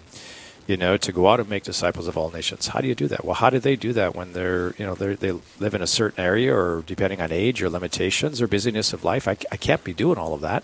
you 0.66 0.78
know, 0.78 0.96
to 0.96 1.12
go 1.12 1.28
out 1.28 1.42
and 1.42 1.50
make 1.50 1.64
disciples 1.64 2.08
of 2.08 2.18
all 2.18 2.32
nations. 2.32 2.68
How 2.68 2.80
do 2.80 2.88
you 2.88 2.96
do 2.96 3.08
that? 3.10 3.26
Well, 3.26 3.36
how 3.36 3.50
do 3.50 3.60
they 3.60 3.76
do 3.76 3.92
that 3.94 4.16
when 4.16 4.32
they're, 4.32 4.74
you 4.78 4.86
know, 4.86 4.96
they're, 4.96 5.14
they 5.14 5.34
live 5.60 5.74
in 5.74 5.82
a 5.82 5.88
certain 5.88 6.24
area 6.24 6.56
or 6.56 6.84
depending 6.88 7.20
on 7.20 7.34
age 7.34 7.62
or 7.62 7.70
limitations 7.70 8.42
or 8.42 8.48
busyness 8.48 8.94
of 8.94 9.04
life? 9.04 9.28
I, 9.28 9.36
I 9.52 9.58
can't 9.58 9.84
be 9.84 9.94
doing 9.94 10.18
all 10.18 10.34
of 10.34 10.40
that. 10.40 10.64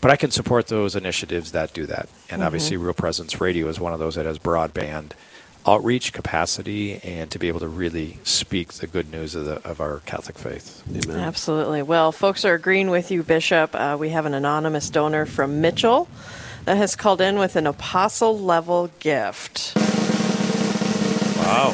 But 0.00 0.10
I 0.10 0.16
can 0.16 0.30
support 0.30 0.68
those 0.68 0.96
initiatives 0.96 1.52
that 1.52 1.74
do 1.74 1.84
that. 1.86 2.08
And 2.30 2.42
obviously, 2.42 2.76
Real 2.78 2.94
Presence 2.94 3.38
Radio 3.40 3.68
is 3.68 3.78
one 3.78 3.92
of 3.92 3.98
those 3.98 4.14
that 4.14 4.24
has 4.24 4.38
broadband 4.38 5.12
outreach 5.66 6.12
capacity 6.12 7.00
and 7.02 7.30
to 7.30 7.38
be 7.38 7.48
able 7.48 7.60
to 7.60 7.68
really 7.68 8.18
speak 8.22 8.74
the 8.74 8.86
good 8.86 9.10
news 9.10 9.34
of, 9.34 9.44
the, 9.44 9.68
of 9.68 9.80
our 9.80 10.00
Catholic 10.06 10.38
faith. 10.38 10.82
Amen. 10.88 11.18
Absolutely. 11.18 11.82
Well, 11.82 12.12
folks 12.12 12.44
are 12.44 12.54
agreeing 12.54 12.88
with 12.90 13.10
you, 13.10 13.22
Bishop. 13.22 13.74
Uh, 13.74 13.96
we 13.98 14.10
have 14.10 14.26
an 14.26 14.34
anonymous 14.34 14.88
donor 14.90 15.26
from 15.26 15.60
Mitchell 15.60 16.08
that 16.66 16.76
has 16.76 16.94
called 16.96 17.20
in 17.20 17.38
with 17.38 17.56
an 17.56 17.66
apostle 17.66 18.38
level 18.38 18.90
gift. 19.00 19.72
Wow. 21.36 21.70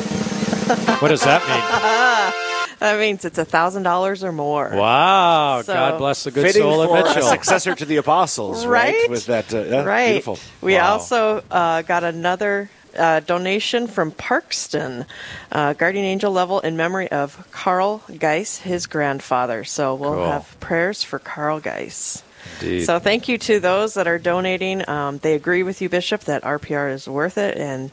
what 1.00 1.08
does 1.08 1.22
that 1.24 1.42
mean? 1.48 2.38
That 2.82 2.98
means 2.98 3.24
it's 3.24 3.38
a 3.38 3.44
thousand 3.44 3.84
dollars 3.84 4.24
or 4.24 4.32
more. 4.32 4.68
Wow. 4.74 5.62
So- 5.62 5.72
God 5.72 5.98
bless 5.98 6.24
the 6.24 6.32
good 6.32 6.44
Fitting 6.44 6.62
soul 6.62 6.82
of 6.82 6.90
for 6.90 6.96
a 6.96 7.04
Mitchell. 7.04 7.22
successor 7.28 7.76
to 7.76 7.84
the 7.84 7.98
apostles, 7.98 8.66
right? 8.66 8.92
Right? 8.92 9.08
With 9.08 9.26
that, 9.26 9.54
uh, 9.54 9.58
yeah, 9.62 9.84
right. 9.84 10.06
beautiful. 10.08 10.40
We 10.60 10.74
Wow. 10.74 10.94
also 10.94 11.44
uh, 11.48 11.82
got 11.82 12.02
another 12.02 12.70
uh, 12.96 13.20
donation 13.20 13.86
from 13.86 14.12
Parkston, 14.12 15.06
uh, 15.50 15.72
guardian 15.74 16.04
angel 16.04 16.32
level 16.32 16.60
in 16.60 16.76
memory 16.76 17.10
of 17.10 17.48
Carl 17.52 18.02
Geis, 18.18 18.58
his 18.58 18.86
grandfather. 18.86 19.64
So 19.64 19.94
we'll 19.94 20.14
Cool. 20.14 20.26
have 20.30 20.60
prayers 20.60 21.02
for 21.02 21.18
Carl 21.18 21.60
Geis. 21.60 22.22
Indeed. 22.60 22.84
So 22.84 22.98
thank 22.98 23.28
you 23.28 23.38
to 23.38 23.60
those 23.60 23.94
that 23.94 24.06
are 24.08 24.18
donating. 24.18 24.88
Um, 24.88 25.18
they 25.18 25.34
agree 25.34 25.62
with 25.62 25.80
you, 25.80 25.88
Bishop, 25.88 26.22
that 26.22 26.42
RPR 26.42 26.92
is 26.92 27.08
worth 27.08 27.38
it 27.38 27.56
and 27.56 27.92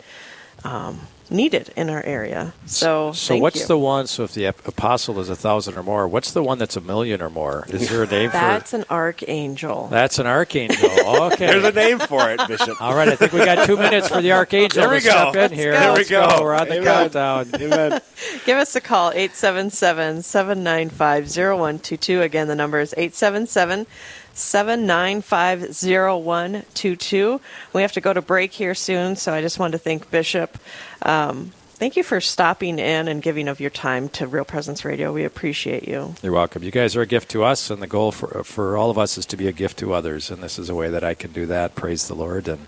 um, 0.63 0.99
needed 1.31 1.71
in 1.75 1.89
our 1.89 2.03
area. 2.03 2.53
So, 2.65 3.11
So 3.11 3.33
thank 3.33 3.41
what's 3.43 3.59
you. 3.61 3.67
the 3.67 3.77
one? 3.77 4.07
So 4.07 4.23
if 4.23 4.33
the 4.33 4.45
apostle 4.45 5.19
is 5.19 5.29
a 5.29 5.35
thousand 5.35 5.77
or 5.77 5.83
more, 5.83 6.07
what's 6.07 6.31
the 6.31 6.41
one 6.43 6.57
that's 6.57 6.75
a 6.75 6.81
million 6.81 7.21
or 7.21 7.29
more? 7.29 7.65
Is 7.69 7.89
there 7.89 8.03
a 8.03 8.07
name 8.19 8.29
That's 8.31 8.33
for? 8.33 8.39
That's 8.39 8.73
an 8.73 8.85
archangel. 8.89 9.87
That's 9.87 10.19
an 10.19 10.27
archangel. 10.27 10.89
Okay. 11.09 11.47
There's 11.47 11.63
a 11.63 11.71
name 11.71 11.99
for 11.99 12.29
it, 12.29 12.39
Bishop. 12.47 12.81
All 12.81 12.93
right, 12.95 13.07
I 13.09 13.15
think 13.15 13.33
we 13.33 13.39
got 13.43 13.65
two 13.65 13.77
minutes 13.77 14.07
for 14.09 14.21
the 14.21 14.31
archangel 14.31 14.81
There 14.81 14.89
we 14.89 14.97
to 14.97 15.01
step 15.01 15.33
go. 15.33 15.41
in 15.43 15.51
here. 15.51 15.73
go. 15.73 15.79
There 15.79 15.91
we 15.91 15.97
Let's 15.97 16.09
go. 16.09 16.39
We're 16.43 16.53
on 16.55 16.67
the 16.69 16.75
Amen. 16.79 17.09
countdown. 17.11 17.49
Amen. 17.55 18.01
Give 18.45 18.57
us 18.57 18.75
a 18.75 18.81
call, 18.81 19.09
877 19.11 20.21
795 20.21 21.27
0122. 21.29 22.21
Again, 22.21 22.47
the 22.47 22.55
number 22.55 22.79
is 22.79 22.93
877 22.97 23.87
795 24.33 25.75
0122. 25.75 27.41
We 27.73 27.81
have 27.81 27.91
to 27.93 28.01
go 28.01 28.13
to 28.13 28.21
break 28.21 28.51
here 28.53 28.75
soon, 28.75 29.15
so 29.15 29.33
I 29.33 29.41
just 29.41 29.59
wanted 29.59 29.73
to 29.73 29.77
thank 29.79 30.09
Bishop. 30.11 30.57
Um, 31.01 31.51
thank 31.79 31.95
you 31.95 32.03
for 32.03 32.19
stopping 32.21 32.79
in 32.79 33.07
and 33.07 33.21
giving 33.21 33.47
of 33.47 33.59
your 33.59 33.69
time 33.69 34.09
to 34.09 34.27
Real 34.27 34.45
Presence 34.45 34.83
Radio. 34.83 35.13
We 35.13 35.23
appreciate 35.23 35.87
you. 35.87 36.15
You're 36.21 36.33
welcome. 36.33 36.63
You 36.63 36.71
guys 36.71 36.95
are 36.95 37.01
a 37.01 37.07
gift 37.07 37.29
to 37.31 37.43
us, 37.43 37.69
and 37.69 37.81
the 37.81 37.87
goal 37.87 38.11
for 38.11 38.43
for 38.43 38.77
all 38.77 38.89
of 38.89 38.97
us 38.97 39.17
is 39.17 39.25
to 39.27 39.37
be 39.37 39.47
a 39.47 39.53
gift 39.53 39.79
to 39.79 39.93
others. 39.93 40.29
And 40.29 40.43
this 40.43 40.59
is 40.59 40.69
a 40.69 40.75
way 40.75 40.89
that 40.89 41.03
I 41.03 41.13
can 41.13 41.31
do 41.31 41.45
that. 41.47 41.75
Praise 41.75 42.07
the 42.07 42.15
Lord. 42.15 42.47
And 42.47 42.67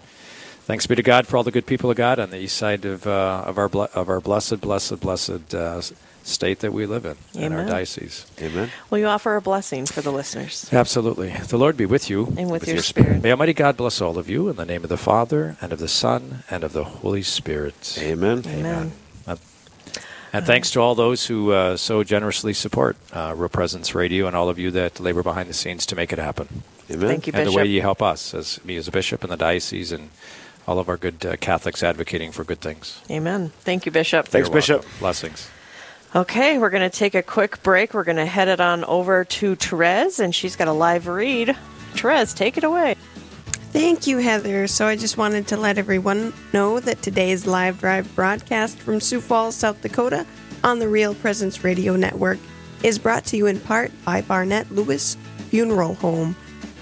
Thanks 0.72 0.88
be 0.88 0.96
to 0.96 1.04
God 1.04 1.28
for 1.28 1.36
all 1.36 1.44
the 1.44 1.52
good 1.52 1.66
people 1.66 1.92
of 1.92 1.98
God 1.98 2.18
on 2.18 2.30
the 2.30 2.38
east 2.38 2.56
side 2.56 2.86
of 2.86 3.06
uh, 3.06 3.44
of 3.46 3.58
our 3.58 3.68
ble- 3.68 3.90
of 3.94 4.08
our 4.08 4.22
blessed, 4.22 4.62
blessed, 4.62 5.02
blessed 5.02 5.54
uh, 5.54 5.82
state 6.24 6.60
that 6.60 6.72
we 6.72 6.86
live 6.86 7.04
in, 7.04 7.18
in 7.34 7.52
our 7.52 7.66
diocese. 7.66 8.26
Amen. 8.42 8.70
Will 8.90 9.00
you 9.00 9.08
offer 9.08 9.36
a 9.36 9.42
blessing 9.42 9.86
for 9.86 10.00
the 10.00 10.14
listeners? 10.14 10.70
Absolutely. 10.72 11.32
The 11.32 11.58
Lord 11.58 11.76
be 11.76 11.86
with 11.86 12.10
you. 12.10 12.34
And 12.38 12.50
with, 12.50 12.66
your, 12.70 12.78
spirit. 12.78 13.22
May 13.22 13.32
Almighty 13.32 13.52
God 13.52 13.76
bless 13.76 14.00
all 14.00 14.18
of 14.18 14.30
you 14.30 14.48
in 14.48 14.56
the 14.56 14.64
name 14.64 14.84
of 14.84 14.90
the 14.90 14.96
Father, 14.96 15.58
and 15.60 15.74
of 15.74 15.80
the 15.80 15.90
Son, 15.90 16.46
and 16.50 16.64
of 16.64 16.72
the 16.72 16.86
Holy 16.86 17.22
Spirit. 17.22 17.98
Amen. 18.00 18.42
Amen. 18.48 18.94
Uh, 19.28 19.36
And 20.32 20.46
thanks 20.46 20.72
to 20.72 20.80
all 20.80 20.96
those 20.96 21.26
who 21.26 21.52
uh, 21.52 21.76
so 21.76 22.06
generously 22.06 22.54
support 22.54 22.96
uh, 23.12 23.34
Real 23.36 23.50
Presence 23.50 23.94
Radio 23.94 24.26
and 24.26 24.38
all 24.38 24.48
of 24.48 24.58
you 24.58 24.72
that 24.72 25.02
labor 25.02 25.22
behind 25.22 25.50
the 25.50 25.54
scenes 25.54 25.86
to 25.88 25.98
make 25.98 26.14
it 26.14 26.20
happen. 26.20 26.64
Amen. 26.90 27.10
Thank 27.10 27.28
you, 27.28 27.34
and 27.36 27.46
the 27.46 27.52
way 27.52 27.66
you 27.66 27.82
help 27.82 28.02
us, 28.02 28.34
as 28.34 28.64
me 28.64 28.78
as 28.78 28.88
a 28.88 28.92
bishop 28.92 29.26
in 29.26 29.30
the 29.30 29.36
diocese, 29.36 29.92
and 29.92 30.10
all 30.68 30.80
of 30.80 30.90
our 30.90 30.98
good 30.98 31.26
uh, 31.26 31.36
Catholics 31.38 31.84
advocating 31.84 32.32
for 32.32 32.44
good 32.44 32.62
things. 32.62 33.02
Amen. 33.10 33.52
Thank 33.62 33.86
you, 33.86 33.92
Bishop. 33.92 34.28
Thanks, 34.28 34.48
You're 34.48 34.54
Bishop. 34.54 34.82
welcome. 34.82 35.00
Blessings. 35.00 35.50
Okay, 36.14 36.58
we're 36.58 36.70
going 36.70 36.90
to 36.90 36.96
take 36.96 37.16
a 37.16 37.24
quick 37.24 37.64
break. 37.64 37.94
We're 37.94 38.04
going 38.04 38.18
to 38.18 38.26
head 38.26 38.50
it 38.50 38.60
on 38.60 38.84
over 38.84 39.24
to 39.24 39.56
Therese, 39.56 40.20
and 40.20 40.36
she's 40.36 40.56
got 40.58 40.68
a 40.68 40.74
live 40.74 41.08
read. 41.08 41.56
Therese, 41.94 42.34
take 42.34 42.58
it 42.58 42.64
away. 42.66 42.96
Thank 43.72 44.08
you, 44.08 44.18
Heather. 44.18 44.68
So 44.68 44.86
I 44.86 44.98
just 44.98 45.18
wanted 45.18 45.48
to 45.48 45.58
let 45.58 45.78
everyone 45.78 46.34
know 46.52 46.82
that 46.82 47.02
today's 47.02 47.48
live 47.48 47.80
drive 47.80 48.14
broadcast 48.14 48.78
from 48.78 49.00
Sioux 49.00 49.22
Falls, 49.22 49.56
South 49.56 49.82
Dakota 49.82 50.26
on 50.64 50.80
the 50.80 50.90
Real 50.90 51.16
Presence 51.16 51.64
Radio 51.64 51.96
Network 51.96 52.38
is 52.84 53.00
brought 53.00 53.26
to 53.28 53.38
you 53.38 53.48
in 53.48 53.60
part 53.62 53.92
by 54.04 54.22
Barnett 54.22 54.70
Lewis 54.72 55.16
Funeral 55.50 55.94
Home. 55.96 56.36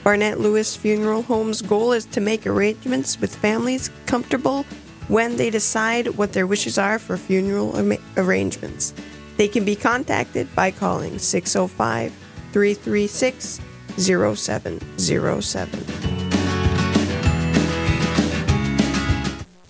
Barnett 0.04 0.40
Lewis 0.40 0.76
Funeral 0.76 1.24
Home's 1.24 1.62
goal 1.62 1.92
is 1.92 2.06
to 2.06 2.22
make 2.22 2.48
arrangements 2.48 3.20
with 3.20 3.36
families 3.36 3.92
comfortable 4.06 4.64
when 5.08 5.36
they 5.36 5.50
decide 5.50 6.08
what 6.18 6.34
their 6.34 6.48
wishes 6.48 6.78
are 6.78 7.00
for 7.00 7.18
funeral 7.18 7.76
arma- 7.76 7.98
arrangements. 8.16 8.94
They 9.38 9.48
can 9.48 9.66
be 9.66 9.76
contacted 9.76 10.54
by 10.56 10.72
calling 10.72 11.20
605 11.20 12.14
336 12.54 13.60
0707. 13.98 15.86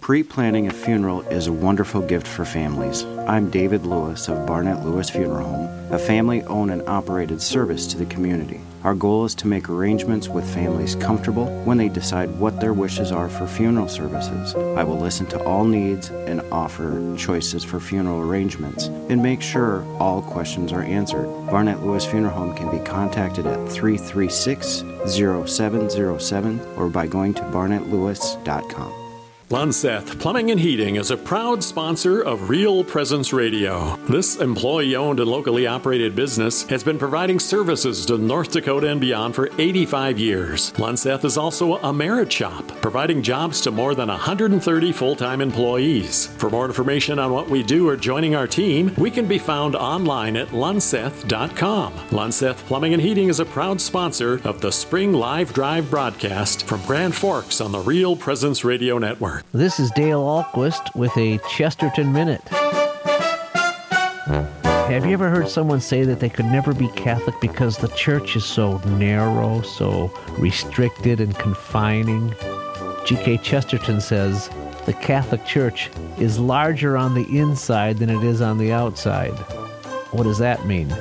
Pre 0.02 0.24
planning 0.24 0.68
a 0.68 0.74
funeral 0.74 1.22
is 1.30 1.48
a 1.48 1.54
wonderful 1.54 2.02
gift 2.02 2.28
for 2.28 2.44
families. 2.46 3.04
I'm 3.28 3.50
David 3.50 3.86
Lewis 3.86 4.28
of 4.28 4.46
Barnett 4.46 4.84
Lewis 4.84 5.10
Funeral 5.10 5.48
Home, 5.48 5.94
a 5.94 6.00
family 6.00 6.42
owned 6.44 6.72
and 6.72 6.88
operated 6.88 7.42
service 7.42 7.86
to 7.88 7.98
the 7.98 8.08
community. 8.08 8.60
Our 8.84 8.96
goal 8.96 9.26
is 9.26 9.36
to 9.36 9.48
make 9.48 9.68
arrangements 9.68 10.30
with 10.30 10.54
families 10.54 10.96
comfortable 10.96 11.48
when 11.66 11.78
they 11.78 11.90
decide 11.90 12.30
what 12.40 12.62
their 12.62 12.74
wishes 12.74 13.12
are 13.12 13.28
for 13.28 13.46
funeral 13.46 13.90
services. 13.90 14.56
I 14.56 14.84
will 14.84 14.98
listen 14.98 15.26
to 15.28 15.44
all 15.44 15.66
needs 15.66 16.10
and 16.12 16.42
offer 16.52 17.16
choices 17.18 17.64
for 17.64 17.80
funeral 17.82 18.22
arrangements 18.22 18.86
and 18.86 19.22
make 19.22 19.42
sure 19.42 19.84
all 20.00 20.22
questions 20.22 20.72
are 20.72 20.84
answered. 20.84 21.28
Barnett 21.48 21.84
Lewis 21.84 22.06
Funeral 22.06 22.34
Home 22.34 22.56
can 22.56 22.72
be 22.72 22.84
contacted 22.86 23.46
at 23.46 23.70
336 23.70 24.84
0707 25.06 26.60
or 26.78 26.90
by 26.90 27.06
going 27.06 27.34
to 27.34 27.42
barnettlewis.com. 27.42 28.99
Lunseth 29.50 30.20
Plumbing 30.20 30.52
and 30.52 30.60
Heating 30.60 30.98
is 30.98 31.10
a 31.10 31.18
proud 31.18 31.64
sponsor 31.64 32.22
of 32.22 32.52
Real 32.52 32.84
Presence 32.84 33.34
Radio. 33.34 33.96
This 34.08 34.36
employee 34.36 34.96
owned 34.96 35.20
and 35.20 35.28
locally 35.28 35.66
operated 35.66 36.16
business 36.16 36.62
has 36.70 36.84
been 36.84 37.00
providing 37.00 37.40
services 37.40 38.06
to 38.06 38.20
North 38.20 38.52
Dakota 38.52 38.90
and 38.92 39.02
beyond 39.02 39.34
for 39.34 39.50
85 39.58 40.20
years. 40.20 40.72
Lunseth 40.74 41.26
is 41.26 41.36
also 41.36 41.78
a 41.78 41.92
merit 41.92 42.32
shop, 42.32 42.68
providing 42.80 43.24
jobs 43.24 43.60
to 43.62 43.72
more 43.72 43.96
than 43.96 44.10
130 44.10 44.92
full 44.92 45.16
time 45.16 45.42
employees. 45.42 46.28
For 46.38 46.52
more 46.52 46.68
information 46.68 47.18
on 47.18 47.32
what 47.32 47.50
we 47.50 47.64
do 47.64 47.90
or 47.90 47.98
joining 47.98 48.36
our 48.36 48.46
team, 48.46 48.94
we 49.00 49.10
can 49.10 49.28
be 49.28 49.40
found 49.40 49.76
online 49.76 50.38
at 50.38 50.50
lunseth.com. 50.50 51.94
Lunseth 52.12 52.58
Plumbing 52.68 52.94
and 52.94 53.02
Heating 53.02 53.30
is 53.30 53.40
a 53.40 53.46
proud 53.46 53.82
sponsor 53.82 54.42
of 54.44 54.62
the 54.62 54.72
Spring 54.72 55.12
Live 55.12 55.56
Drive 55.56 55.90
broadcast 55.90 56.68
from 56.68 56.86
Grand 56.86 57.16
Forks 57.16 57.60
on 57.62 57.72
the 57.72 57.80
Real 57.80 58.16
Presence 58.16 58.64
Radio 58.64 59.00
Network. 59.00 59.39
This 59.54 59.80
is 59.80 59.92
Dale 59.92 60.22
Ahlquist 60.22 60.96
with 60.96 61.16
a 61.18 61.40
Chesterton 61.50 62.14
Minute. 62.14 62.42
Have 64.64 65.06
you 65.06 65.14
ever 65.14 65.30
heard 65.30 65.50
someone 65.50 65.82
say 65.82 66.04
that 66.04 66.20
they 66.20 66.30
could 66.30 66.46
never 66.46 66.74
be 66.74 66.88
Catholic 66.90 67.36
because 67.42 67.78
the 67.78 67.88
church 67.90 68.36
is 68.36 68.46
so 68.46 68.78
narrow, 68.80 69.62
so 69.62 70.12
restricted 70.38 71.20
and 71.20 71.38
confining? 71.38 72.34
G.K. 73.06 73.38
Chesterton 73.38 74.02
says 74.02 74.50
the 74.86 74.94
Catholic 74.94 75.46
Church 75.46 75.90
is 76.18 76.40
larger 76.40 76.98
on 76.98 77.14
the 77.14 77.26
inside 77.38 77.98
than 77.98 78.10
it 78.10 78.24
is 78.24 78.42
on 78.42 78.58
the 78.58 78.72
outside. 78.72 79.34
What 80.12 80.24
does 80.24 80.40
that 80.40 80.66
mean? 80.66 80.96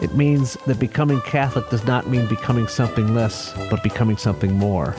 It 0.00 0.14
means 0.14 0.54
that 0.66 0.78
becoming 0.78 1.20
Catholic 1.20 1.68
does 1.70 1.84
not 1.84 2.08
mean 2.08 2.26
becoming 2.26 2.66
something 2.66 3.14
less, 3.14 3.52
but 3.68 3.82
becoming 3.82 4.16
something 4.16 4.54
more. 4.54 4.94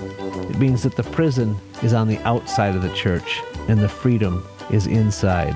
It 0.51 0.59
means 0.59 0.83
that 0.83 0.97
the 0.97 1.03
prison 1.03 1.55
is 1.81 1.93
on 1.93 2.09
the 2.09 2.17
outside 2.27 2.75
of 2.75 2.81
the 2.81 2.93
church 2.93 3.41
and 3.69 3.79
the 3.79 3.87
freedom 3.87 4.45
is 4.69 4.85
inside. 4.85 5.55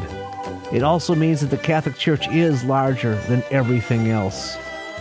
It 0.72 0.84
also 0.84 1.14
means 1.14 1.42
that 1.42 1.50
the 1.50 1.58
Catholic 1.58 1.98
Church 1.98 2.30
is 2.30 2.64
larger 2.64 3.16
than 3.28 3.44
everything 3.52 4.08
else. 4.08 4.56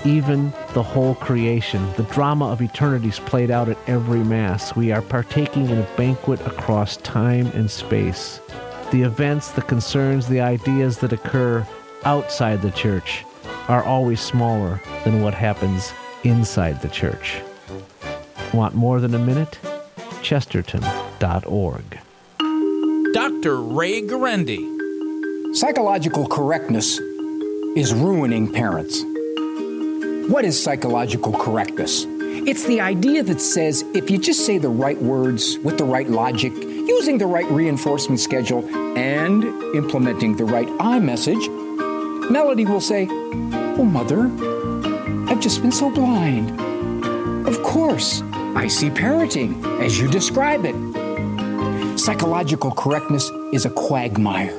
Even 0.04 0.52
the 0.72 0.83
whole 0.83 1.14
creation, 1.14 1.92
the 1.92 2.02
drama 2.02 2.46
of 2.46 2.61
eternity 2.61 3.07
is 3.07 3.20
played 3.20 3.52
out 3.52 3.68
at 3.68 3.78
every 3.87 4.24
Mass. 4.24 4.74
We 4.74 4.90
are 4.90 5.00
partaking 5.00 5.70
in 5.70 5.78
a 5.78 5.88
banquet 5.96 6.44
across 6.44 6.96
time 6.96 7.46
and 7.54 7.70
space. 7.70 8.40
The 8.90 9.02
events, 9.02 9.52
the 9.52 9.62
concerns, 9.62 10.26
the 10.26 10.40
ideas 10.40 10.98
that 10.98 11.12
occur 11.12 11.64
outside 12.04 12.62
the 12.62 12.72
church 12.72 13.24
are 13.68 13.85
always 13.85 14.18
smaller 14.18 14.83
than 15.04 15.22
what 15.22 15.35
happens 15.35 15.92
inside 16.24 16.83
the 16.83 16.88
church. 16.88 17.37
Want 18.52 18.74
more 18.74 18.98
than 19.00 19.14
a 19.14 19.20
minute? 19.20 19.61
Chesterton.org. 20.24 22.00
Dr. 23.12 23.60
Ray 23.60 24.00
Guarendi. 24.00 25.54
Psychological 25.54 26.26
correctness 26.26 26.98
is 27.76 27.92
ruining 27.92 28.50
parents. 28.50 29.02
What 30.32 30.46
is 30.46 30.60
psychological 30.60 31.32
correctness? 31.34 32.06
It's 32.08 32.64
the 32.64 32.80
idea 32.80 33.22
that 33.22 33.38
says 33.38 33.84
if 33.94 34.10
you 34.10 34.16
just 34.16 34.46
say 34.46 34.56
the 34.56 34.70
right 34.70 35.00
words 35.00 35.58
with 35.58 35.76
the 35.76 35.84
right 35.84 36.08
logic, 36.08 36.54
using 36.54 37.18
the 37.18 37.26
right 37.26 37.48
reinforcement 37.50 38.18
schedule, 38.18 38.66
and 38.96 39.44
implementing 39.76 40.37
the 40.37 40.46
right 40.46 40.68
I 40.80 41.00
message, 41.00 41.46
Melody 42.30 42.64
will 42.64 42.80
say, 42.80 43.06
Oh, 43.10 43.84
mother, 43.84 44.22
I've 45.30 45.40
just 45.40 45.60
been 45.60 45.72
so 45.72 45.90
blind. 45.90 46.58
Of 47.46 47.62
course, 47.62 48.22
I 48.56 48.68
see 48.68 48.88
parenting 48.88 49.80
as 49.80 49.98
you 49.98 50.08
describe 50.08 50.64
it. 50.64 51.98
Psychological 51.98 52.70
correctness 52.70 53.30
is 53.52 53.66
a 53.66 53.70
quagmire. 53.70 54.54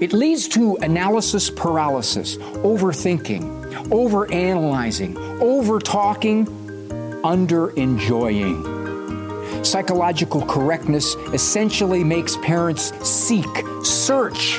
It 0.00 0.12
leads 0.12 0.48
to 0.48 0.76
analysis 0.76 1.50
paralysis, 1.50 2.36
overthinking, 2.36 3.72
overanalyzing, 3.86 5.14
overtalking, 5.40 7.24
under 7.24 7.70
enjoying. 7.70 9.64
Psychological 9.64 10.44
correctness 10.46 11.14
essentially 11.32 12.04
makes 12.04 12.36
parents 12.38 12.92
seek, 13.06 13.46
search 13.82 14.56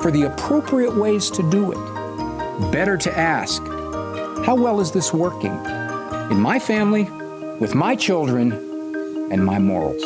for 0.00 0.10
the 0.10 0.22
appropriate 0.32 0.96
ways 0.96 1.30
to 1.30 1.48
do 1.50 1.72
it. 1.72 2.72
Better 2.72 2.96
to 2.96 3.18
ask, 3.18 3.62
how 4.46 4.54
well 4.54 4.80
is 4.80 4.92
this 4.92 5.12
working? 5.12 5.52
In 6.30 6.40
my 6.40 6.58
family, 6.58 7.08
with 7.60 7.74
my 7.74 7.96
children, 7.96 8.52
and 9.32 9.44
my 9.44 9.58
morals. 9.58 10.02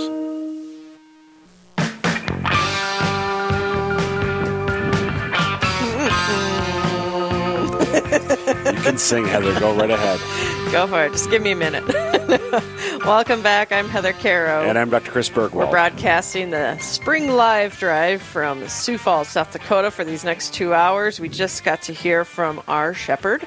You 8.66 8.82
can 8.82 8.98
sing, 8.98 9.26
Heather. 9.26 9.58
Go 9.58 9.74
right 9.74 9.90
ahead. 9.90 10.20
Go 10.72 10.86
for 10.86 11.04
it. 11.04 11.12
Just 11.12 11.28
give 11.30 11.42
me 11.42 11.50
a 11.50 11.56
minute. 11.56 11.84
Welcome 13.04 13.42
back. 13.42 13.72
I'm 13.72 13.88
Heather 13.88 14.12
Caro. 14.12 14.62
And 14.62 14.78
I'm 14.78 14.88
Dr. 14.88 15.10
Chris 15.10 15.28
Burgwald. 15.28 15.54
We're 15.54 15.70
broadcasting 15.70 16.50
the 16.50 16.78
Spring 16.78 17.30
Live 17.32 17.78
Drive 17.78 18.22
from 18.22 18.66
Sioux 18.68 18.96
Falls, 18.96 19.28
South 19.28 19.52
Dakota 19.52 19.90
for 19.90 20.04
these 20.04 20.24
next 20.24 20.54
two 20.54 20.72
hours. 20.72 21.18
We 21.18 21.28
just 21.28 21.64
got 21.64 21.82
to 21.82 21.92
hear 21.92 22.24
from 22.24 22.62
our 22.68 22.94
shepherd, 22.94 23.46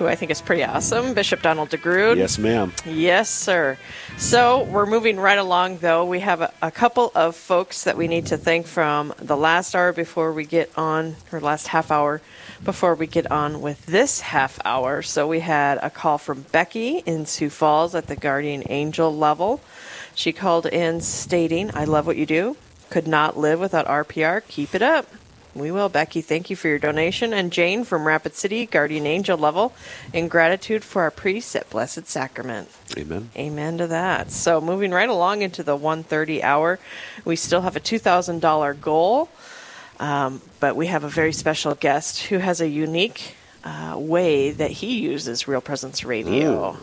who 0.00 0.08
I 0.08 0.14
think 0.14 0.30
is 0.30 0.40
pretty 0.40 0.64
awesome, 0.64 1.12
Bishop 1.12 1.42
Donald 1.42 1.68
DeGrood. 1.68 2.16
Yes, 2.16 2.38
ma'am. 2.38 2.72
Yes, 2.86 3.28
sir. 3.28 3.76
So 4.16 4.64
we're 4.64 4.86
moving 4.86 5.20
right 5.20 5.38
along, 5.38 5.76
though. 5.78 6.06
We 6.06 6.20
have 6.20 6.40
a, 6.40 6.50
a 6.62 6.70
couple 6.70 7.12
of 7.14 7.36
folks 7.36 7.84
that 7.84 7.98
we 7.98 8.08
need 8.08 8.24
to 8.26 8.38
thank 8.38 8.66
from 8.66 9.12
the 9.18 9.36
last 9.36 9.74
hour 9.74 9.92
before 9.92 10.32
we 10.32 10.46
get 10.46 10.70
on, 10.74 11.16
or 11.30 11.38
last 11.38 11.66
half 11.66 11.90
hour 11.90 12.22
before 12.64 12.94
we 12.94 13.06
get 13.06 13.30
on 13.30 13.60
with 13.60 13.84
this 13.84 14.20
half 14.20 14.58
hour. 14.64 15.02
So 15.02 15.28
we 15.28 15.40
had 15.40 15.76
a 15.82 15.90
call 15.90 16.16
from 16.16 16.46
Becky 16.50 17.02
in 17.04 17.26
Sioux 17.26 17.50
Falls 17.50 17.94
at 17.94 18.06
the 18.06 18.16
Guardian 18.16 18.62
Angel 18.70 19.14
level. 19.14 19.60
She 20.14 20.32
called 20.32 20.64
in 20.64 21.02
stating, 21.02 21.70
I 21.74 21.84
love 21.84 22.06
what 22.06 22.16
you 22.16 22.24
do. 22.24 22.56
Could 22.88 23.06
not 23.06 23.36
live 23.36 23.60
without 23.60 23.84
RPR. 23.84 24.40
Keep 24.48 24.74
it 24.74 24.80
up. 24.80 25.06
We 25.54 25.70
will. 25.70 25.88
Becky, 25.88 26.20
thank 26.20 26.48
you 26.48 26.56
for 26.56 26.68
your 26.68 26.78
donation. 26.78 27.32
And 27.32 27.52
Jane 27.52 27.84
from 27.84 28.06
Rapid 28.06 28.34
City, 28.34 28.66
Guardian 28.66 29.06
Angel 29.06 29.36
level, 29.36 29.72
in 30.12 30.28
gratitude 30.28 30.84
for 30.84 31.02
our 31.02 31.10
priests 31.10 31.56
at 31.56 31.68
Blessed 31.70 32.06
Sacrament. 32.06 32.68
Amen. 32.96 33.30
Amen 33.36 33.78
to 33.78 33.86
that. 33.88 34.30
So 34.30 34.60
moving 34.60 34.92
right 34.92 35.08
along 35.08 35.42
into 35.42 35.62
the 35.62 35.74
130 35.74 36.42
hour, 36.42 36.78
we 37.24 37.36
still 37.36 37.62
have 37.62 37.76
a 37.76 37.80
$2,000 37.80 38.80
goal, 38.80 39.28
um, 39.98 40.40
but 40.60 40.76
we 40.76 40.86
have 40.86 41.04
a 41.04 41.08
very 41.08 41.32
special 41.32 41.74
guest 41.74 42.24
who 42.24 42.38
has 42.38 42.60
a 42.60 42.68
unique 42.68 43.34
uh, 43.64 43.96
way 43.98 44.50
that 44.52 44.70
he 44.70 45.00
uses 45.00 45.48
Real 45.48 45.60
Presence 45.60 46.04
Radio. 46.04 46.76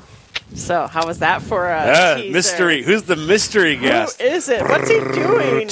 So 0.55 0.87
how 0.87 1.05
was 1.05 1.19
that 1.19 1.41
for 1.41 1.69
a 1.69 2.15
teaser? 2.17 2.31
mystery. 2.31 2.83
Who's 2.83 3.03
the 3.03 3.15
mystery 3.15 3.75
guest? 3.75 4.21
Who 4.21 4.27
is 4.27 4.49
it? 4.49 4.61
What's 4.63 4.89
he 4.89 4.99
doing? 4.99 5.69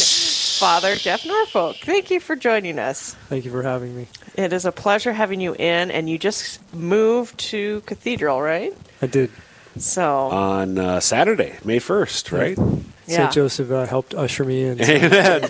Father 0.59 0.95
Jeff 0.95 1.25
Norfolk. 1.25 1.77
Thank 1.81 2.11
you 2.11 2.19
for 2.19 2.35
joining 2.35 2.79
us. 2.79 3.13
Thank 3.29 3.45
you 3.45 3.51
for 3.51 3.63
having 3.63 3.95
me. 3.95 4.07
It 4.35 4.53
is 4.53 4.65
a 4.65 4.71
pleasure 4.71 5.13
having 5.13 5.41
you 5.41 5.53
in, 5.53 5.91
and 5.91 6.09
you 6.09 6.17
just 6.17 6.59
moved 6.73 7.37
to 7.39 7.81
Cathedral, 7.81 8.41
right? 8.41 8.73
I 9.01 9.07
did. 9.07 9.31
So 9.77 10.03
On 10.03 10.77
uh, 10.77 10.99
Saturday, 11.01 11.57
May 11.65 11.79
1st, 11.79 12.31
right? 12.31 12.57
Yeah. 13.07 13.17
St. 13.17 13.33
Joseph 13.33 13.71
uh, 13.71 13.85
helped 13.85 14.13
usher 14.13 14.45
me 14.45 14.63
in. 14.63 14.81
Amen. 14.89 15.49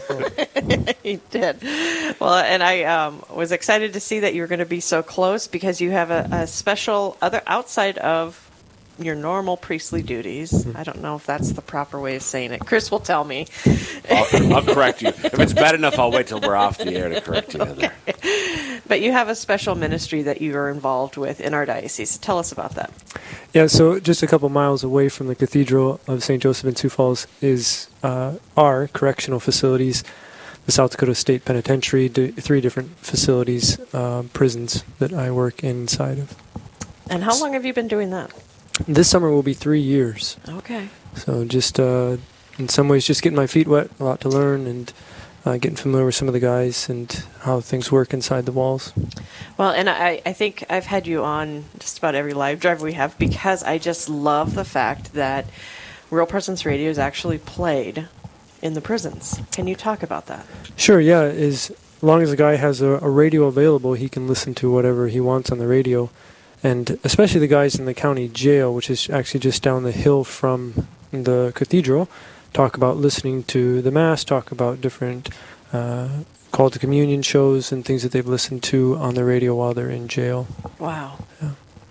he 1.03 1.19
did. 1.30 1.61
Well, 2.19 2.34
and 2.34 2.63
I 2.63 2.84
um, 2.84 3.23
was 3.34 3.51
excited 3.51 3.93
to 3.93 3.99
see 3.99 4.21
that 4.21 4.34
you 4.34 4.41
were 4.41 4.47
going 4.47 4.59
to 4.59 4.65
be 4.65 4.80
so 4.80 5.03
close 5.03 5.47
because 5.47 5.80
you 5.80 5.91
have 5.91 6.09
a, 6.11 6.28
a 6.32 6.47
special 6.47 7.17
other 7.21 7.41
outside 7.47 7.97
of 7.99 8.44
your 8.97 9.15
normal 9.15 9.57
priestly 9.57 10.01
duties. 10.01 10.51
Mm-hmm. 10.51 10.77
I 10.77 10.83
don't 10.83 11.01
know 11.01 11.15
if 11.15 11.25
that's 11.25 11.51
the 11.51 11.61
proper 11.61 11.99
way 11.99 12.15
of 12.15 12.21
saying 12.21 12.51
it. 12.51 12.65
Chris 12.65 12.91
will 12.91 12.99
tell 12.99 13.23
me. 13.23 13.47
I'll, 14.09 14.55
I'll 14.55 14.63
correct 14.63 15.01
you. 15.01 15.09
If 15.09 15.39
it's 15.39 15.53
bad 15.53 15.75
enough, 15.75 15.99
I'll 15.99 16.11
wait 16.11 16.27
till 16.27 16.39
we're 16.39 16.55
off 16.55 16.77
the 16.77 16.95
air 16.95 17.09
to 17.09 17.21
correct 17.21 17.53
you. 17.53 17.59
Heather. 17.59 17.91
But 18.87 19.01
you 19.01 19.11
have 19.11 19.29
a 19.29 19.35
special 19.35 19.75
ministry 19.75 20.21
that 20.23 20.41
you 20.41 20.55
are 20.55 20.69
involved 20.69 21.17
with 21.17 21.41
in 21.41 21.53
our 21.53 21.65
diocese. 21.65 22.17
Tell 22.17 22.37
us 22.37 22.51
about 22.51 22.75
that. 22.75 22.91
Yeah, 23.53 23.67
so 23.67 23.99
just 23.99 24.21
a 24.21 24.27
couple 24.27 24.47
miles 24.49 24.83
away 24.83 25.09
from 25.09 25.27
the 25.27 25.35
Cathedral 25.35 25.99
of 26.07 26.23
St. 26.23 26.41
Joseph 26.41 26.67
in 26.67 26.75
Sioux 26.75 26.89
Falls 26.89 27.25
is 27.41 27.89
uh, 28.03 28.35
our 28.55 28.87
correctional 28.89 29.39
facilities, 29.39 30.03
the 30.65 30.71
South 30.71 30.91
Dakota 30.91 31.15
State 31.15 31.45
Penitentiary, 31.45 32.09
d- 32.09 32.31
three 32.31 32.61
different 32.61 32.95
facilities, 32.97 33.79
uh, 33.93 34.23
prisons 34.33 34.83
that 34.99 35.13
I 35.13 35.31
work 35.31 35.63
inside 35.63 36.19
of. 36.19 36.35
And 37.09 37.23
how 37.23 37.39
long 37.39 37.53
have 37.53 37.65
you 37.65 37.73
been 37.73 37.87
doing 37.87 38.11
that? 38.11 38.31
This 38.88 39.09
summer 39.09 39.32
will 39.32 39.43
be 39.43 39.53
three 39.53 39.80
years. 39.80 40.38
Okay. 40.47 40.89
So 41.15 41.45
just 41.45 41.80
uh, 41.80 42.17
in 42.57 42.69
some 42.69 42.89
ways, 42.89 43.05
just 43.05 43.21
getting 43.21 43.38
my 43.38 43.47
feet 43.47 43.67
wet, 43.67 43.89
a 43.99 44.03
lot 44.03 44.21
to 44.21 44.30
learn, 44.30 44.67
and 44.67 44.91
uh, 45.45 45.57
getting 45.57 45.78
familiar 45.78 46.05
with 46.05 46.15
some 46.15 46.28
of 46.28 46.34
the 46.34 46.39
guys 46.39 46.89
and 46.89 47.23
how 47.41 47.59
things 47.61 47.91
work 47.91 48.13
inside 48.13 48.45
the 48.45 48.51
walls. 48.51 48.93
Well, 49.57 49.71
and 49.71 49.89
I, 49.89 50.21
I 50.26 50.34
think 50.34 50.65
I've 50.69 50.88
had 50.88 51.07
you 51.07 51.23
on 51.23 51.65
just 51.80 51.97
about 51.99 52.15
every 52.15 52.34
live 52.34 52.59
drive 52.59 52.82
we 52.82 52.93
have 52.93 53.17
because 53.17 53.63
I 53.63 53.78
just 53.78 54.09
love 54.09 54.55
the 54.55 54.65
fact 54.65 55.13
that 55.13 55.45
Real 56.09 56.26
Presence 56.26 56.65
Radio 56.65 56.89
is 56.89 56.99
actually 56.99 57.38
played 57.38 58.07
in 58.61 58.73
the 58.73 58.82
prisons. 58.82 59.39
Can 59.51 59.67
you 59.67 59.76
talk 59.76 60.01
about 60.01 60.26
that? 60.26 60.45
Sure, 60.76 60.99
yeah. 60.99 61.21
As 61.21 61.71
long 62.01 62.21
as 62.21 62.32
a 62.32 62.38
guy 62.38 62.55
has 62.55 62.82
a, 62.82 62.99
a 63.01 63.09
radio 63.09 63.43
available, 63.45 63.93
he 63.93 64.09
can 64.09 64.28
listen 64.28 64.55
to 64.55 64.71
whatever 64.71 65.07
he 65.07 65.19
wants 65.19 65.51
on 65.51 65.59
the 65.59 65.67
radio. 65.67 66.09
And 66.66 66.97
especially 67.03 67.39
the 67.41 67.47
guys 67.47 67.76
in 67.78 67.86
the 67.86 67.93
county 67.93 68.28
jail, 68.28 68.74
which 68.74 68.89
is 68.89 69.07
actually 69.09 69.41
just 69.41 69.61
down 69.61 69.84
the 69.84 69.91
hill 69.91 70.24
from 70.24 70.88
the 71.11 71.51
cathedral, 71.53 72.09
talk 72.53 72.76
about 72.76 72.97
listening 72.97 73.43
to 73.43 73.82
the 73.84 73.91
Mass, 73.91 74.24
talk 74.24 74.51
about 74.51 74.82
different 74.82 75.30
uh, 75.72 76.09
call 76.51 76.72
to 76.72 76.80
communion 76.80 77.22
shows 77.22 77.72
and 77.72 77.86
things 77.86 78.01
that 78.01 78.11
they've 78.13 78.28
listened 78.28 78.63
to 78.63 78.95
on 78.95 79.13
the 79.13 79.24
radio 79.24 79.53
while 79.53 79.74
they're 79.76 79.91
in 79.91 80.07
jail. 80.07 80.47
Wow. 80.80 81.20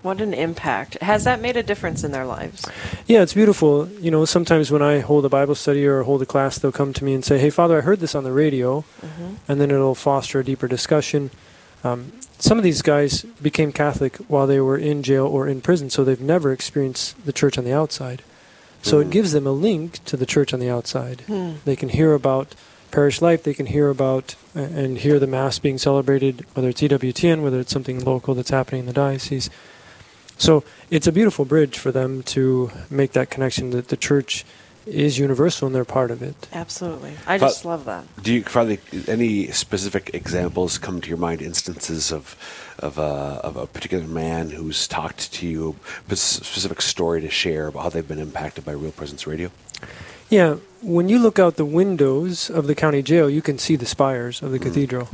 What 0.02 0.20
an 0.20 0.34
impact. 0.34 1.00
Has 1.00 1.22
that 1.24 1.40
made 1.40 1.56
a 1.56 1.62
difference 1.62 2.02
in 2.04 2.10
their 2.12 2.26
lives? 2.26 2.66
Yeah, 3.06 3.22
it's 3.22 3.32
beautiful. 3.32 3.88
You 4.00 4.10
know, 4.10 4.24
sometimes 4.26 4.70
when 4.72 4.82
I 4.82 4.98
hold 5.00 5.24
a 5.24 5.28
Bible 5.30 5.54
study 5.54 5.86
or 5.86 6.02
hold 6.02 6.20
a 6.20 6.26
class, 6.26 6.58
they'll 6.58 6.72
come 6.72 6.92
to 6.94 7.04
me 7.04 7.14
and 7.14 7.24
say, 7.24 7.38
"Hey, 7.38 7.48
Father, 7.48 7.78
I 7.78 7.80
heard 7.80 8.00
this 8.00 8.14
on 8.14 8.24
the 8.24 8.32
radio," 8.32 8.84
Mhm. 9.00 9.36
and 9.48 9.60
then 9.60 9.70
it'll 9.70 9.94
foster 9.94 10.40
a 10.40 10.44
deeper 10.44 10.68
discussion. 10.68 11.30
Um, 11.84 12.12
some 12.38 12.58
of 12.58 12.64
these 12.64 12.82
guys 12.82 13.22
became 13.42 13.70
Catholic 13.72 14.16
while 14.28 14.46
they 14.46 14.60
were 14.60 14.76
in 14.78 15.02
jail 15.02 15.26
or 15.26 15.46
in 15.46 15.60
prison, 15.60 15.90
so 15.90 16.02
they've 16.02 16.20
never 16.20 16.50
experienced 16.52 17.24
the 17.24 17.32
church 17.32 17.56
on 17.58 17.64
the 17.64 17.72
outside. 17.72 18.22
So 18.82 18.98
it 19.00 19.06
Mm. 19.08 19.12
gives 19.12 19.32
them 19.32 19.46
a 19.46 19.52
link 19.52 20.04
to 20.06 20.16
the 20.16 20.26
church 20.26 20.52
on 20.52 20.60
the 20.60 20.68
outside. 20.68 21.22
Hmm. 21.26 21.52
They 21.64 21.76
can 21.76 21.90
hear 21.90 22.12
about 22.12 22.54
parish 22.90 23.22
life. 23.22 23.42
They 23.42 23.54
can 23.54 23.66
hear 23.66 23.88
about 23.88 24.34
uh, 24.56 24.60
and 24.60 24.98
hear 24.98 25.18
the 25.18 25.26
mass 25.26 25.58
being 25.58 25.78
celebrated, 25.78 26.44
whether 26.54 26.68
it's 26.68 26.82
EWTN, 26.82 27.42
whether 27.42 27.60
it's 27.60 27.72
something 27.72 28.04
local 28.04 28.34
that's 28.34 28.50
happening 28.50 28.80
in 28.80 28.86
the 28.86 28.92
diocese. 28.92 29.48
So 30.36 30.64
it's 30.90 31.06
a 31.06 31.12
beautiful 31.12 31.44
bridge 31.44 31.78
for 31.78 31.92
them 31.92 32.22
to 32.24 32.70
make 32.90 33.12
that 33.12 33.30
connection 33.30 33.70
that 33.70 33.88
the 33.88 33.96
church 33.96 34.44
is 34.86 35.18
universal 35.18 35.66
and 35.66 35.74
they're 35.74 35.84
part 35.84 36.10
of 36.10 36.22
it. 36.22 36.34
Absolutely. 36.52 37.12
I 37.26 37.38
Fa- 37.38 37.46
just 37.46 37.64
love 37.64 37.84
that. 37.86 38.04
Do 38.22 38.34
you, 38.34 38.42
Father, 38.42 38.78
any 39.08 39.48
specific 39.48 40.10
examples 40.14 40.78
come 40.78 41.00
to 41.00 41.08
your 41.08 41.18
mind? 41.18 41.42
Instances 41.42 42.12
of 42.12 42.36
of, 42.78 42.98
uh, 42.98 43.40
of 43.44 43.56
a 43.56 43.66
particular 43.66 44.06
man 44.06 44.50
who's 44.50 44.88
talked 44.88 45.32
to 45.32 45.46
you, 45.46 45.76
a 46.08 46.16
specific 46.16 46.82
story 46.82 47.20
to 47.20 47.30
share 47.30 47.68
about 47.68 47.82
how 47.84 47.88
they've 47.88 48.06
been 48.06 48.18
impacted 48.18 48.64
by 48.64 48.72
Real 48.72 48.92
Presence 48.92 49.26
Radio? 49.26 49.50
Yeah, 50.28 50.56
when 50.82 51.08
you 51.08 51.18
look 51.18 51.38
out 51.38 51.56
the 51.56 51.64
windows 51.64 52.50
of 52.50 52.66
the 52.66 52.74
county 52.74 53.02
jail, 53.02 53.30
you 53.30 53.42
can 53.42 53.58
see 53.58 53.76
the 53.76 53.86
spires 53.86 54.42
of 54.42 54.50
the 54.50 54.58
cathedral. 54.58 55.08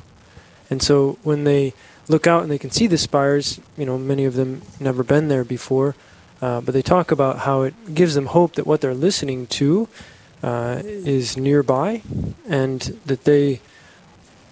And 0.71 0.83
so 0.83 1.19
when 1.23 1.45
they 1.45 1.75
look 2.09 2.27
out 2.27 2.43
and 2.43 2.51
they 2.51 2.59
can 2.59 2.71
see 2.71 2.87
the 2.87 2.99
spires, 2.99 3.61
you 3.77 3.85
know, 3.85 3.99
many 3.99 4.25
of 4.25 4.35
them 4.35 4.63
never 4.79 5.03
been 5.03 5.29
there 5.29 5.45
before, 5.45 5.95
uh, 6.43 6.61
but 6.61 6.73
they 6.73 6.83
talk 6.83 7.11
about 7.11 7.41
how 7.41 7.63
it 7.63 7.75
gives 7.95 8.15
them 8.15 8.27
hope 8.27 8.55
that 8.55 8.67
what 8.67 8.81
they're 8.81 8.95
listening 8.95 9.47
to 9.49 9.89
uh, 10.43 10.81
is 10.85 11.37
nearby 11.37 12.03
and 12.49 12.81
that 13.07 13.25
they, 13.25 13.61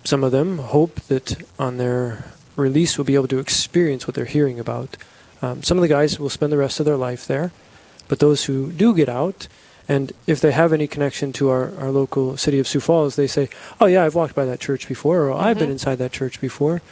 some 0.04 0.22
of 0.22 0.32
them, 0.32 0.58
hope 0.58 1.00
that 1.08 1.36
on 1.58 1.78
their 1.78 2.24
release 2.56 2.98
will 2.98 3.04
be 3.04 3.14
able 3.14 3.28
to 3.28 3.38
experience 3.38 4.06
what 4.06 4.14
they're 4.14 4.24
hearing 4.26 4.58
about. 4.60 4.96
Um, 5.40 5.62
some 5.62 5.78
of 5.78 5.82
the 5.82 5.88
guys 5.88 6.18
will 6.18 6.28
spend 6.30 6.52
the 6.52 6.56
rest 6.58 6.80
of 6.80 6.86
their 6.86 6.96
life 6.96 7.26
there, 7.26 7.52
but 8.08 8.18
those 8.18 8.44
who 8.46 8.72
do 8.72 8.94
get 8.94 9.08
out, 9.08 9.46
and 9.88 10.12
if 10.26 10.40
they 10.40 10.50
have 10.52 10.72
any 10.72 10.86
connection 10.86 11.32
to 11.34 11.48
our, 11.48 11.72
our 11.78 11.90
local 11.90 12.36
city 12.36 12.58
of 12.58 12.66
Sioux 12.68 12.80
Falls, 12.80 13.16
they 13.16 13.26
say, 13.28 13.48
"Oh 13.80 13.86
yeah, 13.86 14.04
I've 14.04 14.14
walked 14.16 14.34
by 14.34 14.44
that 14.44 14.60
church 14.60 14.88
before, 14.88 15.22
or 15.22 15.32
I've 15.32 15.58
been 15.58 15.68
Mhm. 15.70 15.78
inside 15.78 15.96
that 15.98 16.12
church 16.12 16.40
before." 16.40 16.82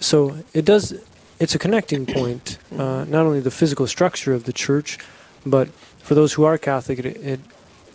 So 0.00 0.38
it 0.52 0.64
does. 0.64 0.94
It's 1.42 1.56
a 1.56 1.58
connecting 1.58 2.06
point, 2.06 2.56
uh, 2.70 3.04
not 3.08 3.26
only 3.26 3.40
the 3.40 3.50
physical 3.50 3.88
structure 3.88 4.32
of 4.32 4.44
the 4.44 4.52
church, 4.52 4.96
but 5.44 5.66
for 5.98 6.14
those 6.14 6.34
who 6.34 6.44
are 6.44 6.56
Catholic, 6.56 7.00
it, 7.00 7.04
it 7.04 7.40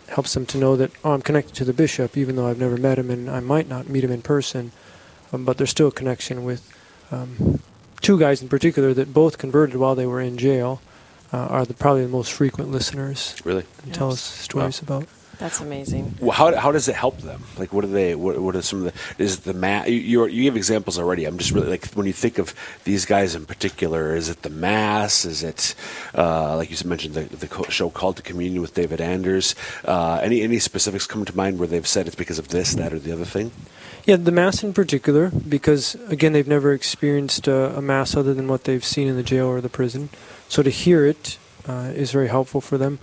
helps 0.08 0.34
them 0.34 0.44
to 0.44 0.58
know 0.58 0.76
that 0.76 0.90
oh, 1.02 1.12
I'm 1.12 1.22
connected 1.22 1.54
to 1.54 1.64
the 1.64 1.72
bishop, 1.72 2.14
even 2.18 2.36
though 2.36 2.46
I've 2.46 2.58
never 2.58 2.76
met 2.76 2.98
him 2.98 3.10
and 3.10 3.30
I 3.30 3.40
might 3.40 3.66
not 3.66 3.88
meet 3.88 4.04
him 4.04 4.12
in 4.12 4.20
person, 4.20 4.72
um, 5.32 5.46
but 5.46 5.56
there's 5.56 5.70
still 5.70 5.88
a 5.88 5.92
connection 5.92 6.44
with 6.44 6.70
um, 7.10 7.62
two 8.02 8.18
guys 8.18 8.42
in 8.42 8.50
particular 8.50 8.92
that 8.92 9.14
both 9.14 9.38
converted 9.38 9.76
while 9.76 9.94
they 9.94 10.04
were 10.04 10.20
in 10.20 10.36
jail. 10.36 10.82
Uh, 11.32 11.38
are 11.38 11.64
the 11.64 11.72
probably 11.72 12.02
the 12.02 12.08
most 12.08 12.32
frequent 12.32 12.70
listeners. 12.70 13.34
Really? 13.44 13.64
And 13.82 13.94
tell 13.94 14.10
us 14.10 14.20
stories 14.20 14.80
about. 14.80 15.06
That's 15.38 15.60
amazing. 15.60 16.16
Well, 16.20 16.32
how, 16.32 16.54
how 16.56 16.72
does 16.72 16.88
it 16.88 16.96
help 16.96 17.18
them? 17.18 17.44
Like, 17.56 17.72
what 17.72 17.84
are 17.84 17.88
they? 17.88 18.16
What, 18.16 18.40
what 18.40 18.56
are 18.56 18.62
some 18.62 18.84
of 18.84 18.92
the? 18.92 19.22
Is 19.22 19.40
the 19.40 19.54
mass? 19.54 19.86
You 19.88 19.94
you 19.94 20.26
you 20.26 20.42
give 20.42 20.56
examples 20.56 20.98
already. 20.98 21.26
I'm 21.26 21.38
just 21.38 21.52
really 21.52 21.68
like 21.68 21.86
when 21.94 22.06
you 22.06 22.12
think 22.12 22.38
of 22.38 22.52
these 22.82 23.04
guys 23.04 23.36
in 23.36 23.46
particular. 23.46 24.16
Is 24.16 24.28
it 24.28 24.42
the 24.42 24.50
mass? 24.50 25.24
Is 25.24 25.44
it 25.44 25.76
uh, 26.16 26.56
like 26.56 26.70
you 26.70 26.88
mentioned 26.88 27.14
the 27.14 27.22
the 27.36 27.46
co- 27.46 27.70
show 27.70 27.88
called 27.88 28.16
to 28.16 28.22
communion 28.22 28.62
with 28.62 28.74
David 28.74 29.00
Anders? 29.00 29.54
Uh, 29.84 30.18
any 30.20 30.42
any 30.42 30.58
specifics 30.58 31.06
come 31.06 31.24
to 31.24 31.36
mind 31.36 31.60
where 31.60 31.68
they've 31.68 31.86
said 31.86 32.08
it's 32.08 32.16
because 32.16 32.40
of 32.40 32.48
this, 32.48 32.74
that, 32.74 32.92
or 32.92 32.98
the 32.98 33.12
other 33.12 33.24
thing? 33.24 33.52
Yeah, 34.06 34.16
the 34.16 34.32
mass 34.32 34.64
in 34.64 34.72
particular, 34.72 35.30
because 35.30 35.94
again 36.08 36.32
they've 36.32 36.48
never 36.48 36.72
experienced 36.72 37.48
uh, 37.48 37.74
a 37.76 37.82
mass 37.82 38.16
other 38.16 38.34
than 38.34 38.48
what 38.48 38.64
they've 38.64 38.84
seen 38.84 39.06
in 39.06 39.14
the 39.14 39.22
jail 39.22 39.46
or 39.46 39.60
the 39.60 39.68
prison. 39.68 40.08
So 40.48 40.64
to 40.64 40.70
hear 40.70 41.06
it 41.06 41.38
uh, 41.68 41.92
is 41.94 42.10
very 42.10 42.28
helpful 42.28 42.60
for 42.60 42.76
them. 42.76 42.98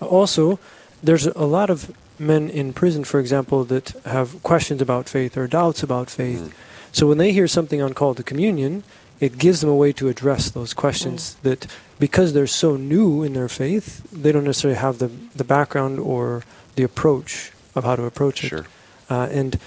Also, 0.00 0.58
there's 1.02 1.26
a 1.26 1.44
lot 1.44 1.70
of 1.70 1.90
men 2.18 2.48
in 2.48 2.72
prison, 2.72 3.04
for 3.04 3.18
example, 3.18 3.64
that 3.64 3.90
have 4.04 4.42
questions 4.42 4.80
about 4.80 5.08
faith 5.08 5.36
or 5.36 5.46
doubts 5.46 5.82
about 5.82 6.08
faith. 6.10 6.54
So 6.92 7.06
when 7.06 7.18
they 7.18 7.32
hear 7.32 7.48
something 7.48 7.82
on 7.82 7.94
call 7.94 8.14
to 8.14 8.22
communion, 8.22 8.84
it 9.18 9.38
gives 9.38 9.60
them 9.60 9.70
a 9.70 9.74
way 9.74 9.92
to 9.92 10.08
address 10.08 10.50
those 10.50 10.74
questions 10.74 11.36
that 11.42 11.66
because 11.98 12.32
they're 12.32 12.46
so 12.46 12.76
new 12.76 13.22
in 13.22 13.32
their 13.34 13.48
faith, 13.48 14.02
they 14.12 14.32
don't 14.32 14.44
necessarily 14.44 14.78
have 14.78 14.98
the, 14.98 15.08
the 15.36 15.44
background 15.44 15.98
or 15.98 16.42
the 16.74 16.82
approach 16.82 17.52
of 17.74 17.84
how 17.84 17.96
to 17.96 18.04
approach 18.04 18.44
it. 18.44 18.64
Uh, 19.08 19.28
and 19.30 19.58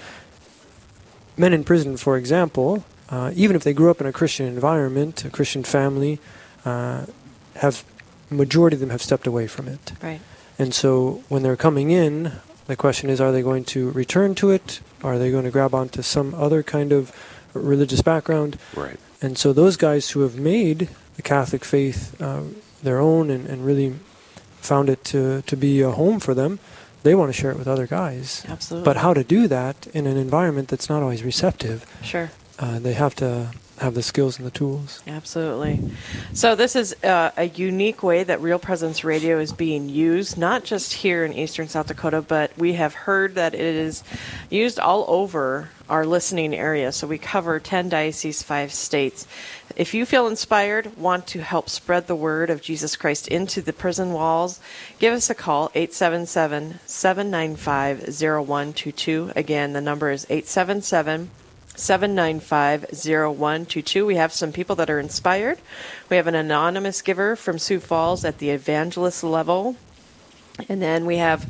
men 1.36 1.52
in 1.52 1.64
prison, 1.64 1.96
for 1.96 2.16
example, 2.16 2.84
uh, 3.08 3.32
even 3.34 3.56
if 3.56 3.64
they 3.64 3.72
grew 3.72 3.90
up 3.90 4.00
in 4.00 4.06
a 4.06 4.12
Christian 4.12 4.46
environment, 4.46 5.24
a 5.24 5.30
Christian 5.30 5.64
family, 5.64 6.18
uh, 6.64 7.06
have 7.56 7.84
majority 8.30 8.74
of 8.74 8.80
them 8.80 8.90
have 8.90 9.02
stepped 9.02 9.26
away 9.26 9.46
from 9.46 9.68
it. 9.68 9.92
Right. 10.02 10.20
And 10.58 10.74
so 10.74 11.22
when 11.28 11.42
they're 11.42 11.56
coming 11.56 11.90
in, 11.90 12.32
the 12.66 12.76
question 12.76 13.10
is, 13.10 13.20
are 13.20 13.32
they 13.32 13.42
going 13.42 13.64
to 13.66 13.90
return 13.90 14.34
to 14.36 14.50
it? 14.50 14.80
Are 15.02 15.18
they 15.18 15.30
going 15.30 15.44
to 15.44 15.50
grab 15.50 15.74
onto 15.74 16.02
some 16.02 16.34
other 16.34 16.62
kind 16.62 16.92
of 16.92 17.12
religious 17.54 18.02
background? 18.02 18.58
Right. 18.74 18.98
And 19.22 19.38
so 19.38 19.52
those 19.52 19.76
guys 19.76 20.10
who 20.10 20.20
have 20.20 20.36
made 20.36 20.88
the 21.16 21.22
Catholic 21.22 21.64
faith 21.64 22.20
uh, 22.20 22.42
their 22.82 22.98
own 22.98 23.30
and, 23.30 23.46
and 23.46 23.64
really 23.64 23.94
found 24.56 24.88
it 24.88 25.04
to, 25.04 25.42
to 25.42 25.56
be 25.56 25.80
a 25.80 25.90
home 25.90 26.20
for 26.20 26.34
them, 26.34 26.58
they 27.02 27.14
want 27.14 27.28
to 27.28 27.32
share 27.32 27.52
it 27.52 27.58
with 27.58 27.68
other 27.68 27.86
guys. 27.86 28.44
Absolutely. 28.48 28.84
But 28.84 28.96
how 28.96 29.14
to 29.14 29.22
do 29.22 29.46
that 29.48 29.86
in 29.88 30.06
an 30.06 30.16
environment 30.16 30.68
that's 30.68 30.88
not 30.88 31.02
always 31.02 31.22
receptive? 31.22 31.86
Sure. 32.02 32.30
Uh, 32.58 32.78
they 32.78 32.94
have 32.94 33.14
to 33.16 33.50
have 33.78 33.94
the 33.94 34.02
skills 34.02 34.38
and 34.38 34.46
the 34.46 34.50
tools. 34.50 35.02
Absolutely. 35.06 35.80
So, 36.32 36.54
this 36.54 36.76
is 36.76 36.94
uh, 37.04 37.30
a 37.36 37.44
unique 37.44 38.02
way 38.02 38.24
that 38.24 38.40
Real 38.40 38.58
Presence 38.58 39.04
Radio 39.04 39.38
is 39.38 39.52
being 39.52 39.88
used, 39.88 40.38
not 40.38 40.64
just 40.64 40.94
here 40.94 41.24
in 41.24 41.34
eastern 41.34 41.68
South 41.68 41.88
Dakota, 41.88 42.22
but 42.22 42.56
we 42.56 42.72
have 42.74 42.94
heard 42.94 43.34
that 43.34 43.54
it 43.54 43.60
is 43.60 44.02
used 44.48 44.78
all 44.78 45.04
over 45.08 45.68
our 45.90 46.06
listening 46.06 46.54
area. 46.54 46.90
So, 46.90 47.06
we 47.06 47.18
cover 47.18 47.60
10 47.60 47.90
dioceses, 47.90 48.42
five 48.42 48.72
states. 48.72 49.26
If 49.76 49.92
you 49.92 50.06
feel 50.06 50.26
inspired, 50.26 50.96
want 50.96 51.26
to 51.28 51.42
help 51.42 51.68
spread 51.68 52.06
the 52.06 52.16
word 52.16 52.48
of 52.48 52.62
Jesus 52.62 52.96
Christ 52.96 53.28
into 53.28 53.60
the 53.60 53.74
prison 53.74 54.14
walls, 54.14 54.58
give 54.98 55.12
us 55.12 55.28
a 55.28 55.34
call 55.34 55.70
877 55.74 56.80
795 56.86 58.00
0122. 58.08 59.32
Again, 59.36 59.74
the 59.74 59.82
number 59.82 60.10
is 60.10 60.24
877 60.30 60.82
795 60.82 61.45
0122. 61.76 64.06
We 64.06 64.16
have 64.16 64.32
some 64.32 64.52
people 64.52 64.74
that 64.76 64.90
are 64.90 64.98
inspired. 64.98 65.58
We 66.08 66.16
have 66.16 66.26
an 66.26 66.34
anonymous 66.34 67.02
giver 67.02 67.36
from 67.36 67.58
Sioux 67.58 67.80
Falls 67.80 68.24
at 68.24 68.38
the 68.38 68.48
evangelist 68.50 69.22
level. 69.22 69.76
And 70.68 70.80
then 70.80 71.06
we 71.06 71.18
have 71.18 71.46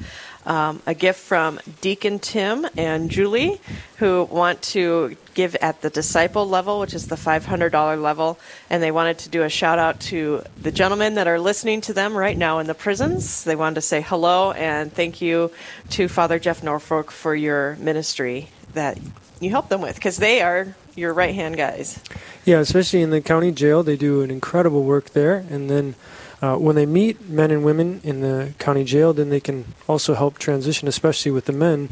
um, 0.47 0.81
a 0.87 0.95
gift 0.95 1.21
from 1.21 1.61
Deacon 1.81 2.19
Tim 2.19 2.67
and 2.77 3.11
Julie, 3.11 3.61
who 3.99 4.25
want 4.25 4.63
to 4.63 5.17
give 5.35 5.57
at 5.57 5.83
the 5.83 5.91
disciple 5.91 6.49
level, 6.49 6.81
which 6.81 6.95
is 6.95 7.09
the 7.09 7.17
$500 7.17 8.01
level. 8.01 8.39
And 8.71 8.83
they 8.83 8.93
wanted 8.93 9.19
to 9.19 9.29
do 9.29 9.43
a 9.43 9.49
shout 9.49 9.79
out 9.79 10.01
to 10.01 10.43
the 10.61 10.71
gentlemen 10.71 11.15
that 11.15 11.27
are 11.27 11.41
listening 11.41 11.81
to 11.83 11.93
them 11.93 12.17
right 12.17 12.37
now 12.37 12.61
in 12.61 12.67
the 12.67 12.75
prisons. 12.75 13.45
They 13.45 13.57
wanted 13.57 13.77
to 13.77 13.81
say 13.83 14.01
hello 14.01 14.53
and 14.53 14.93
thank 14.93 15.21
you 15.21 15.51
to 15.91 16.09
Father 16.09 16.39
Jeff 16.39 16.63
Norfolk 16.63 17.11
for 17.11 17.35
your 17.35 17.77
ministry 17.77 18.49
that 18.73 18.99
you 19.41 19.51
help 19.51 19.69
them 19.69 19.81
with 19.81 19.97
because 19.97 20.17
they 20.17 20.41
are 20.41 20.75
your 20.95 21.13
right 21.13 21.35
hand 21.35 21.57
guys. 21.57 22.03
Yeah, 22.45 22.59
especially 22.61 23.03
in 23.03 23.11
the 23.11 23.21
county 23.21 23.53
jail, 23.53 23.83
they 23.83 23.97
do 23.97 24.23
an 24.23 24.31
incredible 24.31 24.85
work 24.85 25.11
there. 25.11 25.45
And 25.51 25.69
then 25.69 25.95
uh, 26.41 26.57
when 26.57 26.77
they 26.77 26.87
meet 26.87 27.29
men 27.29 27.51
and 27.51 27.65
women 27.65 28.01
in 28.03 28.21
the 28.21 28.55
county 28.59 28.85
jail, 28.85 29.13
then 29.13 29.29
they 29.29 29.41
can 29.41 29.75
also 29.87 30.15
help 30.15 30.39
transition, 30.39 30.89
especially 30.89 31.33
with 31.33 31.47
the 31.47 31.53
men, 31.53 31.91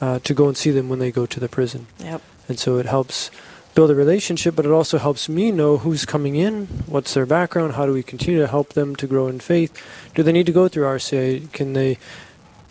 uh, 0.00 0.18
to 0.20 0.34
go 0.34 0.46
and 0.46 0.56
see 0.56 0.70
them 0.70 0.88
when 0.88 0.98
they 0.98 1.10
go 1.10 1.26
to 1.26 1.40
the 1.40 1.48
prison. 1.48 1.86
Yep. 1.98 2.22
And 2.48 2.58
so 2.58 2.78
it 2.78 2.86
helps 2.86 3.30
build 3.74 3.90
a 3.90 3.94
relationship, 3.94 4.56
but 4.56 4.64
it 4.64 4.72
also 4.72 4.98
helps 4.98 5.28
me 5.28 5.52
know 5.52 5.78
who's 5.78 6.04
coming 6.04 6.36
in, 6.36 6.66
what's 6.86 7.14
their 7.14 7.26
background, 7.26 7.74
how 7.74 7.86
do 7.86 7.92
we 7.92 8.02
continue 8.02 8.40
to 8.40 8.46
help 8.46 8.72
them 8.72 8.96
to 8.96 9.06
grow 9.06 9.28
in 9.28 9.38
faith. 9.38 9.76
Do 10.14 10.22
they 10.22 10.32
need 10.32 10.46
to 10.46 10.52
go 10.52 10.68
through 10.68 10.84
RCA? 10.84 11.52
Can 11.52 11.74
they 11.74 11.98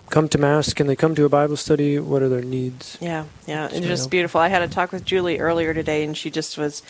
come 0.10 0.28
to 0.30 0.38
mass? 0.38 0.74
Can 0.74 0.88
they 0.88 0.96
come 0.96 1.16
to 1.16 1.26
a 1.26 1.30
Bible 1.30 1.58
study? 1.58 2.00
What 2.00 2.22
are 2.22 2.30
their 2.30 2.42
needs? 2.42 2.98
Yeah, 3.02 3.26
yeah, 3.46 3.66
it's 3.66 3.76
So, 3.76 3.82
just 3.82 4.06
yeah. 4.06 4.10
beautiful. 4.10 4.42
I 4.42 4.48
had 4.48 4.62
a 4.62 4.68
talk 4.68 4.92
with 4.92 5.06
Julie 5.06 5.40
earlier 5.40 5.74
today, 5.74 6.04
and 6.04 6.18
she 6.18 6.30
just 6.32 6.58
was 6.58 6.82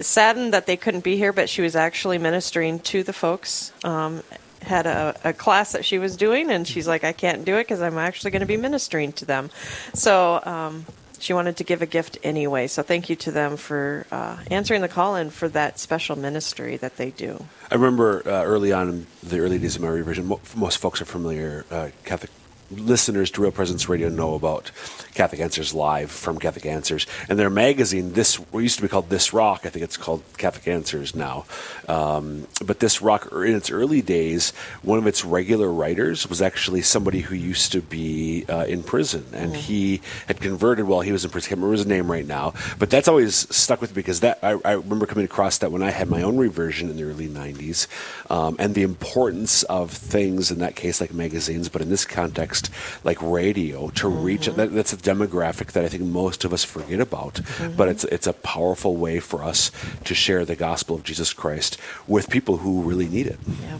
saddened 0.00 0.52
that 0.52 0.66
they 0.66 0.76
couldn't 0.76 1.04
be 1.04 1.16
here, 1.16 1.32
but 1.32 1.48
she 1.48 1.62
was 1.62 1.76
actually 1.76 2.18
ministering 2.18 2.80
to 2.80 3.02
the 3.02 3.12
folks. 3.12 3.72
Um, 3.84 4.22
had 4.62 4.86
a, 4.86 5.14
a 5.24 5.32
class 5.34 5.72
that 5.72 5.84
she 5.84 5.98
was 5.98 6.16
doing, 6.16 6.50
and 6.50 6.66
she's 6.66 6.88
like, 6.88 7.04
I 7.04 7.12
can't 7.12 7.44
do 7.44 7.56
it 7.56 7.64
because 7.64 7.82
I'm 7.82 7.98
actually 7.98 8.30
going 8.30 8.40
to 8.40 8.46
be 8.46 8.56
ministering 8.56 9.12
to 9.12 9.26
them. 9.26 9.50
So 9.92 10.40
um, 10.42 10.86
she 11.18 11.34
wanted 11.34 11.58
to 11.58 11.64
give 11.64 11.82
a 11.82 11.86
gift 11.86 12.16
anyway. 12.22 12.66
So 12.66 12.82
thank 12.82 13.10
you 13.10 13.16
to 13.16 13.30
them 13.30 13.58
for 13.58 14.06
uh, 14.10 14.38
answering 14.50 14.80
the 14.80 14.88
call 14.88 15.16
and 15.16 15.30
for 15.30 15.48
that 15.50 15.78
special 15.78 16.16
ministry 16.16 16.78
that 16.78 16.96
they 16.96 17.10
do. 17.10 17.44
I 17.70 17.74
remember 17.74 18.22
uh, 18.26 18.42
early 18.44 18.72
on 18.72 18.88
in 18.88 19.06
the 19.22 19.40
early 19.40 19.58
days 19.58 19.76
of 19.76 19.82
my 19.82 19.88
reversion, 19.88 20.26
mo- 20.26 20.40
most 20.56 20.78
folks 20.78 21.02
are 21.02 21.06
familiar, 21.06 21.66
uh, 21.70 21.90
Catholic 22.04 22.30
listeners 22.70 23.30
to 23.32 23.42
Real 23.42 23.52
Presence 23.52 23.88
Radio 23.88 24.08
know 24.08 24.34
about 24.34 24.70
Catholic 25.14 25.40
Answers 25.40 25.72
Live 25.74 26.10
from 26.10 26.38
Catholic 26.38 26.66
Answers. 26.66 27.06
And 27.28 27.38
their 27.38 27.50
magazine, 27.50 28.12
this 28.12 28.36
what 28.36 28.60
used 28.60 28.76
to 28.76 28.82
be 28.82 28.88
called 28.88 29.10
This 29.10 29.32
Rock, 29.32 29.62
I 29.64 29.68
think 29.68 29.84
it's 29.84 29.96
called 29.96 30.22
Catholic 30.38 30.66
Answers 30.68 31.14
now. 31.14 31.46
Um, 31.88 32.46
but 32.64 32.80
This 32.80 33.00
Rock, 33.00 33.32
er, 33.32 33.44
in 33.44 33.54
its 33.54 33.70
early 33.70 34.02
days, 34.02 34.50
one 34.82 34.98
of 34.98 35.06
its 35.06 35.24
regular 35.24 35.70
writers 35.70 36.28
was 36.28 36.42
actually 36.42 36.82
somebody 36.82 37.20
who 37.20 37.34
used 37.34 37.72
to 37.72 37.80
be 37.80 38.44
uh, 38.48 38.64
in 38.66 38.82
prison. 38.82 39.24
And 39.32 39.54
he 39.54 40.00
had 40.26 40.40
converted 40.40 40.86
while 40.86 41.00
he 41.00 41.12
was 41.12 41.24
in 41.24 41.30
prison. 41.30 41.48
I 41.48 41.50
can't 41.50 41.58
remember 41.60 41.76
his 41.76 41.86
name 41.86 42.10
right 42.10 42.26
now. 42.26 42.54
But 42.78 42.90
that's 42.90 43.08
always 43.08 43.34
stuck 43.54 43.80
with 43.80 43.90
me 43.90 43.96
because 43.96 44.20
that 44.20 44.38
I, 44.42 44.58
I 44.64 44.72
remember 44.72 45.06
coming 45.06 45.24
across 45.24 45.58
that 45.58 45.70
when 45.70 45.82
I 45.82 45.90
had 45.90 46.08
my 46.08 46.22
own 46.22 46.36
reversion 46.36 46.90
in 46.90 46.96
the 46.96 47.04
early 47.04 47.28
90s 47.28 47.86
um, 48.30 48.56
and 48.58 48.74
the 48.74 48.82
importance 48.82 49.62
of 49.64 49.90
things 49.90 50.50
in 50.50 50.58
that 50.58 50.76
case 50.76 51.00
like 51.00 51.12
magazines, 51.12 51.68
but 51.68 51.82
in 51.82 51.88
this 51.88 52.04
context, 52.04 52.53
like 53.02 53.18
radio, 53.20 53.88
to 53.90 54.08
reach 54.08 54.46
that, 54.46 54.72
that's 54.72 54.92
a 54.92 54.96
demographic 54.96 55.72
that 55.72 55.84
I 55.84 55.88
think 55.88 56.02
most 56.02 56.44
of 56.44 56.52
us 56.52 56.64
forget 56.64 57.00
about. 57.00 57.40
But 57.76 57.88
it's 57.88 58.04
it's 58.04 58.26
a 58.26 58.32
powerful 58.32 58.96
way 58.96 59.20
for 59.20 59.42
us 59.42 59.70
to 60.04 60.14
share 60.14 60.44
the 60.44 60.56
gospel 60.56 60.96
of 60.96 61.02
Jesus 61.02 61.32
Christ 61.32 61.78
with 62.06 62.30
people 62.30 62.58
who 62.58 62.82
really 62.82 63.08
need 63.08 63.26
it. 63.26 63.38
Yeah, 63.62 63.78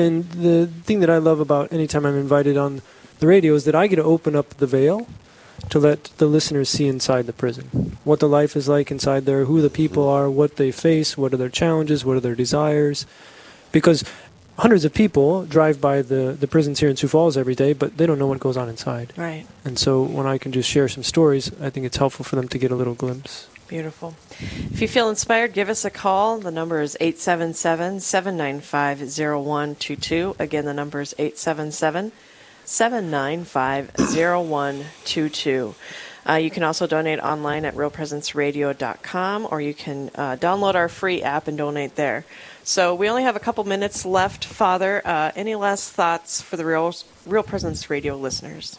and 0.00 0.30
the 0.30 0.66
thing 0.66 1.00
that 1.00 1.10
I 1.10 1.18
love 1.18 1.40
about 1.40 1.72
anytime 1.72 2.06
I'm 2.06 2.18
invited 2.18 2.56
on 2.56 2.82
the 3.18 3.26
radio 3.26 3.54
is 3.54 3.64
that 3.64 3.74
I 3.74 3.86
get 3.86 3.96
to 3.96 4.04
open 4.04 4.34
up 4.34 4.56
the 4.56 4.66
veil 4.66 5.06
to 5.68 5.78
let 5.78 6.04
the 6.16 6.26
listeners 6.26 6.68
see 6.68 6.86
inside 6.86 7.26
the 7.26 7.32
prison 7.32 7.96
what 8.02 8.20
the 8.20 8.28
life 8.28 8.56
is 8.56 8.68
like 8.68 8.90
inside 8.90 9.26
there, 9.26 9.44
who 9.44 9.60
the 9.60 9.70
people 9.70 10.08
are, 10.08 10.30
what 10.30 10.56
they 10.56 10.72
face, 10.72 11.18
what 11.18 11.34
are 11.34 11.36
their 11.36 11.50
challenges, 11.50 12.04
what 12.04 12.16
are 12.16 12.20
their 12.20 12.34
desires. 12.34 13.06
Because 13.72 14.02
hundreds 14.60 14.84
of 14.84 14.92
people 14.92 15.44
drive 15.46 15.80
by 15.80 16.02
the, 16.02 16.36
the 16.38 16.46
prisons 16.46 16.80
here 16.80 16.90
in 16.90 16.96
Sioux 16.96 17.08
Falls 17.08 17.36
every 17.36 17.54
day, 17.54 17.72
but 17.72 17.96
they 17.96 18.06
don't 18.06 18.18
know 18.18 18.26
what 18.26 18.40
goes 18.40 18.56
on 18.58 18.68
inside. 18.68 19.12
Right. 19.16 19.46
And 19.64 19.78
so 19.78 20.02
when 20.02 20.26
I 20.26 20.36
can 20.36 20.52
just 20.52 20.68
share 20.68 20.86
some 20.86 21.02
stories, 21.02 21.50
I 21.60 21.70
think 21.70 21.86
it's 21.86 21.96
helpful 21.96 22.24
for 22.24 22.36
them 22.36 22.46
to 22.48 22.58
get 22.58 22.70
a 22.70 22.76
little 22.76 22.94
glimpse. 22.94 23.48
Beautiful. 23.68 24.16
If 24.38 24.82
you 24.82 24.88
feel 24.88 25.08
inspired, 25.08 25.54
give 25.54 25.68
us 25.68 25.84
a 25.84 25.90
call. 25.90 26.38
The 26.38 26.50
number 26.50 26.80
is 26.80 26.96
877 27.00 28.00
795 28.00 28.98
0122. 28.98 30.36
Again, 30.38 30.64
the 30.66 30.74
number 30.74 31.00
is 31.00 31.14
877 31.18 32.12
795 32.64 33.92
0122. 33.96 35.74
Uh, 36.28 36.34
you 36.34 36.50
can 36.50 36.62
also 36.62 36.86
donate 36.86 37.18
online 37.20 37.64
at 37.64 37.74
realpresenceradio.com 37.74 39.48
or 39.50 39.60
you 39.60 39.72
can 39.72 40.10
uh, 40.14 40.36
download 40.36 40.74
our 40.74 40.88
free 40.88 41.22
app 41.22 41.48
and 41.48 41.56
donate 41.56 41.96
there. 41.96 42.26
So 42.62 42.94
we 42.94 43.08
only 43.08 43.22
have 43.22 43.36
a 43.36 43.40
couple 43.40 43.64
minutes 43.64 44.04
left, 44.04 44.44
Father. 44.44 45.02
Uh, 45.04 45.32
any 45.34 45.54
last 45.54 45.92
thoughts 45.92 46.40
for 46.40 46.56
the 46.56 46.64
Real, 46.64 46.94
Real 47.26 47.42
Presence 47.42 47.90
Radio 47.90 48.16
listeners? 48.16 48.76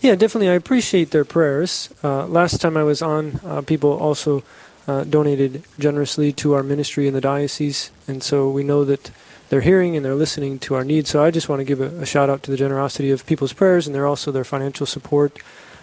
Yeah, 0.00 0.16
definitely. 0.16 0.50
I 0.50 0.54
appreciate 0.54 1.10
their 1.12 1.24
prayers. 1.24 1.88
Uh, 2.02 2.26
last 2.26 2.60
time 2.60 2.76
I 2.76 2.82
was 2.82 3.00
on, 3.00 3.40
uh, 3.44 3.62
people 3.62 3.92
also 3.92 4.42
uh, 4.88 5.04
donated 5.04 5.62
generously 5.78 6.32
to 6.32 6.54
our 6.54 6.62
ministry 6.62 7.06
in 7.06 7.14
the 7.14 7.20
diocese, 7.20 7.90
and 8.08 8.22
so 8.22 8.50
we 8.50 8.64
know 8.64 8.84
that 8.84 9.12
they're 9.52 9.60
hearing 9.60 9.96
and 9.96 10.04
they're 10.04 10.14
listening 10.14 10.58
to 10.58 10.74
our 10.74 10.82
needs. 10.82 11.10
So 11.10 11.22
I 11.22 11.30
just 11.30 11.46
want 11.46 11.60
to 11.60 11.64
give 11.64 11.80
a, 11.80 11.88
a 12.00 12.06
shout 12.06 12.30
out 12.30 12.42
to 12.44 12.50
the 12.50 12.56
generosity 12.56 13.10
of 13.10 13.26
people's 13.26 13.52
prayers 13.52 13.86
and 13.86 13.94
they're 13.94 14.06
also 14.06 14.32
their 14.32 14.44
financial 14.44 14.86
support. 14.86 15.38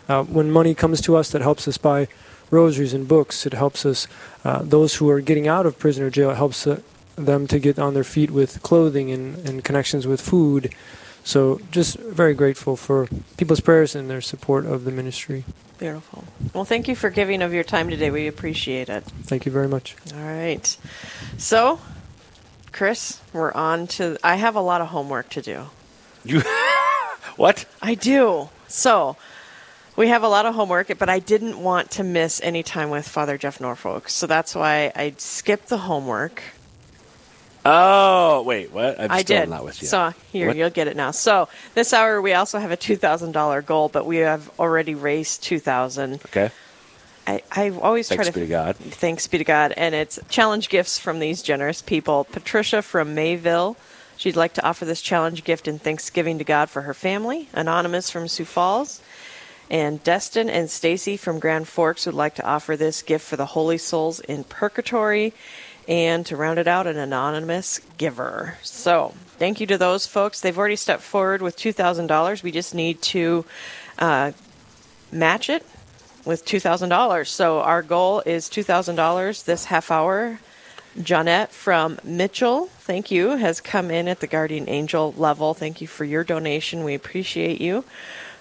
Uh, 0.07 0.23
when 0.23 0.49
money 0.49 0.73
comes 0.73 1.01
to 1.01 1.15
us 1.15 1.29
that 1.29 1.43
helps 1.43 1.67
us 1.67 1.77
buy 1.77 2.07
rosaries 2.49 2.95
and 2.95 3.07
books, 3.07 3.45
it 3.45 3.53
helps 3.53 3.85
us, 3.85 4.07
uh, 4.43 4.63
those 4.63 4.95
who 4.95 5.07
are 5.07 5.21
getting 5.21 5.47
out 5.47 5.67
of 5.67 5.77
prison 5.77 6.03
or 6.03 6.09
jail, 6.09 6.31
it 6.31 6.37
helps 6.37 6.65
uh, 6.65 6.81
them 7.25 7.47
to 7.47 7.59
get 7.59 7.79
on 7.79 7.93
their 7.93 8.03
feet 8.03 8.31
with 8.31 8.61
clothing 8.63 9.11
and, 9.11 9.37
and 9.47 9.63
connections 9.63 10.07
with 10.07 10.21
food. 10.21 10.73
So 11.23 11.59
just 11.71 11.97
very 11.97 12.33
grateful 12.33 12.75
for 12.75 13.07
people's 13.37 13.59
prayers 13.59 13.95
and 13.95 14.09
their 14.09 14.21
support 14.21 14.65
of 14.65 14.85
the 14.85 14.91
ministry. 14.91 15.43
Beautiful. 15.77 16.25
Well, 16.53 16.65
thank 16.65 16.87
you 16.87 16.95
for 16.95 17.09
giving 17.09 17.41
of 17.41 17.53
your 17.53 17.63
time 17.63 17.89
today. 17.89 18.09
We 18.09 18.27
appreciate 18.27 18.89
it. 18.89 19.03
Thank 19.23 19.45
you 19.45 19.51
very 19.51 19.67
much. 19.67 19.95
All 20.13 20.21
right. 20.21 20.77
So, 21.37 21.79
Chris, 22.71 23.21
we're 23.31 23.53
on 23.53 23.87
to. 23.87 24.17
I 24.23 24.35
have 24.35 24.55
a 24.55 24.61
lot 24.61 24.81
of 24.81 24.87
homework 24.87 25.29
to 25.29 25.41
do. 25.41 25.65
You 26.25 26.41
what? 27.37 27.65
I 27.81 27.95
do. 27.95 28.49
So, 28.67 29.15
we 29.99 30.07
have 30.07 30.23
a 30.23 30.29
lot 30.29 30.45
of 30.45 30.55
homework, 30.55 30.97
but 30.97 31.09
I 31.09 31.19
didn't 31.19 31.61
want 31.61 31.91
to 31.91 32.03
miss 32.05 32.39
any 32.41 32.63
time 32.63 32.89
with 32.89 33.05
Father 33.05 33.37
Jeff 33.37 33.59
Norfolk. 33.59 34.07
So 34.07 34.27
that's 34.27 34.55
why 34.55 34.93
I 34.95 35.13
skipped 35.17 35.67
the 35.67 35.79
homework. 35.79 36.41
Oh, 37.65 38.41
wait, 38.43 38.71
what? 38.71 38.99
I'm 38.99 39.11
I 39.11 39.21
still 39.21 39.41
did. 39.41 39.49
not 39.49 39.63
with 39.65 39.81
you. 39.81 39.87
So 39.87 40.13
here, 40.31 40.47
What? 40.47 40.55
you'll 40.55 40.69
get 40.69 40.87
it 40.87 40.95
now. 40.95 41.11
So 41.11 41.49
this 41.75 41.93
hour, 41.93 42.21
we 42.21 42.33
also 42.33 42.57
have 42.59 42.71
a 42.71 42.77
two 42.77 42.95
thousand 42.95 43.33
dollar 43.33 43.61
goal, 43.61 43.89
but 43.89 44.05
we 44.05 44.17
have 44.17 44.49
already 44.59 44.95
raised 44.95 45.43
two 45.43 45.59
thousand. 45.59 46.15
Okay. 46.25 46.51
I, 47.27 47.43
I 47.51 47.69
always 47.69 48.07
Thanks 48.07 48.23
try 48.25 48.31
to 48.31 48.39
be 48.39 48.45
to 48.45 48.49
God. 48.49 48.75
Thanks 48.77 49.27
be 49.27 49.37
to 49.37 49.43
God. 49.43 49.73
And 49.77 49.93
it's 49.93 50.19
challenge 50.29 50.69
gifts 50.69 50.97
from 50.97 51.19
these 51.19 51.43
generous 51.43 51.81
people. 51.81 52.23
Patricia 52.23 52.81
from 52.81 53.13
Mayville, 53.13 53.77
She'd 54.19 54.35
like 54.35 54.53
to 54.55 54.65
offer 54.67 54.83
this 54.83 55.01
challenge 55.01 55.45
gift 55.45 55.65
in 55.65 55.79
thanksgiving 55.79 56.39
to 56.39 56.43
God 56.43 56.69
for 56.69 56.81
her 56.81 56.93
family. 56.93 57.47
Anonymous 57.53 58.09
from 58.09 58.27
Sioux 58.27 58.43
Falls. 58.43 59.01
And 59.69 60.03
Destin 60.03 60.49
and 60.49 60.69
Stacy 60.69 61.15
from 61.15 61.39
Grand 61.39 61.69
Forks 61.69 62.05
would 62.05 62.15
like 62.15 62.35
to 62.35 62.45
offer 62.45 62.75
this 62.75 63.01
gift 63.01 63.25
for 63.25 63.37
the 63.37 63.45
holy 63.45 63.77
souls 63.77 64.19
in 64.19 64.43
purgatory. 64.43 65.33
And 65.89 66.25
to 66.27 66.37
round 66.37 66.59
it 66.59 66.67
out, 66.67 66.85
an 66.85 66.97
anonymous 66.97 67.81
giver. 67.97 68.59
So, 68.61 69.15
thank 69.39 69.59
you 69.59 69.65
to 69.67 69.77
those 69.77 70.05
folks. 70.05 70.39
They've 70.39 70.57
already 70.57 70.75
stepped 70.75 71.01
forward 71.01 71.41
with 71.41 71.57
$2,000. 71.57 72.43
We 72.43 72.51
just 72.51 72.75
need 72.75 73.01
to 73.01 73.43
uh, 73.97 74.33
match 75.11 75.49
it 75.49 75.65
with 76.25 76.45
$2,000. 76.45 77.25
So, 77.25 77.59
our 77.61 77.81
goal 77.81 78.21
is 78.23 78.49
$2,000 78.49 79.43
this 79.45 79.65
half 79.65 79.89
hour. 79.89 80.39
Jonette 80.97 81.49
from 81.49 81.99
Mitchell, 82.03 82.67
thank 82.67 83.09
you, 83.09 83.37
has 83.37 83.59
come 83.59 83.89
in 83.89 84.07
at 84.07 84.19
the 84.19 84.27
Guardian 84.27 84.69
Angel 84.69 85.13
level. 85.17 85.53
Thank 85.53 85.81
you 85.81 85.87
for 85.87 86.05
your 86.05 86.23
donation. 86.23 86.83
We 86.83 86.93
appreciate 86.93 87.61
you 87.61 87.83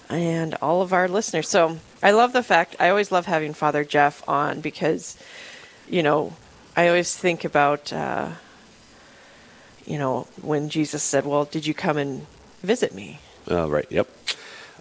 and 0.09 0.55
all 0.55 0.81
of 0.81 0.91
our 0.91 1.07
listeners. 1.07 1.47
So 1.47 1.79
I 2.01 2.11
love 2.11 2.33
the 2.33 2.43
fact, 2.43 2.75
I 2.79 2.89
always 2.89 3.11
love 3.11 3.27
having 3.27 3.53
Father 3.53 3.83
Jeff 3.83 4.27
on 4.27 4.61
because, 4.61 5.17
you 5.87 6.03
know, 6.03 6.33
I 6.79 6.87
always 6.87 7.13
think 7.13 7.43
about, 7.43 7.91
uh, 7.91 8.29
you 9.85 9.97
know, 9.97 10.27
when 10.41 10.69
Jesus 10.69 11.03
said, 11.03 11.25
Well, 11.25 11.43
did 11.43 11.67
you 11.67 11.73
come 11.73 11.97
and 11.97 12.25
visit 12.61 12.93
me? 12.93 13.19
Uh, 13.51 13.69
right. 13.69 13.85
Yep. 13.89 14.07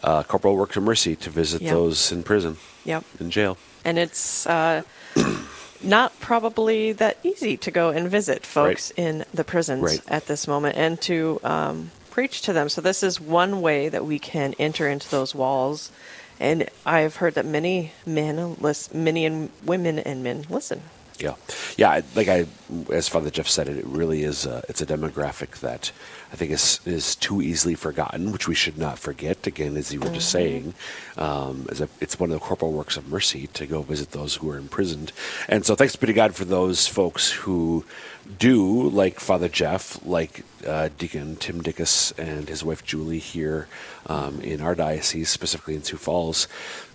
Uh, 0.05 0.23
corporal 0.23 0.55
work 0.57 0.77
of 0.77 0.85
mercy 0.85 1.17
to 1.17 1.29
visit 1.29 1.61
Yep. 1.61 1.73
those 1.73 2.13
in 2.13 2.23
prison. 2.23 2.57
Yep. 2.85 3.03
In 3.19 3.33
jail. 3.33 3.59
And 3.85 3.99
it's 3.99 4.47
uh, 4.47 4.83
not 5.83 6.21
probably 6.21 6.93
that 6.93 7.19
easy 7.25 7.57
to 7.57 7.73
go 7.73 7.89
and 7.91 8.09
visit 8.09 8.47
folks 8.47 8.93
in 8.97 9.25
the 9.35 9.43
prisons 9.43 9.83
Right. 9.83 10.03
at 10.07 10.27
this 10.29 10.47
moment 10.47 10.77
and 10.77 11.01
to 11.01 11.41
um, 11.43 11.91
preach 12.11 12.43
to 12.43 12.53
them. 12.53 12.69
So 12.69 12.81
this 12.81 13.03
is 13.03 13.21
one 13.21 13.61
way 13.61 13.89
that 13.89 14.07
we 14.07 14.21
can 14.21 14.55
enter 14.61 14.89
into 14.89 15.11
those 15.11 15.35
walls. 15.35 15.91
And 16.39 16.69
I've 16.87 17.17
heard 17.17 17.35
that 17.35 17.45
many 17.45 17.91
men, 18.07 18.55
lis- 18.61 18.95
many 18.95 19.27
and 19.27 19.51
women 19.65 19.99
and 19.99 20.23
men 20.23 20.47
listen. 20.49 20.83
Yeah, 21.19 21.35
yeah. 21.77 22.01
Like 22.15 22.29
I, 22.29 22.47
as 22.93 23.09
Father 23.09 23.31
Jeff 23.31 23.49
said, 23.49 23.69
it, 23.69 23.79
it 23.79 23.87
really 23.87 24.23
is. 24.23 24.47
A, 24.47 24.63
it's 24.69 24.81
a 24.81 24.87
demographic 24.87 25.59
that 25.61 25.91
I 26.33 26.37
think 26.37 26.51
is 26.51 26.81
is 26.85 27.17
too 27.17 27.41
easily 27.41 27.75
forgotten, 27.75 28.33
which 28.33 28.47
we 28.47 28.55
should 28.55 28.77
not 28.79 28.99
forget. 28.99 29.47
Again, 29.47 29.77
as 29.77 29.93
you 29.93 30.01
were 30.01 30.11
just 30.11 30.29
Mhm. 30.29 30.33
saying, 30.33 30.75
um, 31.17 31.67
as 31.71 31.81
a, 31.81 31.89
it's 32.01 32.21
one 32.21 32.31
of 32.31 32.35
the 32.39 32.45
corporal 32.47 32.73
works 32.73 32.97
of 32.97 33.09
mercy 33.09 33.49
to 33.55 33.67
go 33.67 33.83
visit 33.83 34.13
those 34.13 34.37
who 34.37 34.51
are 34.51 34.59
imprisoned. 34.59 35.13
And 35.49 35.65
so, 35.65 35.75
thanks 35.75 35.97
be 35.97 36.07
to 36.07 36.13
God 36.13 36.35
for 36.35 36.45
those 36.45 36.87
folks 36.87 37.31
who 37.31 37.85
do, 38.39 38.91
like 38.91 39.21
Father 39.21 39.49
Jeff, 39.49 39.99
like 40.05 40.45
uh, 40.67 40.91
Deacon 40.99 41.37
Tim 41.37 41.63
Dickus 41.63 42.13
and 42.19 42.49
his 42.49 42.63
wife 42.63 42.85
Julie 42.85 43.21
here 43.21 43.69
um, 44.07 44.41
in 44.43 44.61
our 44.61 44.75
diocese, 44.75 45.31
specifically 45.31 45.75
in 45.75 45.83
Sioux 45.83 45.97
Falls. 45.97 46.47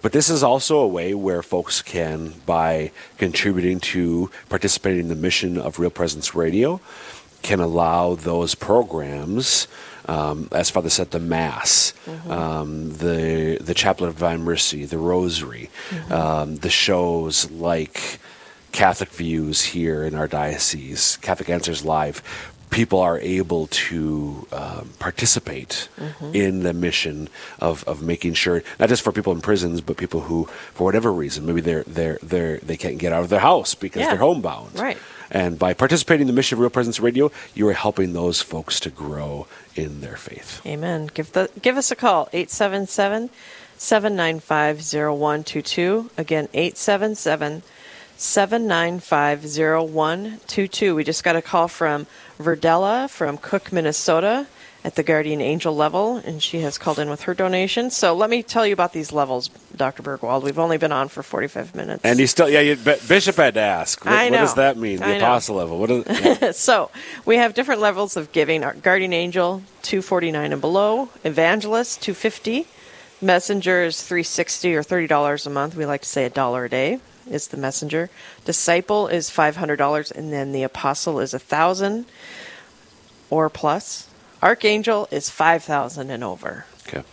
But 0.04 0.12
this 0.12 0.30
is 0.30 0.44
also 0.44 0.78
a 0.78 0.88
way 0.88 1.16
where 1.16 1.42
folks 1.42 1.82
can, 1.82 2.34
by 2.46 2.92
contributing 3.18 3.80
to 3.80 4.30
participating 4.50 5.00
in 5.02 5.08
the 5.08 5.16
mission 5.16 5.58
of 5.58 5.80
Real 5.80 5.90
Presence 5.90 6.36
Radio, 6.36 6.80
can 7.44 7.60
allow 7.60 8.16
those 8.16 8.56
programs, 8.56 9.68
um, 10.08 10.48
as 10.52 10.70
Father 10.70 10.90
said, 10.90 11.12
the 11.12 11.20
Mass, 11.20 11.94
um, 12.30 12.90
the 12.94 13.58
the 13.62 13.74
Chaplet 13.76 14.08
of 14.10 14.16
Divine 14.16 14.42
Mercy, 14.42 14.86
the 14.86 14.98
Rosary, 14.98 15.70
um, 16.10 16.56
the 16.58 16.70
shows 16.70 17.50
like 17.52 18.20
Catholic 18.72 19.10
Views 19.12 19.62
here 19.62 20.04
in 20.04 20.16
our 20.16 20.28
diocese, 20.28 21.18
Catholic 21.22 21.50
Answers 21.50 21.86
Live. 21.86 22.22
People 22.70 22.98
are 23.02 23.20
able 23.20 23.68
to 23.68 24.48
um, 24.52 24.90
participate 24.98 25.90
Mhm. 26.02 26.34
in 26.34 26.64
the 26.64 26.74
mission 26.74 27.30
of, 27.60 27.84
of 27.88 28.02
making 28.02 28.34
sure 28.34 28.64
not 28.80 28.90
just 28.90 29.04
for 29.04 29.12
people 29.12 29.32
in 29.32 29.42
prisons, 29.42 29.80
but 29.80 29.96
people 29.96 30.22
who, 30.22 30.50
for 30.74 30.84
whatever 30.86 31.14
reason, 31.14 31.46
maybe 31.46 31.62
they're 31.62 31.84
they're 31.86 32.18
they're 32.24 32.58
they 32.64 32.76
can't 32.76 32.98
get 32.98 33.14
out 33.14 33.22
of 33.24 33.30
their 33.30 33.42
house 33.42 33.76
because 33.76 34.02
Yeah. 34.02 34.10
they're 34.10 34.18
homebound. 34.26 34.72
Right. 34.80 34.98
And 35.34 35.58
by 35.58 35.74
participating 35.74 36.22
in 36.22 36.28
the 36.28 36.34
mission 36.34 36.56
of 36.56 36.60
Real 36.60 36.70
Presence 36.70 37.00
Radio, 37.00 37.32
you 37.56 37.68
are 37.68 37.74
helping 37.74 38.14
those 38.14 38.40
folks 38.40 38.80
to 38.82 38.92
grow 38.92 39.48
in 39.76 40.02
their 40.02 40.16
faith. 40.16 40.62
Amen. 40.66 41.10
Give 41.12 41.32
the 41.32 41.50
give 41.62 41.76
us 41.76 41.90
a 41.90 41.96
call 41.96 42.30
877 42.32 43.32
795 43.78 44.78
0122. 44.78 46.12
Again 46.18 46.48
877 46.54 47.64
795 48.16 49.44
0122. 49.44 50.96
We 50.96 51.04
just 51.04 51.24
got 51.24 51.36
a 51.36 51.42
call 51.42 51.68
from 51.68 52.06
Verdella 52.38 53.10
from 53.10 53.38
Cook, 53.38 53.74
Minnesota 53.74 54.46
at 54.84 54.96
the 54.96 55.04
Guardian 55.04 55.40
Angel 55.40 55.74
level, 55.74 56.18
and 56.18 56.44
she 56.44 56.60
has 56.60 56.78
called 56.78 57.00
in 57.00 57.10
with 57.10 57.22
her 57.22 57.34
donation. 57.34 57.90
So 57.90 58.14
let 58.14 58.30
me 58.30 58.44
tell 58.44 58.68
you 58.68 58.74
about 58.74 58.92
these 58.92 59.14
levels, 59.14 59.48
Dr. 59.76 60.04
Burgwald. 60.04 60.44
We've 60.44 60.60
only 60.60 60.78
been 60.78 60.92
on 60.92 61.08
for 61.08 61.24
45 61.24 61.74
minutes. 61.74 62.04
And 62.04 62.20
he 62.20 62.28
still, 62.28 62.50
yeah, 62.50 62.60
you, 62.60 62.76
Bishop 62.76 63.38
had 63.38 63.54
to 63.54 63.62
ask. 63.62 64.04
What, 64.04 64.32
what 64.32 64.38
does 64.38 64.56
that 64.56 64.78
mean? 64.78 65.00
The 65.00 65.18
apostle 65.18 65.56
level. 65.56 65.80
What 65.80 65.90
is, 65.90 66.06
yeah. 66.42 66.52
so 66.52 66.92
we 67.26 67.38
have 67.38 67.54
different 67.54 67.80
levels 67.80 68.18
of 68.18 68.32
giving. 68.34 68.64
Our 68.64 68.74
Guardian 68.74 69.14
Angel, 69.14 69.64
two 69.82 70.02
forty 70.02 70.32
nine 70.32 70.52
and 70.52 70.62
below. 70.62 71.10
Evangelist, 71.24 72.02
two 72.02 72.14
fifty. 72.14 72.68
Messenger 73.22 73.84
is 73.84 74.04
three 74.04 74.24
sixty 74.24 74.76
or 74.76 74.84
thirty 74.84 75.08
dollars 75.08 75.48
a 75.48 75.50
month. 75.50 75.76
We 75.76 75.86
like 75.86 76.02
to 76.02 76.10
say 76.10 76.26
a 76.26 76.30
dollar 76.30 76.66
a 76.66 76.70
day 76.70 77.00
is 77.30 77.48
the 77.48 77.58
messenger. 77.58 78.10
Disciple 78.44 79.08
is 79.08 79.30
five 79.30 79.56
hundred 79.56 79.78
dollars, 79.78 80.12
and 80.12 80.34
then 80.34 80.52
the 80.52 80.64
apostle 80.64 81.22
is 81.22 81.34
a 81.34 81.40
thousand 81.40 82.06
or 83.30 83.50
plus. 83.50 84.10
Archangel 84.44 85.08
is 85.10 85.30
five 85.30 85.64
thousand 85.64 86.10
and 86.10 86.22
over. 86.22 86.66
Okay. 86.86 87.04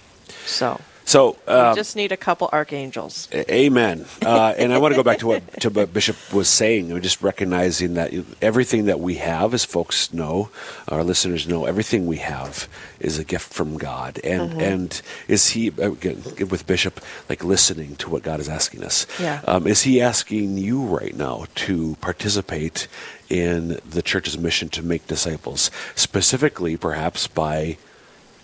So 0.46 0.80
So, 1.11 1.36
we 1.48 1.54
um, 1.54 1.74
just 1.74 1.96
need 1.96 2.12
a 2.12 2.16
couple 2.16 2.48
archangels. 2.52 3.28
Amen. 3.34 4.06
Uh, 4.24 4.54
and 4.56 4.72
I 4.72 4.78
want 4.78 4.92
to 4.92 4.96
go 4.96 5.02
back 5.02 5.18
to 5.18 5.26
what, 5.26 5.61
to 5.61 5.68
what 5.68 5.92
Bishop 5.92 6.16
was 6.32 6.48
saying, 6.48 6.88
know, 6.88 7.00
just 7.00 7.20
recognizing 7.20 7.94
that 7.94 8.12
everything 8.40 8.84
that 8.84 9.00
we 9.00 9.16
have, 9.16 9.52
as 9.52 9.64
folks 9.64 10.12
know, 10.12 10.50
our 10.86 11.02
listeners 11.02 11.48
know, 11.48 11.64
everything 11.64 12.06
we 12.06 12.18
have 12.18 12.68
is 13.00 13.18
a 13.18 13.24
gift 13.24 13.52
from 13.52 13.76
God. 13.76 14.20
And 14.22 14.52
Mhm. 14.52 14.62
and 14.62 15.02
is 15.26 15.48
He 15.48 15.66
again 15.66 16.22
with 16.48 16.64
Bishop 16.68 17.00
like 17.28 17.42
listening 17.42 17.96
to 17.96 18.08
what 18.08 18.22
God 18.22 18.38
is 18.38 18.48
asking 18.48 18.84
us? 18.84 19.04
Yeah. 19.18 19.40
Um, 19.48 19.66
is 19.66 19.82
He 19.82 20.00
asking 20.00 20.58
you 20.58 20.80
right 20.80 21.16
now 21.16 21.46
to 21.66 21.96
participate 22.00 22.86
in 23.28 23.80
the 23.88 24.02
church's 24.02 24.38
mission 24.38 24.68
to 24.68 24.82
make 24.82 25.08
disciples, 25.08 25.72
specifically 25.96 26.76
perhaps 26.76 27.26
by 27.26 27.78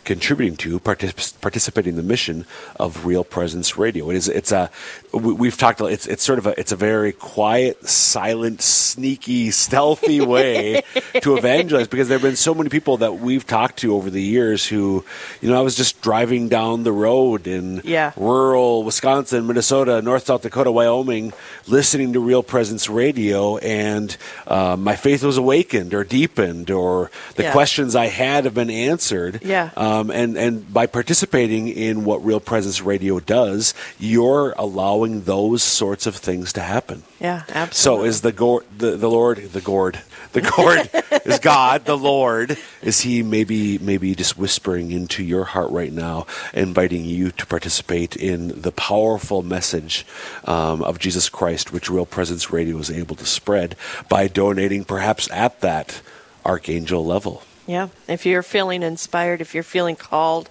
contributing 0.06 0.56
to 0.56 0.80
partic- 0.80 1.38
participating 1.42 1.90
in 1.90 1.96
the 1.96 2.02
mission 2.02 2.46
of 2.80 3.04
Real 3.04 3.24
Presence 3.24 3.76
Radio. 3.76 4.08
It 4.08 4.16
is 4.16 4.28
it's 4.28 4.52
a 4.52 4.70
we, 5.12 5.32
we've 5.34 5.56
talked 5.58 5.80
it's 5.82 6.06
it's 6.06 6.22
sort 6.22 6.38
of 6.38 6.46
a 6.46 6.58
it's 6.58 6.72
a 6.72 6.76
very 6.76 7.12
quiet, 7.12 7.86
silent, 7.86 8.62
sneaky, 8.62 9.50
stealthy 9.50 10.20
way 10.34 10.82
to 11.20 11.36
evangelize 11.36 11.88
because 11.88 12.08
there 12.08 12.16
have 12.18 12.22
been 12.30 12.36
so 12.36 12.54
many 12.54 12.70
people 12.70 12.96
that 12.98 13.14
we've 13.18 13.46
talked 13.46 13.78
to 13.80 13.94
over 13.94 14.08
the 14.08 14.22
years 14.22 14.64
who 14.66 15.04
you 15.42 15.50
know 15.50 15.58
I 15.58 15.62
was 15.62 15.74
just 15.76 16.00
driving 16.00 16.48
down 16.48 16.84
the 16.84 16.92
road 16.92 17.46
in 17.46 17.82
Yeah. 17.84 18.12
rural 18.16 18.84
Wisconsin, 18.84 19.46
Minnesota, 19.46 20.00
North 20.02 20.26
South 20.26 20.42
Dakota, 20.42 20.70
Wyoming, 20.70 21.32
listening 21.66 22.12
to 22.12 22.20
Real 22.20 22.44
Presence 22.44 22.88
Radio, 22.88 23.58
and 23.58 24.16
uh, 24.46 24.76
my 24.78 24.94
faith 24.94 25.24
was 25.24 25.36
awakened 25.36 25.92
or 25.92 26.04
deepened, 26.04 26.70
or 26.70 27.10
the 27.34 27.42
Yeah. 27.44 27.52
questions 27.52 27.96
I 27.96 28.06
had 28.06 28.44
have 28.44 28.54
been 28.54 28.70
answered. 28.70 29.40
Yeah. 29.42 29.70
Um, 29.76 29.95
and 30.10 30.36
and 30.36 30.72
by 30.72 30.86
participating 30.86 31.68
in 31.68 32.04
what 32.04 32.24
Real 32.24 32.40
Presence 32.40 32.80
Radio 32.80 33.20
does, 33.20 33.74
you're 33.98 34.54
allowing 34.58 35.22
those 35.22 35.62
sorts 35.62 36.06
of 36.06 36.16
things 36.16 36.52
to 36.54 36.60
happen. 36.60 37.02
Yeah, 37.20 37.44
absolutely. 37.48 38.04
So 38.04 38.08
is 38.08 38.20
the 38.20 38.32
gourd, 38.32 38.64
the, 38.76 38.96
the 38.96 39.08
Lord, 39.08 39.38
the 39.38 39.60
gourd, 39.60 40.00
the 40.32 40.42
gourd 40.42 40.90
is 41.24 41.38
God, 41.38 41.84
the 41.84 41.96
Lord. 41.96 42.58
Is 42.82 43.00
He 43.00 43.22
maybe 43.22 43.78
maybe 43.78 44.14
just 44.14 44.36
whispering 44.38 44.90
into 44.90 45.22
your 45.22 45.44
heart 45.44 45.70
right 45.70 45.92
now, 45.92 46.26
inviting 46.52 47.04
you 47.04 47.30
to 47.32 47.46
participate 47.46 48.16
in 48.16 48.60
the 48.60 48.72
powerful 48.72 49.42
message 49.42 50.06
um, 50.44 50.82
of 50.82 50.98
Jesus 50.98 51.28
Christ, 51.28 51.72
which 51.72 51.90
Real 51.90 52.06
Presence 52.06 52.50
Radio 52.50 52.78
is 52.78 52.90
able 52.90 53.16
to 53.16 53.26
spread 53.26 53.76
by 54.08 54.28
donating, 54.28 54.84
perhaps 54.84 55.30
at 55.30 55.60
that 55.60 56.00
archangel 56.44 57.04
level. 57.04 57.42
Yeah. 57.66 57.88
If 58.06 58.24
you're 58.24 58.42
feeling 58.42 58.82
inspired, 58.82 59.40
if 59.40 59.54
you're 59.54 59.62
feeling 59.62 59.96
called, 59.96 60.48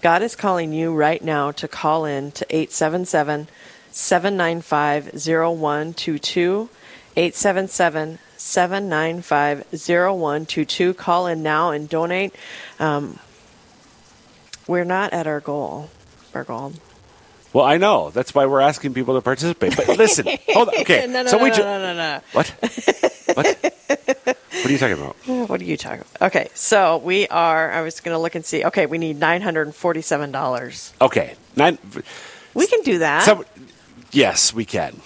God 0.00 0.22
is 0.22 0.34
calling 0.34 0.72
you 0.72 0.94
right 0.94 1.22
now 1.22 1.52
to 1.52 1.68
call 1.68 2.04
in 2.04 2.32
to 2.32 2.46
877 2.50 3.48
795 3.90 5.04
0122. 5.14 6.68
877 7.16 8.18
795 8.36 9.64
0122. 9.72 10.94
Call 10.94 11.26
in 11.26 11.42
now 11.42 11.70
and 11.70 11.88
donate. 11.88 12.34
Um, 12.78 13.18
we're 14.66 14.84
not 14.84 15.12
at 15.12 15.26
our 15.26 15.40
goal, 15.40 15.90
Burgwald. 16.32 16.78
Well, 17.52 17.64
I 17.64 17.78
know 17.78 18.10
that's 18.10 18.34
why 18.34 18.46
we're 18.46 18.60
asking 18.60 18.94
people 18.94 19.14
to 19.14 19.22
participate. 19.22 19.76
But 19.76 19.88
listen, 19.96 20.26
hold 20.48 20.68
on. 20.68 20.78
Okay, 20.80 21.06
no, 21.06 21.22
no, 21.22 21.30
so 21.30 21.38
no, 21.38 21.42
we 21.44 21.48
no, 21.50 21.56
ju- 21.56 21.62
no, 21.62 21.78
no, 21.78 21.94
no. 21.94 22.20
what? 22.32 22.48
What 23.34 24.66
are 24.66 24.70
you 24.72 24.78
talking 24.78 24.98
about? 25.02 25.16
What 25.48 25.60
are 25.60 25.64
you 25.64 25.76
talking 25.76 26.00
about? 26.00 26.28
Okay, 26.28 26.48
so 26.54 26.98
we 26.98 27.26
are. 27.28 27.70
I 27.70 27.80
was 27.82 28.00
going 28.00 28.14
to 28.14 28.18
look 28.18 28.34
and 28.34 28.44
see. 28.44 28.64
Okay, 28.64 28.86
we 28.86 28.98
need 28.98 29.18
nine 29.18 29.40
hundred 29.40 29.66
and 29.66 29.74
forty-seven 29.74 30.30
dollars. 30.32 30.92
Okay, 31.00 31.34
nine. 31.56 31.78
We 32.54 32.66
can 32.66 32.82
do 32.82 32.98
that. 32.98 33.22
Some, 33.24 33.44
yes, 34.10 34.52
we 34.52 34.64
can. 34.64 35.00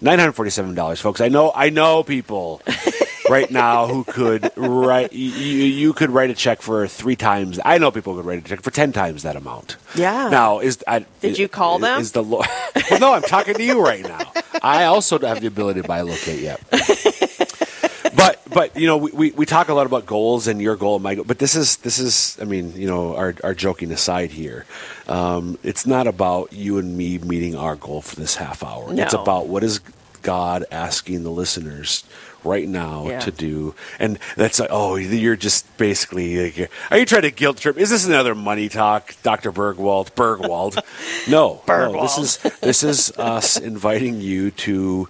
Nine 0.00 0.18
hundred 0.18 0.32
forty-seven 0.32 0.74
dollars, 0.74 1.00
folks. 1.00 1.20
I 1.20 1.28
know. 1.28 1.52
I 1.54 1.70
know 1.70 2.02
people 2.02 2.60
right 3.28 3.50
now 3.50 3.86
who 3.86 4.04
could 4.04 4.50
write. 4.56 5.12
You, 5.12 5.28
you 5.30 5.92
could 5.92 6.10
write 6.10 6.30
a 6.30 6.34
check 6.34 6.62
for 6.62 6.86
three 6.86 7.16
times. 7.16 7.58
I 7.64 7.78
know 7.78 7.90
people 7.90 8.14
could 8.14 8.24
write 8.24 8.38
a 8.44 8.48
check 8.48 8.62
for 8.62 8.70
ten 8.70 8.92
times 8.92 9.22
that 9.22 9.36
amount. 9.36 9.76
Yeah. 9.94 10.28
Now 10.30 10.60
is 10.60 10.82
I, 10.86 11.06
Did 11.20 11.38
you 11.38 11.48
call 11.48 11.78
them? 11.78 12.00
Is 12.00 12.12
the 12.12 12.22
Lord? 12.22 12.46
well, 12.90 13.00
no, 13.00 13.12
I'm 13.14 13.22
talking 13.22 13.54
to 13.54 13.62
you 13.64 13.82
right 13.84 14.02
now. 14.02 14.32
I 14.62 14.84
also 14.84 15.18
don't 15.18 15.28
have 15.28 15.40
the 15.40 15.46
ability 15.48 15.82
to 15.82 15.88
bilocate 15.88 16.40
yet. 16.40 16.60
but 18.16 18.40
but 18.52 18.76
you 18.76 18.86
know 18.86 18.96
we, 18.96 19.10
we, 19.12 19.30
we 19.32 19.46
talk 19.46 19.68
a 19.68 19.74
lot 19.74 19.86
about 19.86 20.06
goals 20.06 20.46
and 20.46 20.60
your 20.62 20.76
goal 20.76 20.94
and 20.96 21.02
my 21.02 21.16
goal 21.16 21.24
but 21.24 21.38
this 21.40 21.56
is 21.56 21.78
this 21.78 21.98
is 21.98 22.38
i 22.40 22.44
mean 22.44 22.72
you 22.76 22.86
know 22.86 23.16
our, 23.16 23.34
our 23.42 23.54
joking 23.54 23.90
aside 23.90 24.30
here 24.30 24.64
um, 25.08 25.58
it's 25.64 25.84
not 25.86 26.06
about 26.06 26.52
you 26.52 26.78
and 26.78 26.96
me 26.96 27.18
meeting 27.18 27.56
our 27.56 27.74
goal 27.74 28.00
for 28.00 28.14
this 28.16 28.36
half 28.36 28.62
hour 28.62 28.92
No. 28.92 29.02
it's 29.02 29.14
about 29.14 29.48
what 29.48 29.64
is 29.64 29.80
god 30.22 30.64
asking 30.70 31.24
the 31.24 31.30
listeners 31.30 32.04
right 32.44 32.68
now 32.68 33.08
Yeah. 33.08 33.20
to 33.20 33.30
do 33.30 33.74
and 33.98 34.18
that's 34.36 34.60
like 34.60 34.70
oh 34.72 34.96
you're 34.96 35.36
just 35.36 35.76
basically 35.78 36.50
like, 36.50 36.70
are 36.90 36.98
you 36.98 37.06
trying 37.06 37.22
to 37.22 37.30
guilt 37.30 37.58
trip 37.58 37.76
is 37.78 37.90
this 37.90 38.06
another 38.06 38.34
money 38.34 38.68
talk 38.68 39.14
dr 39.22 39.50
burgwald 39.52 40.14
burgwald 40.14 40.78
no 41.28 41.62
no 41.66 42.02
this 42.02 42.18
is 42.18 42.38
this 42.60 42.82
is 42.82 43.10
us 43.18 43.56
inviting 43.72 44.20
you 44.20 44.50
to 44.50 45.08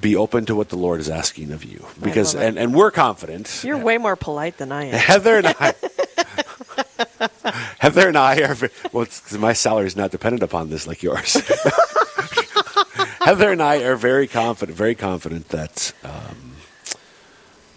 be 0.00 0.16
open 0.16 0.44
to 0.46 0.54
what 0.54 0.68
the 0.68 0.76
Lord 0.76 1.00
is 1.00 1.08
asking 1.08 1.52
of 1.52 1.64
you, 1.64 1.86
because 2.02 2.34
and, 2.34 2.58
and 2.58 2.74
we're 2.74 2.90
confident. 2.90 3.62
You're 3.64 3.78
way 3.78 3.98
more 3.98 4.16
polite 4.16 4.58
than 4.58 4.72
I 4.72 4.86
am. 4.86 4.94
Heather 4.94 5.36
and 5.38 5.46
I, 5.46 5.74
Heather 7.78 8.08
and 8.08 8.18
I 8.18 8.40
are 8.42 8.56
well. 8.92 9.06
My 9.38 9.52
salary 9.52 9.86
is 9.86 9.96
not 9.96 10.10
dependent 10.10 10.42
upon 10.42 10.70
this 10.70 10.86
like 10.86 11.02
yours. 11.02 11.36
Heather 13.26 13.50
and 13.50 13.60
I 13.60 13.82
are 13.82 13.96
very 13.96 14.28
confident, 14.28 14.78
very 14.78 14.94
confident 14.94 15.48
that 15.48 15.92
um, 16.04 16.52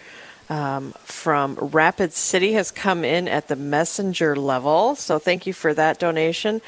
um, 0.49 0.93
from 1.03 1.55
Rapid 1.55 2.13
City 2.13 2.53
has 2.53 2.71
come 2.71 3.03
in 3.03 3.27
at 3.27 3.49
the 3.49 3.55
messenger 3.57 4.35
level. 4.35 4.95
So 4.95 5.17
thank 5.19 5.45
you 5.47 5.53
for 5.53 5.73
that 5.73 5.99
donation. 5.99 6.61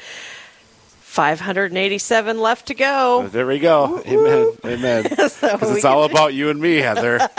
587 1.02 2.40
left 2.40 2.66
to 2.66 2.74
go. 2.74 3.28
There 3.28 3.46
we 3.46 3.60
go. 3.60 4.02
Amen. 4.06 4.52
Amen. 4.64 5.04
So 5.28 5.52
Because 5.52 5.70
we 5.70 5.76
it's 5.76 5.84
all 5.84 6.02
about 6.04 6.34
you 6.34 6.50
and 6.50 6.60
me, 6.60 6.76
Heather. 6.76 7.28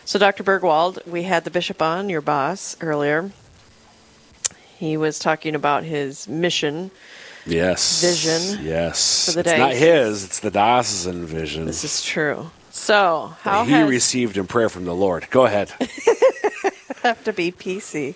So 0.07 0.19
Dr. 0.19 0.43
Burgwald, 0.43 1.03
we 1.07 1.23
had 1.23 1.45
the 1.45 1.49
bishop 1.51 1.81
on, 1.81 2.09
your 2.09 2.21
boss 2.21 2.75
earlier. 2.81 3.31
He 4.77 4.97
was 4.97 5.19
talking 5.19 5.55
about 5.55 5.83
his 5.83 6.27
mission. 6.27 6.91
Yes. 7.45 8.01
Vision 8.01 8.65
Yes. 8.65 9.25
for 9.27 9.31
the 9.33 9.39
it's 9.41 9.49
day. 9.51 9.57
not 9.59 9.73
his, 9.73 10.23
it's 10.25 10.39
the 10.39 10.51
diocesan 10.51 11.25
vision. 11.25 11.65
This 11.65 11.83
is 11.83 12.03
true. 12.03 12.49
So, 12.71 13.33
how 13.41 13.59
that 13.63 13.67
he 13.67 13.73
has 13.73 13.89
received 13.89 14.35
in 14.35 14.47
prayer 14.47 14.67
from 14.67 14.83
the 14.85 14.93
Lord. 14.95 15.27
Go 15.29 15.45
ahead. 15.45 15.71
have 17.05 17.23
to 17.23 17.33
be 17.33 17.51
PC? 17.51 18.15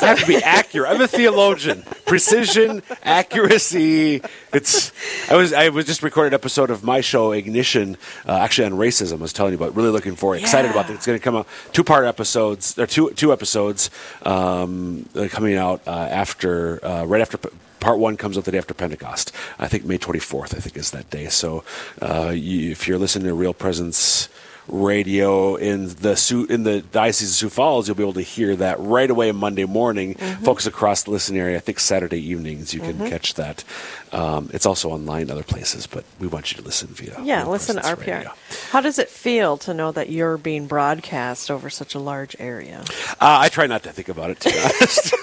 I 0.00 0.06
have 0.06 0.20
to 0.20 0.26
be 0.26 0.36
accurate. 0.36 0.90
I'm 0.90 1.00
a 1.00 1.06
theologian. 1.06 1.82
Precision, 2.06 2.82
accuracy. 3.02 4.22
It's. 4.52 4.92
I 5.30 5.36
was. 5.36 5.52
I 5.52 5.68
was 5.68 5.86
just 5.86 6.02
recorded 6.02 6.28
an 6.28 6.34
episode 6.34 6.70
of 6.70 6.82
my 6.82 7.00
show 7.00 7.32
Ignition, 7.32 7.96
uh, 8.26 8.32
actually 8.38 8.66
on 8.66 8.72
racism. 8.72 9.18
I 9.18 9.22
was 9.22 9.32
telling 9.32 9.52
you 9.52 9.58
about. 9.58 9.76
Really 9.76 9.90
looking 9.90 10.16
forward. 10.16 10.40
Excited 10.40 10.70
about 10.70 10.90
it. 10.90 10.94
It's 10.94 11.06
going 11.06 11.18
to 11.18 11.22
come 11.22 11.36
out 11.36 11.46
two 11.72 11.84
part 11.84 12.04
episodes. 12.06 12.78
Or 12.78 12.86
two 12.86 13.10
two 13.10 13.32
episodes 13.32 13.90
um, 14.22 15.08
uh, 15.14 15.28
coming 15.30 15.56
out 15.56 15.82
uh, 15.86 15.90
after 15.90 16.84
uh, 16.84 17.04
right 17.04 17.20
after. 17.20 17.38
Part 17.80 17.98
one 17.98 18.16
comes 18.16 18.38
out 18.38 18.44
the 18.44 18.52
day 18.52 18.58
after 18.58 18.74
Pentecost. 18.74 19.32
I 19.58 19.66
think 19.66 19.84
May 19.84 19.98
24th. 19.98 20.54
I 20.54 20.60
think 20.60 20.76
is 20.76 20.92
that 20.92 21.10
day. 21.10 21.26
So, 21.26 21.64
uh, 22.00 22.32
you, 22.32 22.70
if 22.70 22.86
you're 22.86 22.96
listening 22.96 23.26
to 23.26 23.34
Real 23.34 23.52
Presence 23.52 24.28
radio 24.68 25.56
in 25.56 25.88
the 25.96 26.16
Sioux, 26.16 26.46
in 26.46 26.62
the 26.62 26.80
diocese 26.82 27.30
of 27.30 27.34
Sioux 27.36 27.48
Falls, 27.50 27.86
you'll 27.88 27.96
be 27.96 28.02
able 28.02 28.12
to 28.14 28.20
hear 28.22 28.54
that 28.56 28.78
right 28.80 29.10
away 29.10 29.32
Monday 29.32 29.64
morning. 29.64 30.14
Mhm. 30.14 30.44
Folks 30.44 30.66
across 30.66 31.02
the 31.02 31.10
listening 31.10 31.40
area, 31.40 31.56
I 31.56 31.60
think 31.60 31.80
Saturday 31.80 32.20
evenings 32.20 32.72
you 32.72 32.80
can 32.80 32.94
Mhm. 32.94 33.08
catch 33.08 33.34
that. 33.34 33.64
Um, 34.12 34.50
it's 34.52 34.66
also 34.66 34.90
online 34.90 35.30
other 35.30 35.42
places, 35.42 35.86
but 35.86 36.04
we 36.20 36.26
want 36.26 36.52
you 36.52 36.58
to 36.58 36.64
listen 36.64 36.88
via. 36.92 37.18
Yeah, 37.22 37.44
listen 37.46 37.76
to 37.76 37.82
RPR. 37.86 38.16
Radio. 38.18 38.32
How 38.70 38.80
does 38.80 38.98
it 38.98 39.08
feel 39.08 39.56
to 39.58 39.72
know 39.74 39.90
that 39.92 40.10
you're 40.10 40.36
being 40.36 40.66
broadcast 40.66 41.50
over 41.50 41.68
such 41.70 41.94
a 41.94 41.98
large 41.98 42.36
area? 42.38 42.82
Uh, 43.20 43.38
I 43.40 43.48
try 43.48 43.66
not 43.66 43.82
to 43.84 43.90
think 43.90 44.08
about 44.08 44.30
it. 44.30 44.40
To 44.40 44.50
be 44.50 44.58
honest, 44.58 45.14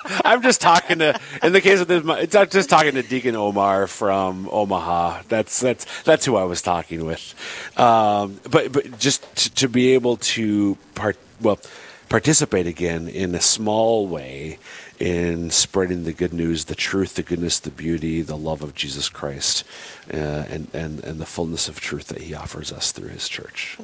I'm 0.25 0.41
just 0.41 0.61
talking 0.61 0.99
to. 0.99 1.19
In 1.43 1.53
the 1.53 1.61
case 1.61 1.79
of 1.79 1.87
this, 1.87 2.03
it's 2.05 2.33
not 2.33 2.51
just 2.51 2.69
talking 2.69 2.93
to 2.93 3.03
Deacon 3.03 3.35
Omar 3.35 3.87
from 3.87 4.49
Omaha. 4.51 5.23
That's 5.27 5.59
that's 5.59 5.85
that's 6.03 6.25
who 6.25 6.35
I 6.35 6.43
was 6.43 6.61
talking 6.61 7.05
with. 7.05 7.33
Um, 7.77 8.39
but 8.49 8.71
but 8.71 8.99
just 8.99 9.35
to, 9.35 9.53
to 9.55 9.69
be 9.69 9.93
able 9.93 10.17
to 10.17 10.77
part 10.95 11.17
well 11.41 11.59
participate 12.09 12.67
again 12.67 13.07
in 13.07 13.33
a 13.35 13.41
small 13.41 14.07
way 14.07 14.59
in 14.99 15.49
spreading 15.49 16.03
the 16.03 16.13
good 16.13 16.31
news, 16.33 16.65
the 16.65 16.75
truth, 16.75 17.15
the 17.15 17.23
goodness, 17.23 17.59
the 17.59 17.71
beauty, 17.71 18.21
the 18.21 18.37
love 18.37 18.61
of 18.61 18.75
Jesus 18.75 19.09
Christ, 19.09 19.63
uh, 20.13 20.17
and 20.17 20.67
and 20.73 21.03
and 21.03 21.19
the 21.19 21.25
fullness 21.25 21.67
of 21.67 21.79
truth 21.79 22.07
that 22.07 22.21
He 22.21 22.35
offers 22.35 22.71
us 22.71 22.91
through 22.91 23.09
His 23.09 23.27
church. 23.27 23.77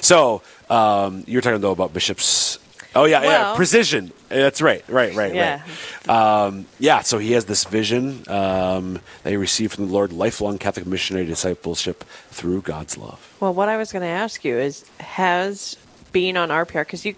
So 0.00 0.42
um, 0.68 1.24
you 1.26 1.38
were 1.38 1.42
talking 1.42 1.60
though 1.60 1.72
about 1.72 1.92
bishops. 1.92 2.58
Oh 2.96 3.04
yeah, 3.06 3.22
yeah, 3.22 3.54
precision. 3.56 4.12
That's 4.28 4.60
right, 4.62 4.84
right, 4.88 5.14
right, 5.14 5.34
Yeah. 5.34 5.62
right. 6.06 6.44
Um, 6.46 6.66
yeah, 6.78 7.00
so 7.02 7.18
he 7.18 7.32
has 7.32 7.44
this 7.46 7.64
vision 7.64 8.22
um, 8.28 9.00
that 9.22 9.30
he 9.30 9.36
received 9.36 9.74
from 9.74 9.86
the 9.88 9.92
Lord: 9.92 10.12
lifelong 10.12 10.58
Catholic 10.58 10.86
missionary 10.86 11.26
discipleship 11.26 12.04
through 12.30 12.62
God's 12.62 12.96
love. 12.96 13.34
Well, 13.40 13.52
what 13.54 13.68
I 13.68 13.76
was 13.76 13.90
going 13.92 14.02
to 14.02 14.08
ask 14.08 14.44
you 14.44 14.56
is 14.58 14.84
has 15.00 15.76
being 16.12 16.36
on 16.36 16.50
RPR, 16.50 16.82
because 16.86 17.04
you, 17.04 17.16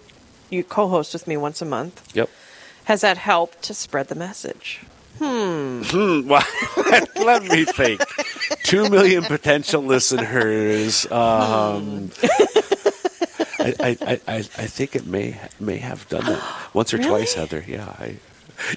you 0.51 0.65
co 0.65 0.89
host 0.89 1.13
with 1.13 1.27
me 1.27 1.37
once 1.37 1.61
a 1.61 1.67
month, 1.67 2.03
Yep. 2.15 2.31
has 2.85 3.03
that 3.03 3.19
helped 3.19 3.63
to 3.65 3.75
spread 3.75 4.09
the 4.09 4.15
message? 4.15 4.81
Hmm. 5.19 5.83
Hmm. 5.85 6.29
Well, 6.29 6.45
let 7.17 7.43
me 7.45 7.65
think. 7.65 8.01
Two 8.65 8.89
million 8.91 9.25
potential 9.25 9.83
listeners. 9.83 11.11
Um, 11.11 12.11
I, 13.81 14.21
I, 14.27 14.35
I, 14.37 14.43
think 14.43 14.97
it 14.97 15.07
may 15.07 15.39
may 15.61 15.79
have 15.79 16.09
done 16.09 16.25
that 16.27 16.71
once 16.75 16.93
or 16.95 16.99
twice, 16.99 17.35
Heather. 17.35 17.65
Yeah. 17.67 17.87
I, 17.99 18.17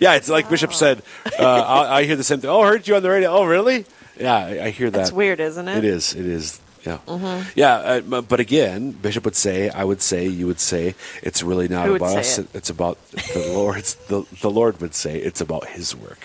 yeah, 0.02 0.16
it's 0.16 0.30
like 0.30 0.50
Bishop 0.50 0.74
said. 0.74 1.02
Uh, 1.38 1.44
I, 1.44 2.00
I 2.00 2.04
hear 2.04 2.16
the 2.16 2.24
same 2.24 2.40
thing. 2.42 2.50
Oh, 2.50 2.62
I 2.62 2.68
heard 2.68 2.88
you 2.88 2.96
on 2.96 3.04
the 3.04 3.10
radio. 3.10 3.30
Oh, 3.32 3.46
really? 3.46 3.86
Yeah, 4.20 4.36
I, 4.36 4.66
I 4.66 4.70
hear 4.72 4.90
that. 4.90 5.02
It's 5.02 5.12
weird, 5.12 5.40
isn't 5.40 5.68
it? 5.68 5.78
It 5.78 5.86
is. 5.86 6.14
It 6.14 6.26
is. 6.26 6.60
Yeah. 6.86 7.00
Mhm. 7.08 7.46
Yeah. 7.56 7.76
Uh, 7.76 8.22
but 8.22 8.40
again, 8.40 8.92
Bishop 8.92 9.26
would 9.26 9.36
say, 9.36 9.70
I 9.70 9.84
would 9.84 10.02
say, 10.02 10.28
you 10.28 10.48
would 10.48 10.60
say, 10.60 10.96
it's 11.22 11.44
really 11.44 11.68
not 11.68 11.90
about 11.90 12.18
us. 12.18 12.38
it? 12.40 12.48
It's 12.54 12.70
about 12.70 12.98
the 13.12 13.52
Lord. 13.54 13.84
The, 13.84 14.26
the 14.42 14.50
Lord 14.50 14.80
would 14.82 14.96
say 14.96 15.18
it's 15.18 15.42
about 15.42 15.68
His 15.68 15.96
work, 15.96 16.20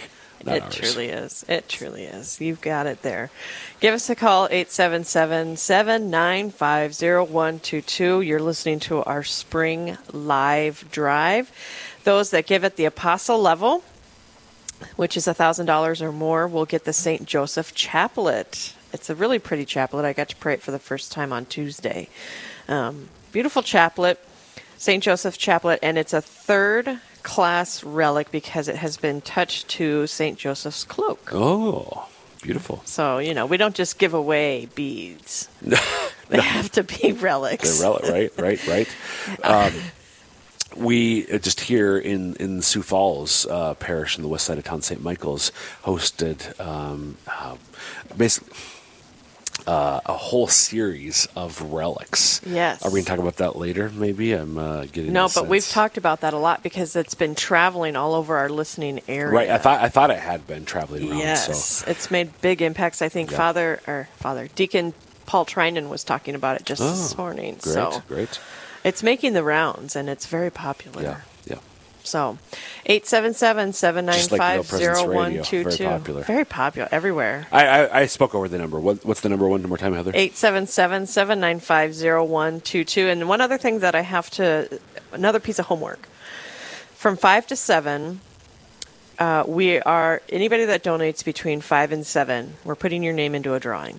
not 0.46 0.56
it 0.56 0.62
ours. 0.62 0.74
truly 0.74 1.08
is. 1.08 1.44
It 1.48 1.68
truly 1.68 2.04
is. 2.04 2.40
You've 2.40 2.60
got 2.60 2.86
it 2.86 3.02
there. 3.02 3.30
Give 3.80 3.94
us 3.94 4.08
a 4.10 4.14
call, 4.14 4.46
877 4.46 5.56
795 5.56 6.92
0122. 7.28 8.20
You're 8.20 8.40
listening 8.40 8.80
to 8.80 9.02
our 9.04 9.24
spring 9.24 9.96
live 10.12 10.84
drive. 10.90 11.50
Those 12.04 12.30
that 12.30 12.46
give 12.46 12.64
at 12.64 12.76
the 12.76 12.84
apostle 12.84 13.40
level, 13.40 13.82
which 14.96 15.16
is 15.16 15.26
$1,000 15.26 16.02
or 16.02 16.12
more, 16.12 16.46
will 16.46 16.66
get 16.66 16.84
the 16.84 16.92
St. 16.92 17.26
Joseph 17.26 17.74
Chaplet. 17.74 18.74
It's 18.92 19.10
a 19.10 19.14
really 19.14 19.38
pretty 19.38 19.64
chaplet. 19.64 20.04
I 20.04 20.12
got 20.12 20.28
to 20.28 20.36
pray 20.36 20.54
it 20.54 20.62
for 20.62 20.70
the 20.70 20.78
first 20.78 21.12
time 21.12 21.32
on 21.32 21.46
Tuesday. 21.46 22.08
Um, 22.68 23.08
beautiful 23.32 23.62
chaplet, 23.62 24.18
St. 24.78 25.02
Joseph 25.02 25.36
Chaplet, 25.36 25.78
and 25.82 25.98
it's 25.98 26.12
a 26.12 26.20
third 26.20 27.00
class 27.24 27.82
relic 27.82 28.30
because 28.30 28.68
it 28.68 28.76
has 28.76 28.96
been 28.96 29.20
touched 29.20 29.66
to 29.68 30.06
St. 30.06 30.38
Joseph's 30.38 30.84
cloak. 30.84 31.30
Oh, 31.32 32.08
beautiful. 32.42 32.82
So, 32.84 33.18
you 33.18 33.34
know, 33.34 33.46
we 33.46 33.56
don't 33.56 33.74
just 33.74 33.98
give 33.98 34.14
away 34.14 34.68
beads. 34.76 35.48
They 36.30 36.40
have 36.40 36.72
to 36.72 36.82
be 36.82 37.12
relics. 37.12 37.78
The 37.78 37.84
relic, 37.84 38.04
right, 38.04 38.32
right, 38.38 38.66
right. 38.66 38.96
Um, 39.44 39.74
we 40.74 41.30
uh, 41.30 41.38
just 41.38 41.60
here 41.60 41.98
in 41.98 42.34
in 42.36 42.62
Sioux 42.62 42.82
Falls 42.82 43.46
uh, 43.46 43.74
Parish 43.74 44.16
in 44.16 44.22
the 44.22 44.28
west 44.28 44.46
side 44.46 44.56
of 44.56 44.64
town, 44.64 44.80
St. 44.80 45.02
Michael's, 45.02 45.52
hosted 45.84 46.58
um, 46.58 47.18
uh, 47.28 47.56
basically. 48.16 48.56
Uh, 49.66 50.00
a 50.06 50.12
whole 50.12 50.46
series 50.46 51.26
of 51.34 51.60
relics. 51.62 52.40
Yes. 52.44 52.82
Are 52.84 52.90
we 52.90 52.96
going 52.96 53.04
to 53.04 53.10
talk 53.10 53.18
about 53.18 53.36
that 53.36 53.56
later? 53.56 53.90
Maybe 53.94 54.32
I'm 54.32 54.58
uh, 54.58 54.84
getting 54.84 55.12
No, 55.12 55.28
but 55.34 55.46
we've 55.48 55.66
talked 55.66 55.96
about 55.96 56.20
that 56.20 56.34
a 56.34 56.38
lot 56.38 56.62
because 56.62 56.94
it's 56.96 57.14
been 57.14 57.34
traveling 57.34 57.96
all 57.96 58.12
over 58.14 58.36
our 58.36 58.50
listening 58.50 59.00
area. 59.08 59.32
Right. 59.32 59.48
I 59.48 59.56
thought 59.58 59.80
I 59.80 59.88
thought 59.88 60.10
it 60.10 60.18
had 60.18 60.46
been 60.46 60.64
traveling 60.66 61.08
around. 61.10 61.18
Yes, 61.20 61.64
So 61.64 61.90
it's 61.90 62.10
made 62.10 62.38
big 62.42 62.60
impacts. 62.60 63.00
I 63.00 63.08
think 63.08 63.30
Yeah. 63.30 63.38
Father 63.38 63.80
or 63.86 64.08
Father 64.16 64.48
Deacon 64.54 64.92
Paul 65.24 65.46
Trinan 65.46 65.88
was 65.88 66.04
talking 66.04 66.34
about 66.34 66.56
it 66.60 66.66
just 66.66 66.82
this 66.82 67.14
Oh, 67.14 67.16
morning. 67.22 67.54
great, 67.54 67.62
so 67.72 68.02
great. 68.06 68.40
it's 68.84 69.02
making 69.02 69.32
the 69.32 69.42
rounds 69.42 69.96
and 69.96 70.10
it's 70.10 70.26
very 70.26 70.50
popular. 70.50 71.02
Yeah. 71.02 71.16
So, 72.04 72.38
877-795-0122. 72.86 74.30
Like 74.30 74.52
Real 74.52 74.62
Presence 74.62 75.08
Radio, 75.08 75.42
very 75.42 75.64
popular. 75.98 76.22
Very 76.22 76.44
popular 76.44 76.88
everywhere. 76.92 77.48
I, 77.50 77.66
I, 77.66 78.00
I 78.00 78.06
spoke 78.06 78.34
over 78.34 78.46
the 78.46 78.58
number. 78.58 78.78
What, 78.78 79.06
what's 79.06 79.22
the 79.22 79.30
number 79.30 79.48
one 79.48 79.62
more 79.62 79.78
time, 79.78 79.94
Heather? 79.94 80.12
877-795-0122. 80.12 83.10
And 83.10 83.26
one 83.26 83.40
other 83.40 83.56
thing 83.56 83.78
that 83.78 83.94
I 83.94 84.02
have 84.02 84.28
to, 84.32 84.78
another 85.12 85.40
piece 85.40 85.58
of 85.58 85.64
homework. 85.66 86.06
From 86.92 87.16
5 87.16 87.46
to 87.48 87.56
7, 87.56 88.20
uh, 89.18 89.44
we 89.46 89.80
are, 89.80 90.20
anybody 90.28 90.66
that 90.66 90.84
donates 90.84 91.24
between 91.24 91.62
5 91.62 91.92
and 91.92 92.06
7, 92.06 92.56
we're 92.64 92.74
putting 92.74 93.02
your 93.02 93.14
name 93.14 93.34
into 93.34 93.54
a 93.54 93.60
drawing. 93.60 93.98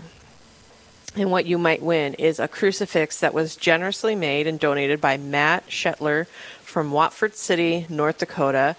And 1.18 1.32
what 1.32 1.46
you 1.46 1.58
might 1.58 1.82
win 1.82 2.14
is 2.16 2.40
a 2.40 2.48
crucifix 2.48 3.22
that 3.22 3.34
was 3.34 3.56
generously 3.56 4.16
made 4.16 4.48
and 4.48 4.60
donated 4.60 5.00
by 5.00 5.16
Matt 5.16 5.66
Shetler 5.68 6.28
from 6.76 6.92
Watford 6.92 7.36
City, 7.38 7.86
North 7.88 8.18
Dakota. 8.18 8.76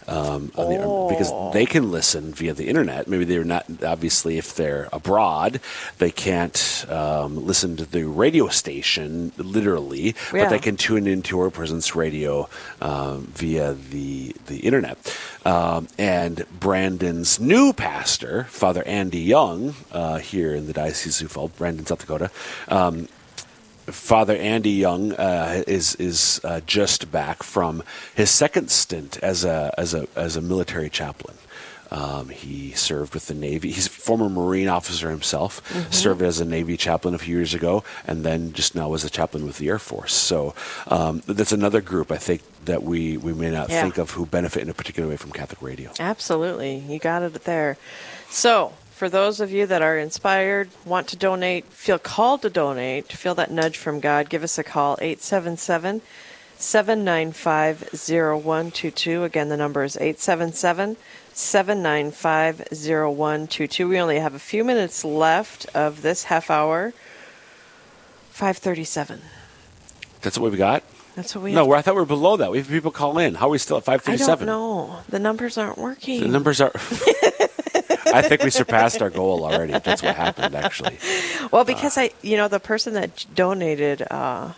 Um, 0.10 0.52
on 0.56 0.70
the, 0.70 1.08
because 1.10 1.32
they 1.54 1.68
can 1.68 1.92
listen 1.92 2.34
via 2.34 2.54
the 2.54 2.68
internet. 2.68 3.08
Maybe 3.08 3.26
they're 3.26 3.44
not 3.44 3.66
obviously 3.84 4.40
if 4.40 4.56
they're 4.56 4.90
abroad, 4.92 5.62
they 6.00 6.10
can't 6.10 6.86
um, 6.90 7.46
listen 7.46 7.78
to 7.78 7.86
the 7.86 8.06
radio 8.06 8.48
station 8.48 9.32
literally, 9.38 10.16
but 10.32 10.50
they 10.50 10.58
can 10.60 10.78
tune 10.78 11.06
into 11.06 11.40
our 11.40 11.52
presence 11.52 11.96
radio 11.96 12.50
um, 12.82 13.28
via 13.36 13.74
the 13.74 14.36
the 14.48 14.60
internet. 14.62 14.98
Um, 15.46 15.88
and 15.98 16.44
Brandon's 16.60 17.40
new 17.40 17.72
pastor, 17.72 18.46
Father 18.46 18.84
Andy 18.84 19.22
Young, 19.22 19.76
uh, 19.92 20.18
here 20.18 20.56
in 20.56 20.66
the 20.66 20.74
Diocese 20.74 21.22
of 21.22 21.58
Brandon, 21.58 21.86
South 21.86 22.00
Dakota. 22.00 22.32
Father 23.92 24.36
Andy 24.36 24.72
Young 24.72 25.14
uh, 25.14 25.64
is 25.68 25.96
is 25.96 26.40
uh, 26.44 26.62
just 26.66 27.12
back 27.12 27.44
from 27.44 27.84
his 28.16 28.30
second 28.30 28.70
stint 28.72 29.18
as 29.24 29.44
a 29.44 29.74
as 29.78 29.94
a 29.94 30.08
as 30.16 30.36
a 30.36 30.42
military 30.42 30.90
chaplain. 30.90 31.36
Um, 31.92 32.30
he 32.30 32.72
served 32.74 33.16
with 33.16 33.26
the 33.26 33.34
Navy. 33.34 33.72
He's 33.72 33.88
a 33.88 33.90
former 33.90 34.30
Marine 34.30 34.68
officer 34.68 35.10
himself. 35.10 35.60
Mhm. 35.74 35.92
Served 35.92 36.22
as 36.22 36.40
a 36.40 36.46
Navy 36.46 36.78
chaplain 36.78 37.16
a 37.16 37.18
few 37.18 37.36
years 37.36 37.56
ago, 37.56 37.84
and 38.06 38.24
then 38.24 38.54
just 38.54 38.76
now 38.76 38.90
was 38.90 39.04
a 39.04 39.10
chaplain 39.10 39.48
with 39.48 39.58
the 39.58 39.70
Air 39.70 39.80
Force. 39.80 40.14
So 40.14 40.54
um, 40.88 41.24
that's 41.26 41.52
another 41.52 41.82
group 41.82 42.12
I 42.12 42.18
think 42.18 42.42
that 42.66 42.84
we 42.84 43.18
we 43.18 43.34
may 43.34 43.50
not 43.50 43.70
Yeah. 43.72 43.82
think 43.82 43.98
of 43.98 44.12
who 44.12 44.28
benefit 44.28 44.62
in 44.62 44.70
a 44.70 44.74
particular 44.76 45.10
way 45.10 45.18
from 45.18 45.32
Catholic 45.32 45.64
radio. 45.64 45.90
Absolutely. 46.00 46.78
You 46.88 47.00
got 47.00 47.24
it 47.24 47.44
there. 47.46 47.78
So, 48.30 48.74
for 49.00 49.08
those 49.08 49.40
of 49.40 49.50
you 49.50 49.66
that 49.66 49.82
are 49.82 49.98
inspired, 49.98 50.68
want 50.84 51.08
to 51.08 51.16
donate, 51.16 51.64
feel 51.68 51.98
called 51.98 52.42
to 52.42 52.50
donate, 52.50 53.10
feel 53.14 53.34
that 53.34 53.50
nudge 53.50 53.78
from 53.78 54.02
God, 54.02 54.28
give 54.28 54.44
us 54.44 54.58
a 54.58 54.64
call 54.64 54.98
877 55.00 56.02
795 56.58 57.92
0122. 57.94 59.24
Again, 59.24 59.48
the 59.48 59.56
number 59.56 59.86
is 59.86 59.96
877 59.96 60.98
795 61.32 62.68
0122. 62.74 63.88
We 63.88 63.98
only 64.02 64.20
have 64.20 64.34
a 64.34 64.40
few 64.40 64.66
minutes 64.66 65.06
left 65.06 65.66
of 65.74 66.02
this 66.02 66.26
half 66.26 66.52
hour. 66.52 66.92
537. 68.32 69.22
That's 70.20 70.38
what 70.38 70.52
we've 70.52 70.60
got. 70.60 70.84
That's 71.16 71.34
what 71.34 71.46
we 71.46 71.54
no. 71.54 71.72
I 71.72 71.82
thought 71.82 71.96
we 71.96 72.02
were 72.02 72.06
below 72.06 72.36
that. 72.36 72.52
We 72.52 72.58
have 72.58 72.68
people 72.68 72.92
call 72.92 73.18
in. 73.18 73.36
How 73.36 73.48
are 73.48 73.52
we 73.52 73.58
still 73.60 73.78
at 73.78 73.86
five 73.86 74.02
thirty-seven? 74.02 74.48
I 74.48 74.52
don't 74.52 74.88
know. 74.90 75.00
The 75.08 75.20
numbers 75.20 75.58
aren't 75.58 75.78
working. 75.78 76.20
The 76.22 76.28
numbers 76.28 76.60
are. 76.62 76.74
I 78.14 78.22
think 78.22 78.44
we 78.44 78.50
surpassed 78.50 79.02
our 79.02 79.10
goal 79.10 79.46
already. 79.46 79.74
That's 79.74 80.04
what 80.04 80.16
happened, 80.16 80.56
actually. 80.56 80.98
Well, 81.52 81.64
because 81.64 81.98
I, 81.98 82.12
you 82.22 82.38
know, 82.38 82.48
the 82.48 82.60
person 82.60 82.94
that 82.94 83.26
donated 83.34 84.02
uh, 84.10 84.54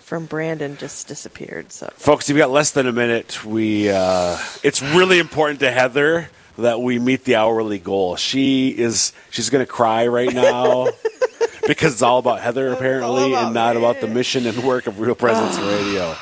from 0.00 0.26
Brandon 0.26 0.76
just 0.76 1.06
disappeared. 1.06 1.70
So 1.70 1.88
Folks, 1.94 2.28
you've 2.28 2.38
got 2.38 2.50
less 2.50 2.72
than 2.72 2.86
a 2.86 2.92
minute. 2.92 3.44
We 3.44 3.90
uh, 3.90 4.38
it's 4.62 4.82
really 4.82 5.18
important 5.18 5.60
to 5.60 5.70
Heather 5.70 6.28
that 6.58 6.80
we 6.80 6.98
meet 6.98 7.24
the 7.24 7.36
hourly 7.36 7.78
goal. 7.78 8.16
She 8.16 8.68
is 8.70 9.12
she's 9.30 9.50
going 9.50 9.64
to 9.64 9.70
cry 9.70 10.06
right 10.06 10.32
now 10.32 10.88
because 11.66 11.92
it's 11.92 12.02
all 12.02 12.18
about 12.18 12.40
Heather 12.40 12.72
apparently, 12.72 13.34
and 13.34 13.54
not 13.54 13.76
about 13.76 14.00
the 14.00 14.08
mission 14.08 14.46
and 14.46 14.64
work 14.64 14.86
of 14.86 14.98
Real 15.00 15.14
Presence 15.14 15.56
Radio. 15.58 16.16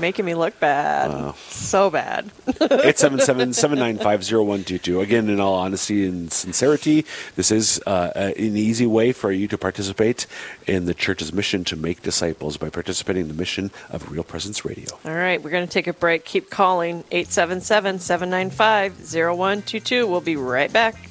Making 0.00 0.24
me 0.24 0.34
look 0.34 0.58
bad. 0.60 1.34
So 1.36 1.90
bad. 1.90 2.30
877-795-0122. 2.46 5.02
Again, 5.02 5.28
in 5.28 5.40
all 5.40 5.54
honesty 5.54 6.06
and 6.06 6.32
sincerity, 6.32 7.04
this 7.36 7.50
is 7.50 7.80
uh, 7.86 8.10
an 8.14 8.56
easy 8.56 8.86
way 8.86 9.12
for 9.12 9.30
you 9.30 9.46
to 9.48 9.58
participate 9.58 10.26
in 10.66 10.86
the 10.86 10.94
church's 10.94 11.32
mission 11.32 11.64
to 11.64 11.76
make 11.76 12.02
disciples 12.02 12.56
by 12.56 12.70
participating 12.70 13.22
in 13.22 13.28
the 13.28 13.34
mission 13.34 13.70
of 13.90 14.10
Real 14.10 14.24
Presence 14.24 14.64
Radio. 14.64 14.88
All 15.04 15.14
right, 15.14 15.42
we're 15.42 15.50
going 15.50 15.66
to 15.66 15.72
take 15.72 15.86
a 15.86 15.92
break. 15.92 16.24
Keep 16.24 16.50
calling 16.50 17.04
877 17.10 17.98
795 17.98 19.12
0122. 19.12 20.06
We'll 20.06 20.20
be 20.20 20.36
right 20.36 20.72
back. 20.72 21.09